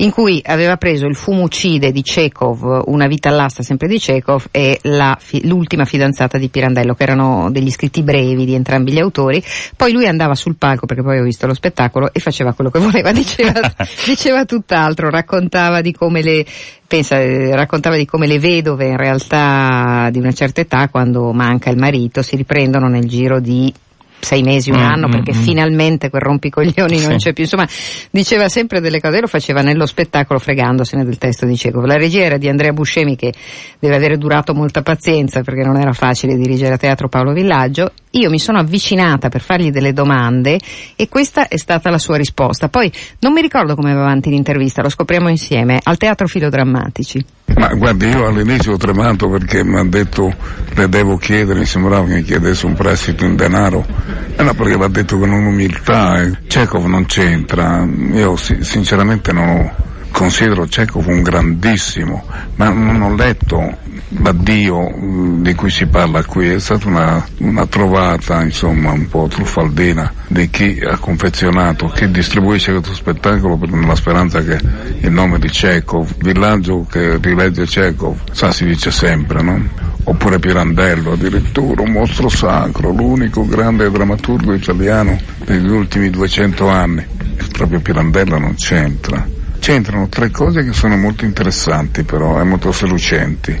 in 0.00 0.10
cui 0.10 0.42
aveva 0.44 0.76
preso 0.76 1.06
il 1.06 1.14
Fumucide 1.14 1.92
di 1.92 2.02
Chekhov, 2.02 2.84
Una 2.86 3.06
vita 3.06 3.28
all'asta 3.28 3.62
sempre 3.62 3.88
di 3.88 3.98
Chekhov 3.98 4.46
e 4.50 4.78
la 4.82 5.16
l'ultima 5.42 5.84
fidanzata 5.84 6.38
di 6.38 6.48
Pirandello, 6.48 6.94
che 6.94 7.02
erano 7.02 7.50
degli 7.50 7.70
scritti 7.70 8.02
brevi 8.02 8.44
di 8.44 8.54
entrambi 8.54 8.92
gli 8.92 8.98
autori. 8.98 9.42
Poi 9.76 9.92
lui 9.92 10.06
andava 10.06 10.34
sul 10.34 10.56
palco, 10.56 10.86
perché 10.86 11.02
poi 11.02 11.18
ho 11.18 11.22
visto 11.22 11.46
lo 11.46 11.54
spettacolo, 11.54 12.12
e 12.12 12.20
faceva 12.20 12.52
quello 12.52 12.70
che 12.70 12.78
voleva, 12.78 13.12
diceva, 13.12 13.52
diceva 14.06 14.44
tutt'altro, 14.44 15.10
raccontava 15.10 15.80
di 15.80 15.92
come 15.92 16.22
le, 16.22 16.46
pensa, 16.86 17.20
eh, 17.20 17.54
raccontava 17.54 17.96
di 17.96 18.06
come 18.06 18.26
le 18.26 18.38
vedove 18.38 18.86
in 18.86 18.96
realtà 18.96 20.08
di 20.10 20.18
una 20.18 20.32
certa 20.32 20.62
età, 20.62 20.88
quando 20.88 21.32
manca 21.32 21.70
il 21.70 21.78
marito, 21.78 22.22
si 22.22 22.36
riprendono 22.36 22.88
nel 22.88 23.06
giro 23.06 23.38
di 23.38 23.72
sei 24.20 24.42
mesi, 24.42 24.70
un 24.70 24.78
mm, 24.78 24.84
anno, 24.84 25.08
mm, 25.08 25.10
perché 25.10 25.32
mm, 25.32 25.42
finalmente 25.42 26.10
quel 26.10 26.22
rompicoglioni 26.22 26.98
sì. 26.98 27.06
non 27.06 27.16
c'è 27.16 27.32
più. 27.32 27.44
Insomma, 27.44 27.66
diceva 28.10 28.48
sempre 28.48 28.80
delle 28.80 29.00
cose, 29.00 29.20
lo 29.20 29.26
faceva 29.26 29.62
nello 29.62 29.86
spettacolo 29.86 30.38
fregandosene 30.38 31.04
del 31.04 31.18
testo 31.18 31.46
di 31.46 31.56
Cecov. 31.56 31.84
La 31.84 31.96
regia 31.96 32.22
era 32.22 32.36
di 32.36 32.48
Andrea 32.48 32.72
Buscemi 32.72 33.16
che 33.16 33.32
deve 33.78 33.96
avere 33.96 34.16
durato 34.16 34.54
molta 34.54 34.82
pazienza 34.82 35.42
perché 35.42 35.62
non 35.62 35.76
era 35.76 35.92
facile 35.92 36.36
dirigere 36.36 36.74
a 36.74 36.78
teatro 36.78 37.08
Paolo 37.08 37.32
Villaggio. 37.32 37.92
Io 38.14 38.28
mi 38.28 38.40
sono 38.40 38.58
avvicinata 38.58 39.28
per 39.28 39.40
fargli 39.40 39.70
delle 39.70 39.92
domande 39.92 40.58
e 40.96 41.08
questa 41.08 41.46
è 41.46 41.56
stata 41.56 41.90
la 41.90 41.98
sua 41.98 42.16
risposta. 42.16 42.68
Poi 42.68 42.90
non 43.20 43.32
mi 43.32 43.40
ricordo 43.40 43.76
come 43.76 43.92
va 43.94 44.00
avanti 44.00 44.30
l'intervista, 44.30 44.82
lo 44.82 44.88
scopriamo 44.88 45.28
insieme, 45.28 45.78
al 45.80 45.96
Teatro 45.96 46.26
Filodrammatici. 46.26 47.24
Ma 47.56 47.68
guardi, 47.74 48.08
io 48.08 48.26
all'inizio 48.26 48.72
ho 48.72 48.76
tremato 48.76 49.28
perché 49.28 49.62
mi 49.62 49.78
ha 49.78 49.84
detto 49.84 50.34
le 50.74 50.88
devo 50.88 51.18
chiedere, 51.18 51.60
mi 51.60 51.66
sembrava 51.66 52.06
che 52.06 52.14
mi 52.14 52.22
chiedesse 52.22 52.66
un 52.66 52.74
prestito 52.74 53.24
in 53.24 53.36
denaro. 53.36 53.86
E 54.34 54.42
no, 54.42 54.54
perché 54.54 54.76
l'ha 54.76 54.88
detto 54.88 55.16
con 55.16 55.30
un'umiltà. 55.30 56.22
Eh. 56.22 56.32
Chekhov 56.48 56.86
non 56.86 57.06
c'entra. 57.06 57.86
Io 58.12 58.34
sinceramente 58.36 59.32
non 59.32 59.48
ho 59.48 59.88
considero 60.10 60.66
Chekhov 60.66 61.06
un 61.06 61.22
grandissimo, 61.22 62.24
ma 62.56 62.68
non 62.68 63.00
ho 63.02 63.14
letto 63.14 63.76
l'addio 64.22 64.90
mm, 64.90 65.42
di 65.42 65.54
cui 65.54 65.70
si 65.70 65.86
parla 65.86 66.24
qui, 66.24 66.48
è 66.48 66.58
stata 66.58 66.88
una, 66.88 67.24
una, 67.38 67.66
trovata 67.66 68.42
insomma 68.42 68.90
un 68.90 69.08
po' 69.08 69.28
truffaldina 69.28 70.12
di 70.26 70.50
chi 70.50 70.80
ha 70.80 70.96
confezionato, 70.98 71.86
chi 71.88 72.10
distribuisce 72.10 72.72
questo 72.72 72.94
spettacolo 72.94 73.58
nella 73.66 73.94
speranza 73.94 74.42
che 74.42 74.58
il 75.00 75.10
nome 75.10 75.38
di 75.38 75.48
Chekhov, 75.48 76.16
villaggio 76.18 76.86
che 76.90 77.18
rilegge 77.18 77.64
Chekhov, 77.64 78.16
sa 78.32 78.52
si 78.52 78.64
dice 78.64 78.90
sempre, 78.90 79.42
no? 79.42 79.88
Oppure 80.04 80.38
Pirandello 80.38 81.12
addirittura, 81.12 81.82
un 81.82 81.92
mostro 81.92 82.28
sacro, 82.28 82.90
l'unico 82.90 83.46
grande 83.46 83.90
drammaturgo 83.90 84.54
italiano 84.54 85.18
degli 85.44 85.68
ultimi 85.68 86.10
200 86.10 86.68
anni. 86.68 87.06
Proprio 87.52 87.80
Pirandello 87.80 88.38
non 88.38 88.54
c'entra 88.54 89.38
c'entrano 89.60 90.08
tre 90.08 90.30
cose 90.30 90.64
che 90.64 90.72
sono 90.72 90.96
molto 90.96 91.24
interessanti 91.24 92.02
però 92.02 92.40
e 92.40 92.44
molto 92.44 92.72
seducenti. 92.72 93.58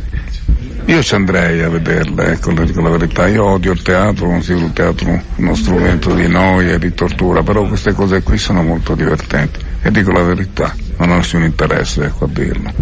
Io 0.86 1.02
ci 1.02 1.14
andrei 1.14 1.62
a 1.62 1.68
vederle, 1.68 2.32
ecco, 2.32 2.50
le 2.50 2.64
dico 2.64 2.80
la 2.80 2.90
verità, 2.90 3.28
io 3.28 3.44
odio 3.44 3.70
il 3.70 3.82
teatro, 3.82 4.26
considero 4.26 4.66
il 4.66 4.72
teatro 4.72 5.22
uno 5.36 5.54
strumento 5.54 6.12
di 6.14 6.26
noia 6.26 6.78
di 6.78 6.92
tortura, 6.94 7.42
però 7.42 7.64
queste 7.68 7.92
cose 7.92 8.22
qui 8.22 8.38
sono 8.38 8.62
molto 8.62 8.96
divertenti 8.96 9.60
e 9.82 9.90
dico 9.92 10.10
la 10.10 10.22
verità, 10.22 10.74
non 10.96 11.10
ho 11.10 11.16
nessun 11.16 11.44
interesse 11.44 12.06
ecco, 12.06 12.24
a 12.24 12.28
dirlo. 12.28 12.72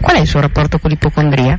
Qual 0.00 0.16
è 0.16 0.20
il 0.20 0.26
suo 0.26 0.40
rapporto 0.40 0.78
con 0.78 0.88
l'ipocondria? 0.88 1.58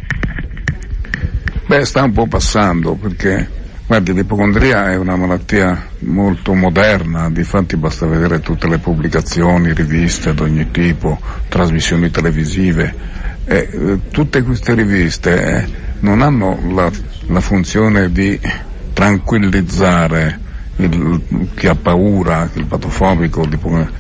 Beh, 1.68 1.86
sta 1.86 2.04
un 2.04 2.12
po' 2.14 2.28
passando 2.28 2.96
perché 2.96 3.62
Guardi, 3.94 4.16
l'ipocondria 4.16 4.90
è 4.90 4.96
una 4.96 5.16
malattia 5.16 5.90
molto 6.00 6.56
moderna, 6.56 7.30
difatti 7.30 7.78
basta 7.78 8.08
vedere 8.08 8.40
tutte 8.40 8.68
le 8.68 8.80
pubblicazioni, 8.80 9.72
riviste 9.72 10.34
di 10.34 10.72
tipo, 10.72 11.20
trasmissioni 11.48 12.10
televisive. 12.10 12.92
E, 13.46 13.70
eh, 13.72 14.00
tutte 14.10 14.42
queste 14.42 14.74
riviste 14.74 15.46
eh, 15.46 15.68
non 16.00 16.24
hanno 16.24 16.58
la, 16.74 16.92
la, 17.28 17.40
funzione 17.40 18.12
di 18.12 18.40
tranquillizzare 18.94 20.40
il, 20.78 21.50
chi 21.54 21.68
ha 21.68 21.76
paura, 21.76 22.50
il 22.52 22.66
patofobico, 22.66 23.48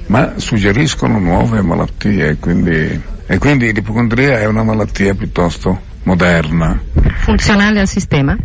ma 0.08 0.34
suggeriscono 0.38 1.20
nuove 1.20 1.62
malattie, 1.62 2.38
quindi, 2.38 3.00
e 3.28 3.38
quindi 3.38 3.72
l'ipocondria 3.72 4.40
è 4.40 4.46
una 4.46 4.64
malattia 4.64 5.14
piuttosto 5.14 5.80
moderna. 6.06 6.82
Funzionale 7.18 7.80
al 7.80 7.88
sistema? 7.88 8.36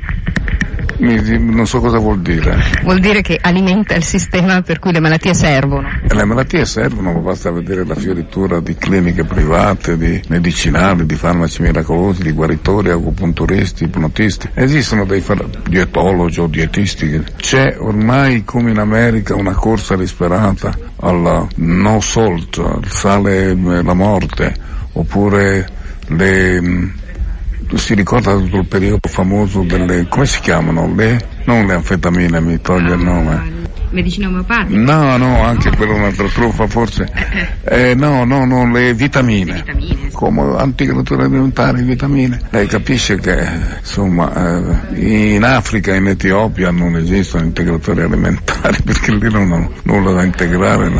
Non 0.99 1.67
so 1.67 1.81
cosa 1.81 1.99
vuol 1.99 2.21
dire. 2.21 2.57
Vuol 2.83 3.01
dire 3.01 3.23
che 3.23 3.39
alimenta 3.41 3.95
il 3.95 4.03
sistema 4.03 4.63
per 4.63 4.79
cui 4.79 4.93
le 4.93 5.01
malattie 5.01 5.35
servono. 5.35 5.89
Le 6.07 6.25
malattie 6.25 6.65
servono, 6.65 7.21
basta 7.21 7.51
vedere 7.51 7.85
la 7.85 7.95
fioritura 7.95 8.61
di 8.61 8.75
cliniche 8.75 9.25
private, 9.25 9.97
di 9.97 10.21
medicinali, 10.29 11.07
di 11.07 11.15
farmaci 11.15 11.63
miracolosi, 11.63 12.23
di 12.23 12.33
guaritori, 12.33 12.91
acupunturisti, 12.91 13.85
ipnotisti. 13.85 14.49
Esistono 14.55 15.05
dei 15.05 15.21
far- 15.21 15.47
dietologi 15.69 16.41
o 16.41 16.47
dietisti. 16.47 17.23
C'è 17.37 17.77
ormai 17.79 18.45
come 18.45 18.71
in 18.71 18.79
America 18.79 19.35
una 19.35 19.55
corsa 19.55 19.97
disperata 19.97 20.77
alla 20.97 21.47
no 21.57 22.01
salt, 22.01 22.59
al 22.59 22.89
sale 22.89 23.55
la 23.55 23.95
morte, 23.95 24.55
oppure 24.93 25.67
le 26.09 26.97
si 27.75 27.95
ricorda 27.95 28.35
tutto 28.35 28.59
il 28.59 28.67
periodo 28.67 29.09
famoso 29.09 29.63
delle, 29.63 30.07
come 30.09 30.27
si 30.27 30.41
chiamano? 30.41 30.93
Le, 30.95 31.21
non 31.45 31.67
le 31.67 31.75
anfetamine, 31.75 32.41
mi 32.41 32.61
toglie 32.61 32.95
il 32.95 33.03
nome. 33.03 33.57
Medicina 33.91 34.29
omeopatica? 34.29 34.79
No, 34.79 35.17
no, 35.17 35.43
anche 35.43 35.71
quella 35.75 35.95
è 35.95 35.97
un'altra 35.97 36.29
truffa 36.29 36.67
forse. 36.67 37.07
Eh, 37.71 37.95
no, 37.95 38.25
no, 38.25 38.47
no, 38.47 38.71
le 38.71 38.95
vitamine. 38.95 39.53
Le 39.53 39.59
vitamine. 39.59 40.11
Come 40.13 40.57
anticatura 40.57 41.25
alimentari, 41.25 41.83
vitamine. 41.83 42.41
Lei 42.49 42.67
capisce 42.67 43.19
che, 43.19 43.47
insomma, 43.79 44.33
eh, 44.95 45.35
in 45.35 45.45
Africa 45.45 45.95
in 45.95 46.07
Etiopia 46.07 46.71
non 46.71 46.97
esistono 46.97 47.45
integratori 47.45 48.01
alimentari 48.03 48.79
perché 48.83 49.13
lì 49.13 49.31
non 49.31 49.53
hanno 49.53 49.73
nulla 49.83 50.13
da 50.13 50.25
integrare 50.25 50.91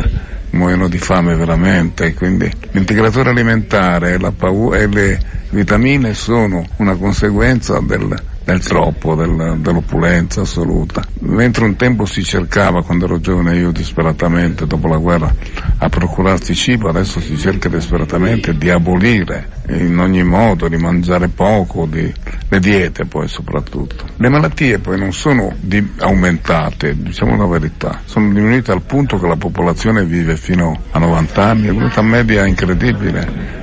muoiono 0.51 0.87
di 0.87 0.97
fame 0.97 1.35
veramente, 1.35 2.13
quindi 2.13 2.51
l'integratore 2.71 3.29
alimentare 3.29 4.13
e, 4.13 4.31
paura, 4.31 4.77
e 4.77 4.87
le 4.87 5.19
vitamine 5.49 6.13
sono 6.13 6.65
una 6.77 6.95
conseguenza 6.95 7.79
del, 7.79 8.15
del 8.49 8.63
troppo, 8.63 9.13
del, 9.13 9.59
dell'opulenza 9.59 10.41
assoluta. 10.41 11.03
Mentre 11.19 11.65
un 11.65 11.75
tempo 11.75 12.05
si 12.05 12.23
cercava, 12.23 12.81
quando 12.83 13.05
ero 13.05 13.19
giovane 13.19 13.55
io 13.55 13.71
disperatamente, 13.71 14.65
dopo 14.65 14.87
la 14.87 14.97
guerra, 14.97 15.31
a 15.77 15.87
procurarsi 15.89 16.55
cibo, 16.55 16.89
adesso 16.89 17.19
si 17.19 17.37
cerca 17.37 17.69
disperatamente 17.69 18.57
di 18.57 18.71
abolire 18.71 19.57
in 19.67 19.99
ogni 19.99 20.23
modo, 20.23 20.67
di 20.67 20.77
mangiare 20.77 21.27
poco, 21.27 21.85
di, 21.85 22.11
le 22.47 22.59
diete 22.59 23.05
poi 23.05 23.27
soprattutto. 23.27 24.05
Le 24.15 24.29
malattie 24.29 24.79
poi 24.79 24.97
non 24.97 25.13
sono 25.13 25.53
di, 25.59 25.87
aumentate, 25.99 26.95
diciamo 26.99 27.37
la 27.37 27.45
verità, 27.45 28.01
sono 28.05 28.33
diminuite 28.33 28.71
al 28.71 28.81
punto 28.81 29.19
che 29.19 29.27
la 29.27 29.35
popolazione 29.35 30.03
vive 30.05 30.35
fino 30.37 30.75
a 30.89 30.97
90 30.97 31.43
anni, 31.43 31.67
è 31.67 31.69
un'età 31.69 32.01
media 32.01 32.47
incredibile 32.47 33.58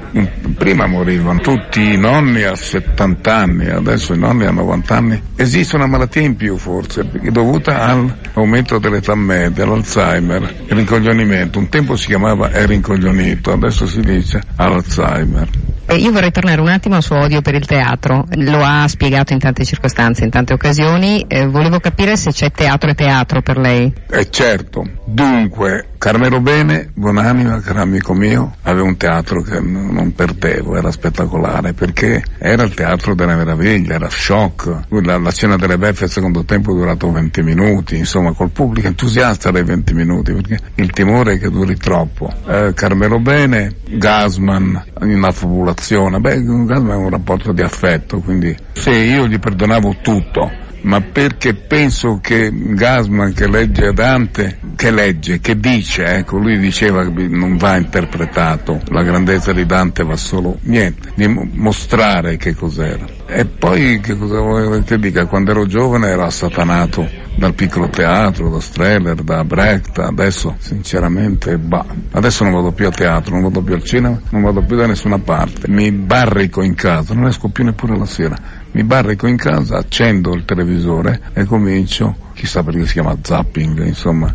prima 0.56 0.86
morivano 0.86 1.40
tutti 1.40 1.92
i 1.92 1.96
nonni 1.96 2.42
a 2.42 2.54
70 2.54 3.34
anni, 3.34 3.68
adesso 3.68 4.14
i 4.14 4.18
nonni 4.18 4.46
a 4.46 4.50
90 4.50 4.96
anni. 4.96 5.22
Esiste 5.36 5.76
una 5.76 5.86
malattia 5.86 6.22
in 6.22 6.36
più 6.36 6.56
forse, 6.56 7.08
dovuta 7.30 7.82
all'aumento 7.82 8.78
dell'età 8.78 9.14
media, 9.14 9.64
all'Alzheimer, 9.64 10.54
il 10.66 10.76
rincoglionimento. 10.76 11.58
Un 11.58 11.68
tempo 11.68 11.96
si 11.96 12.06
chiamava 12.06 12.50
è 12.50 12.66
rincoglionito, 12.66 13.52
adesso 13.52 13.86
si 13.86 14.00
dice 14.00 14.42
Alzheimer. 14.56 15.48
Eh, 15.88 15.96
io 15.96 16.10
vorrei 16.10 16.32
tornare 16.32 16.60
un 16.60 16.68
attimo 16.68 16.96
al 16.96 17.02
suo 17.02 17.18
odio 17.18 17.40
per 17.42 17.54
il 17.54 17.64
teatro, 17.64 18.24
lo 18.34 18.60
ha 18.60 18.88
spiegato 18.88 19.32
in 19.32 19.38
tante 19.38 19.64
circostanze, 19.64 20.24
in 20.24 20.30
tante 20.30 20.52
occasioni, 20.52 21.24
eh, 21.28 21.46
volevo 21.46 21.78
capire 21.78 22.16
se 22.16 22.32
c'è 22.32 22.50
teatro 22.50 22.90
e 22.90 22.94
teatro 22.94 23.40
per 23.40 23.56
lei. 23.56 23.92
Eh 24.10 24.28
certo, 24.28 24.84
dunque 25.04 25.90
Carmelo 26.06 26.40
Bene, 26.40 26.88
buonanima, 26.94 27.58
caro 27.62 27.80
amico 27.80 28.14
mio, 28.14 28.54
aveva 28.62 28.86
un 28.86 28.96
teatro 28.96 29.42
che 29.42 29.58
non 29.58 30.12
perdevo, 30.14 30.76
era 30.76 30.92
spettacolare 30.92 31.72
perché 31.72 32.22
era 32.38 32.62
il 32.62 32.74
teatro 32.74 33.16
delle 33.16 33.34
meraviglie, 33.34 33.94
era 33.94 34.08
shock. 34.08 34.82
La, 35.02 35.18
la 35.18 35.32
cena 35.32 35.56
delle 35.56 35.76
beffe 35.78 36.04
al 36.04 36.10
secondo 36.10 36.44
tempo 36.44 36.70
è 36.70 36.76
durato 36.76 37.10
20 37.10 37.42
minuti, 37.42 37.96
insomma 37.96 38.34
col 38.34 38.50
pubblico 38.50 38.86
entusiasta 38.86 39.50
dai 39.50 39.64
20 39.64 39.94
minuti 39.94 40.32
perché 40.32 40.60
il 40.76 40.92
timore 40.92 41.32
è 41.32 41.38
che 41.40 41.50
duri 41.50 41.76
troppo. 41.76 42.32
Eh, 42.46 42.70
Carmelo 42.72 43.18
Bene, 43.18 43.74
Gasman 43.88 44.84
in 45.00 45.24
affabulazione, 45.24 46.20
beh 46.20 46.40
Gasman 46.40 46.88
è 46.88 47.02
un 47.02 47.10
rapporto 47.10 47.50
di 47.50 47.62
affetto, 47.62 48.20
quindi 48.20 48.56
se 48.74 48.92
io 48.92 49.26
gli 49.26 49.40
perdonavo 49.40 49.96
tutto 50.02 50.65
ma 50.86 51.00
perché 51.00 51.54
penso 51.54 52.20
che 52.22 52.50
Gasman 52.52 53.32
che 53.32 53.48
legge 53.48 53.92
Dante, 53.92 54.58
che 54.76 54.92
legge, 54.92 55.40
che 55.40 55.58
dice, 55.58 56.04
ecco, 56.04 56.38
lui 56.38 56.58
diceva 56.58 57.04
che 57.04 57.26
non 57.26 57.56
va 57.56 57.76
interpretato, 57.76 58.80
la 58.90 59.02
grandezza 59.02 59.52
di 59.52 59.66
Dante 59.66 60.04
va 60.04 60.16
solo, 60.16 60.58
niente, 60.62 61.10
di 61.16 61.26
mostrare 61.26 62.36
che 62.36 62.54
cos'era. 62.54 63.04
E 63.26 63.44
poi 63.46 63.98
che 63.98 64.16
cosa 64.16 64.38
vuoi 64.38 64.84
che 64.84 64.98
dica, 64.98 65.26
quando 65.26 65.50
ero 65.50 65.66
giovane 65.66 66.06
era 66.06 66.26
assatanato 66.26 67.24
dal 67.36 67.54
piccolo 67.54 67.88
teatro, 67.88 68.48
da 68.48 68.60
Streller, 68.60 69.22
da 69.22 69.42
Brecht, 69.42 69.98
adesso 69.98 70.54
sinceramente, 70.58 71.58
bah, 71.58 71.84
adesso 72.12 72.44
non 72.44 72.52
vado 72.52 72.70
più 72.70 72.86
a 72.86 72.90
teatro, 72.90 73.34
non 73.34 73.42
vado 73.42 73.60
più 73.60 73.74
al 73.74 73.82
cinema, 73.82 74.20
non 74.30 74.42
vado 74.42 74.62
più 74.62 74.76
da 74.76 74.86
nessuna 74.86 75.18
parte, 75.18 75.68
mi 75.68 75.90
barrico 75.90 76.62
in 76.62 76.74
casa, 76.74 77.12
non 77.12 77.26
esco 77.26 77.48
più 77.48 77.64
neppure 77.64 77.98
la 77.98 78.06
sera 78.06 78.64
mi 78.76 78.84
barrico 78.84 79.26
in 79.26 79.38
casa, 79.38 79.78
accendo 79.78 80.34
il 80.34 80.44
televisore 80.44 81.30
e 81.32 81.46
comincio, 81.46 82.14
chissà 82.34 82.62
perché 82.62 82.84
si 82.84 82.92
chiama 82.92 83.16
zapping, 83.22 83.86
insomma, 83.86 84.30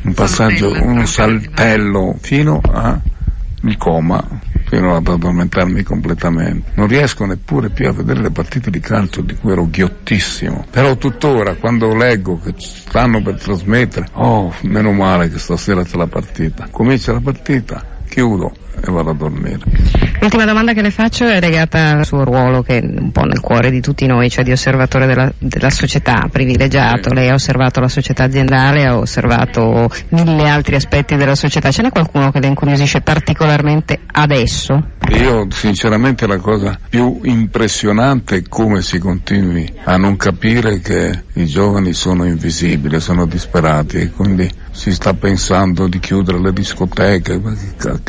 un 0.00 0.14
passaggio, 0.14 0.72
un 0.82 1.06
saltello 1.06 2.16
fino 2.22 2.58
al 2.64 3.02
coma 3.76 4.26
fino 4.64 4.96
ad 4.96 5.06
addormentarmi 5.06 5.82
completamente. 5.82 6.70
Non 6.76 6.86
riesco 6.86 7.26
neppure 7.26 7.68
più 7.68 7.86
a 7.86 7.92
vedere 7.92 8.22
le 8.22 8.30
partite 8.30 8.70
di 8.70 8.80
calcio 8.80 9.20
di 9.20 9.34
cui 9.34 9.52
ero 9.52 9.68
ghiottissimo. 9.68 10.64
Però 10.70 10.96
tuttora 10.96 11.56
quando 11.56 11.94
leggo 11.94 12.38
che 12.38 12.54
stanno 12.56 13.20
per 13.20 13.38
trasmettere, 13.38 14.06
oh, 14.12 14.54
meno 14.62 14.92
male 14.92 15.28
che 15.28 15.38
stasera 15.38 15.84
c'è 15.84 15.98
la 15.98 16.06
partita. 16.06 16.68
Comincia 16.70 17.12
la 17.12 17.20
partita, 17.20 17.84
chiudo 18.08 18.54
e 18.74 18.90
vado 18.90 19.10
a 19.10 19.14
dormire. 19.14 19.58
L'ultima 20.20 20.44
domanda 20.44 20.72
che 20.72 20.82
le 20.82 20.90
faccio 20.90 21.26
è 21.26 21.40
legata 21.40 21.96
al 21.96 22.04
suo 22.04 22.24
ruolo 22.24 22.62
che 22.62 22.78
è 22.78 22.84
un 22.84 23.10
po' 23.10 23.22
nel 23.22 23.40
cuore 23.40 23.70
di 23.70 23.80
tutti 23.80 24.06
noi, 24.06 24.28
cioè 24.28 24.44
di 24.44 24.52
osservatore 24.52 25.06
della, 25.06 25.32
della 25.38 25.70
società 25.70 26.28
privilegiato. 26.30 27.12
Lei 27.12 27.28
ha 27.30 27.34
osservato 27.34 27.80
la 27.80 27.88
società 27.88 28.24
aziendale, 28.24 28.84
ha 28.84 28.98
osservato 28.98 29.88
mille 30.10 30.48
altri 30.48 30.74
aspetti 30.74 31.16
della 31.16 31.34
società. 31.34 31.70
Ce 31.70 31.82
n'è 31.82 31.90
qualcuno 31.90 32.30
che 32.30 32.40
le 32.40 32.48
incuriosisce 32.48 33.00
particolarmente 33.00 34.00
adesso? 34.12 34.88
Io 35.08 35.46
sinceramente 35.50 36.26
la 36.26 36.38
cosa 36.38 36.78
più 36.88 37.20
impressionante 37.24 38.36
è 38.36 38.42
come 38.48 38.82
si 38.82 38.98
continui 38.98 39.72
a 39.84 39.96
non 39.96 40.16
capire 40.16 40.80
che 40.80 41.24
i 41.34 41.46
giovani 41.46 41.92
sono 41.94 42.26
invisibili, 42.26 43.00
sono 43.00 43.26
disperati 43.26 43.96
e 43.96 44.10
quindi 44.10 44.48
si 44.70 44.92
sta 44.92 45.14
pensando 45.14 45.88
di 45.88 45.98
chiudere 45.98 46.40
le 46.40 46.52
discoteche, 46.52 47.40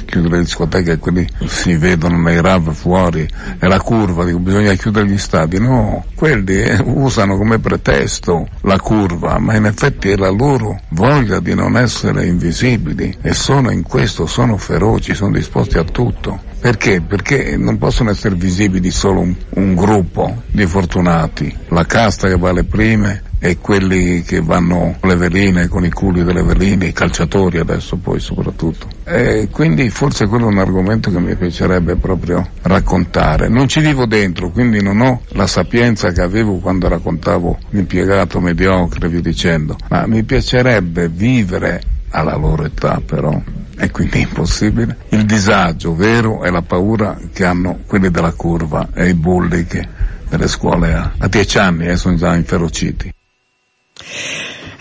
chiudere 0.06 0.38
le 0.38 0.46
discoteche 0.52 0.98
quelli 0.98 1.26
si 1.46 1.78
vedono 1.78 2.20
nei 2.20 2.42
RAV 2.42 2.74
fuori, 2.74 3.26
è 3.58 3.68
la 3.68 3.80
curva, 3.80 4.26
dico 4.26 4.40
bisogna 4.40 4.74
chiudere 4.74 5.08
gli 5.08 5.18
stadi, 5.18 5.60
no, 5.60 6.04
quelli 6.14 6.62
eh, 6.62 6.82
usano 6.84 7.38
come 7.38 7.60
pretesto 7.60 8.48
la 8.64 8.78
curva, 8.78 9.40
ma 9.40 9.56
in 9.56 9.66
effetti 9.66 10.10
è 10.10 10.18
la 10.18 10.30
loro 10.30 10.78
voglia 10.90 11.40
di 11.40 11.56
non 11.56 11.78
essere 11.78 12.26
invisibili 12.26 13.16
e 13.22 13.34
sono 13.34 13.72
in 13.72 13.84
questo, 13.84 14.26
sono 14.26 14.58
feroci, 14.58 15.14
sono 15.14 15.32
disposti 15.32 15.78
a 15.78 15.84
tutto. 15.84 16.51
Perché? 16.62 17.02
Perché 17.02 17.58
non 17.58 17.80
possono 17.80 18.12
essere 18.12 18.36
visibili 18.36 18.92
solo 18.92 19.22
un, 19.22 19.36
un 19.56 19.74
gruppo 19.74 20.44
di 20.52 20.68
fortunati, 20.68 21.52
la 21.70 21.88
casta 21.88 22.28
che 22.28 22.38
va 22.38 22.50
alle 22.50 22.66
prime 22.66 23.24
e 23.40 23.58
quelli 23.58 24.22
che 24.22 24.42
vanno 24.42 24.98
le 25.02 25.16
veline 25.16 25.68
con 25.68 25.84
i 25.84 25.90
culi 25.90 26.24
delle 26.24 26.44
veline, 26.44 26.86
i 26.86 26.94
calciatori 26.94 27.58
adesso 27.58 27.96
poi 27.96 28.20
soprattutto. 28.20 28.86
E 29.04 29.48
quindi 29.52 29.90
forse 29.90 30.28
quello 30.28 30.46
è 30.46 30.52
un 30.52 30.60
argomento 30.60 31.10
che 31.10 31.20
mi 31.20 31.36
piacerebbe 31.36 31.96
proprio 31.96 32.48
raccontare. 32.62 33.50
Non 33.50 33.68
ci 33.68 33.80
vivo 33.80 34.06
dentro, 34.06 34.52
quindi 34.52 34.84
non 34.84 35.02
ho 35.02 35.22
la 35.30 35.48
sapienza 35.48 36.12
che 36.12 36.22
avevo 36.22 36.58
quando 36.58 36.88
raccontavo 36.88 37.58
l'impiegato 37.72 38.40
mediocre, 38.40 39.10
vi 39.10 39.22
dicendo, 39.22 39.76
ma 39.90 40.06
mi 40.06 40.22
piacerebbe 40.22 41.10
vivere 41.10 41.82
alla 42.12 42.36
loro 42.36 42.66
età 42.66 43.02
però 43.04 43.42
e 43.82 43.90
quindi 43.90 44.20
è 44.20 44.22
impossibile. 44.22 44.96
Il 45.10 45.26
disagio 45.26 45.96
vero 45.96 46.44
è 46.44 46.52
la 46.52 46.62
paura 46.62 47.18
che 47.34 47.46
hanno 47.46 47.80
quelli 47.88 48.12
della 48.12 48.32
curva 48.34 48.90
e 48.94 49.10
i 49.10 49.16
bulli 49.16 49.66
che 49.66 49.88
nelle 50.30 50.48
scuole 50.48 50.94
a, 50.94 51.14
a 51.18 51.28
dieci 51.28 51.58
anni 51.58 51.88
eh, 51.88 51.98
sono 51.98 52.16
già 52.16 52.36
inferociti. 52.36 53.12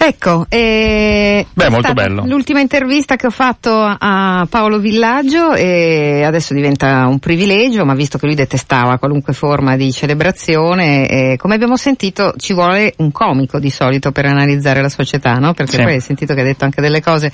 Ecco, 0.02 0.46
eh, 0.48 1.44
Beh, 1.52 1.68
molto 1.68 1.92
bello. 1.92 2.24
l'ultima 2.24 2.60
intervista 2.60 3.16
che 3.16 3.26
ho 3.26 3.30
fatto 3.30 3.70
a 3.70 4.46
Paolo 4.48 4.78
Villaggio 4.78 5.52
e 5.52 6.22
adesso 6.24 6.54
diventa 6.54 7.06
un 7.06 7.18
privilegio, 7.18 7.84
ma 7.84 7.92
visto 7.92 8.16
che 8.16 8.24
lui 8.24 8.34
detestava 8.34 8.96
qualunque 8.96 9.34
forma 9.34 9.76
di 9.76 9.92
celebrazione, 9.92 11.06
eh, 11.06 11.36
come 11.36 11.54
abbiamo 11.54 11.76
sentito 11.76 12.32
ci 12.38 12.54
vuole 12.54 12.94
un 12.96 13.12
comico 13.12 13.58
di 13.58 13.68
solito 13.68 14.10
per 14.10 14.24
analizzare 14.24 14.80
la 14.80 14.88
società, 14.88 15.34
no? 15.34 15.52
Perché 15.52 15.76
sì. 15.76 15.82
poi 15.82 15.92
hai 15.92 16.00
sentito 16.00 16.32
che 16.32 16.40
ha 16.40 16.44
detto 16.44 16.64
anche 16.64 16.80
delle 16.80 17.02
cose 17.02 17.30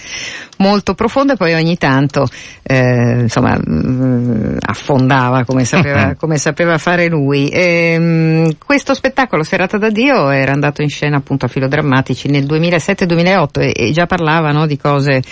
molto 0.58 0.94
profonde, 0.94 1.36
poi 1.36 1.54
ogni 1.54 1.78
tanto 1.78 2.26
eh, 2.64 3.20
insomma 3.20 3.56
mh, 3.56 3.88
mm, 3.88 4.56
affondava 4.60 5.44
come 5.44 5.64
sapeva, 5.64 6.16
come 6.18 6.36
sapeva 6.36 6.78
fare 6.78 7.06
lui. 7.06 7.48
E, 7.48 7.92
ehm, 7.92 8.02
mh, 8.02 8.56
questo 8.64 8.92
spettacolo 8.92 9.44
Serata 9.44 9.78
da 9.78 9.90
Dio 9.90 10.30
era 10.30 10.50
andato 10.50 10.82
in 10.82 10.88
scena 10.88 11.18
appunto 11.18 11.44
a 11.46 11.48
filodrammatici 11.48 12.28
nel 12.28 12.44
2007-2008 12.58 13.60
e, 13.60 13.72
e 13.74 13.90
già 13.92 14.06
parlava 14.06 14.50
no, 14.50 14.66
di 14.66 14.76
cose 14.76 15.22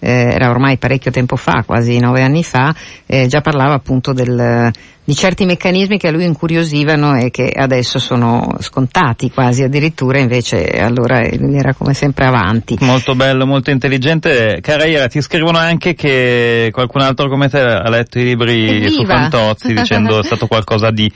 eh, 0.00 0.30
era 0.32 0.50
ormai 0.50 0.78
parecchio 0.78 1.10
tempo 1.10 1.36
fa, 1.36 1.64
quasi 1.66 1.98
nove 1.98 2.22
anni 2.22 2.44
fa, 2.44 2.74
eh, 3.06 3.26
già 3.26 3.40
parlava 3.40 3.74
appunto 3.74 4.12
del, 4.12 4.70
di 5.08 5.14
certi 5.14 5.44
meccanismi 5.44 5.98
che 5.98 6.08
a 6.08 6.10
lui 6.10 6.24
incuriosivano 6.24 7.16
e 7.16 7.30
che 7.30 7.50
adesso 7.54 7.98
sono 7.98 8.56
scontati 8.60 9.30
quasi 9.30 9.62
addirittura, 9.62 10.18
invece 10.18 10.66
allora 10.66 11.22
era 11.22 11.74
come 11.74 11.94
sempre 11.94 12.26
avanti. 12.26 12.76
Molto 12.80 13.14
bello, 13.14 13.46
molto 13.46 13.70
intelligente. 13.70 14.58
Carriera, 14.60 15.06
ti 15.06 15.20
scrivono 15.20 15.58
anche 15.58 15.94
che 15.94 16.68
qualcun 16.72 17.00
altro 17.00 17.28
come 17.28 17.48
te 17.48 17.58
ha 17.58 17.88
letto 17.88 18.18
i 18.18 18.24
libri 18.24 18.68
Evviva. 18.68 18.88
su 18.90 19.04
Fantozzi 19.04 19.72
dicendo 19.72 20.20
è 20.20 20.22
stato 20.22 20.46
qualcosa 20.46 20.90
di 20.90 21.10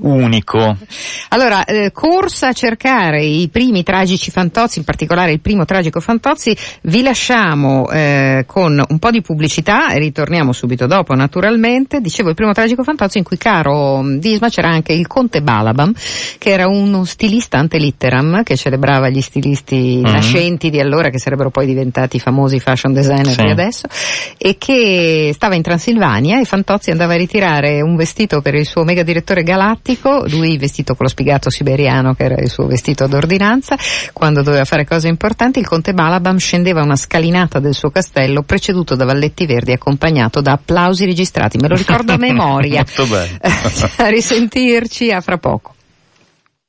unico. 0.00 0.76
Allora, 1.28 1.64
eh, 1.64 1.90
corsa 1.92 2.48
a 2.48 2.52
cercare 2.52 3.22
i 3.24 3.48
primi 3.48 3.82
tragici 3.82 4.30
Fantozzi, 4.30 4.78
in 4.78 4.84
particolare 4.84 5.32
il 5.32 5.40
primo 5.40 5.64
tragico 5.64 6.00
Fantozzi, 6.00 6.56
vi 6.82 7.02
lasciamo 7.02 7.88
eh, 7.90 8.44
con 8.46 8.82
un 8.86 8.98
po' 8.98 9.10
di 9.10 9.22
pubblicità 9.22 9.90
e 9.90 9.98
ritorniamo 9.98 10.52
subito 10.52 10.86
dopo 10.86 11.14
naturalmente. 11.14 12.00
Dicevo 12.00 12.30
il 12.30 12.34
primo 12.34 12.52
tragico 12.52 12.82
Fantozzi 12.82 13.18
in 13.18 13.24
cui 13.24 13.36
caro 13.36 14.02
Disma 14.18 14.48
c'era 14.48 14.68
anche 14.68 14.92
il 14.92 15.06
conte 15.06 15.42
Balabam, 15.42 15.92
che 16.38 16.50
era 16.50 16.68
uno 16.68 17.04
stilista 17.04 17.58
ante 17.58 17.78
litteram, 17.78 18.42
che 18.42 18.56
celebrava 18.56 19.08
gli 19.08 19.20
stilisti 19.20 19.96
mm-hmm. 19.96 20.12
nascenti 20.12 20.70
di 20.70 20.80
allora, 20.80 21.10
che 21.10 21.18
sarebbero 21.18 21.50
poi 21.50 21.66
diventati 21.66 22.18
famosi 22.18 22.60
fashion 22.60 22.92
designer 22.92 23.34
sì. 23.34 23.42
di 23.42 23.50
adesso, 23.50 23.86
e 24.36 24.56
che 24.58 25.30
stava 25.34 25.54
in 25.54 25.62
Transilvania 25.62 26.40
e 26.40 26.44
Fantozzi 26.44 26.90
andava 26.90 27.14
a 27.14 27.16
ritirare 27.16 27.80
un 27.80 27.96
vestito 27.96 28.40
per 28.40 28.54
il 28.54 28.66
suo 28.66 28.84
mega 28.84 29.02
direttore 29.02 29.42
galattico, 29.88 30.24
lui 30.28 30.58
vestito 30.58 30.94
con 30.94 31.06
lo 31.06 31.10
spigato 31.10 31.50
siberiano, 31.50 32.14
che 32.14 32.24
era 32.24 32.36
il 32.36 32.50
suo 32.50 32.66
vestito 32.66 33.06
d'ordinanza, 33.06 33.76
quando 34.12 34.42
doveva 34.42 34.64
fare 34.64 34.84
cose 34.84 35.08
importanti, 35.08 35.58
il 35.58 35.66
conte 35.66 35.94
Balabam 35.94 36.36
scendeva 36.36 36.82
una 36.82 36.96
scalinata 36.96 37.58
del 37.58 37.74
suo 37.74 37.90
castello, 37.90 38.42
preceduto 38.42 38.94
da 38.94 39.04
valletti 39.04 39.46
verdi, 39.46 39.72
accompagnato 39.72 40.40
da 40.40 40.52
applausi 40.52 41.06
registrati. 41.06 41.58
Me 41.58 41.68
lo 41.68 41.76
ricordo 41.76 42.12
a 42.12 42.18
memoria. 42.18 42.84
Molto 42.84 43.06
bene. 43.06 43.38
a 43.96 44.08
risentirci, 44.08 45.10
a 45.10 45.20
fra 45.20 45.38
poco. 45.38 45.74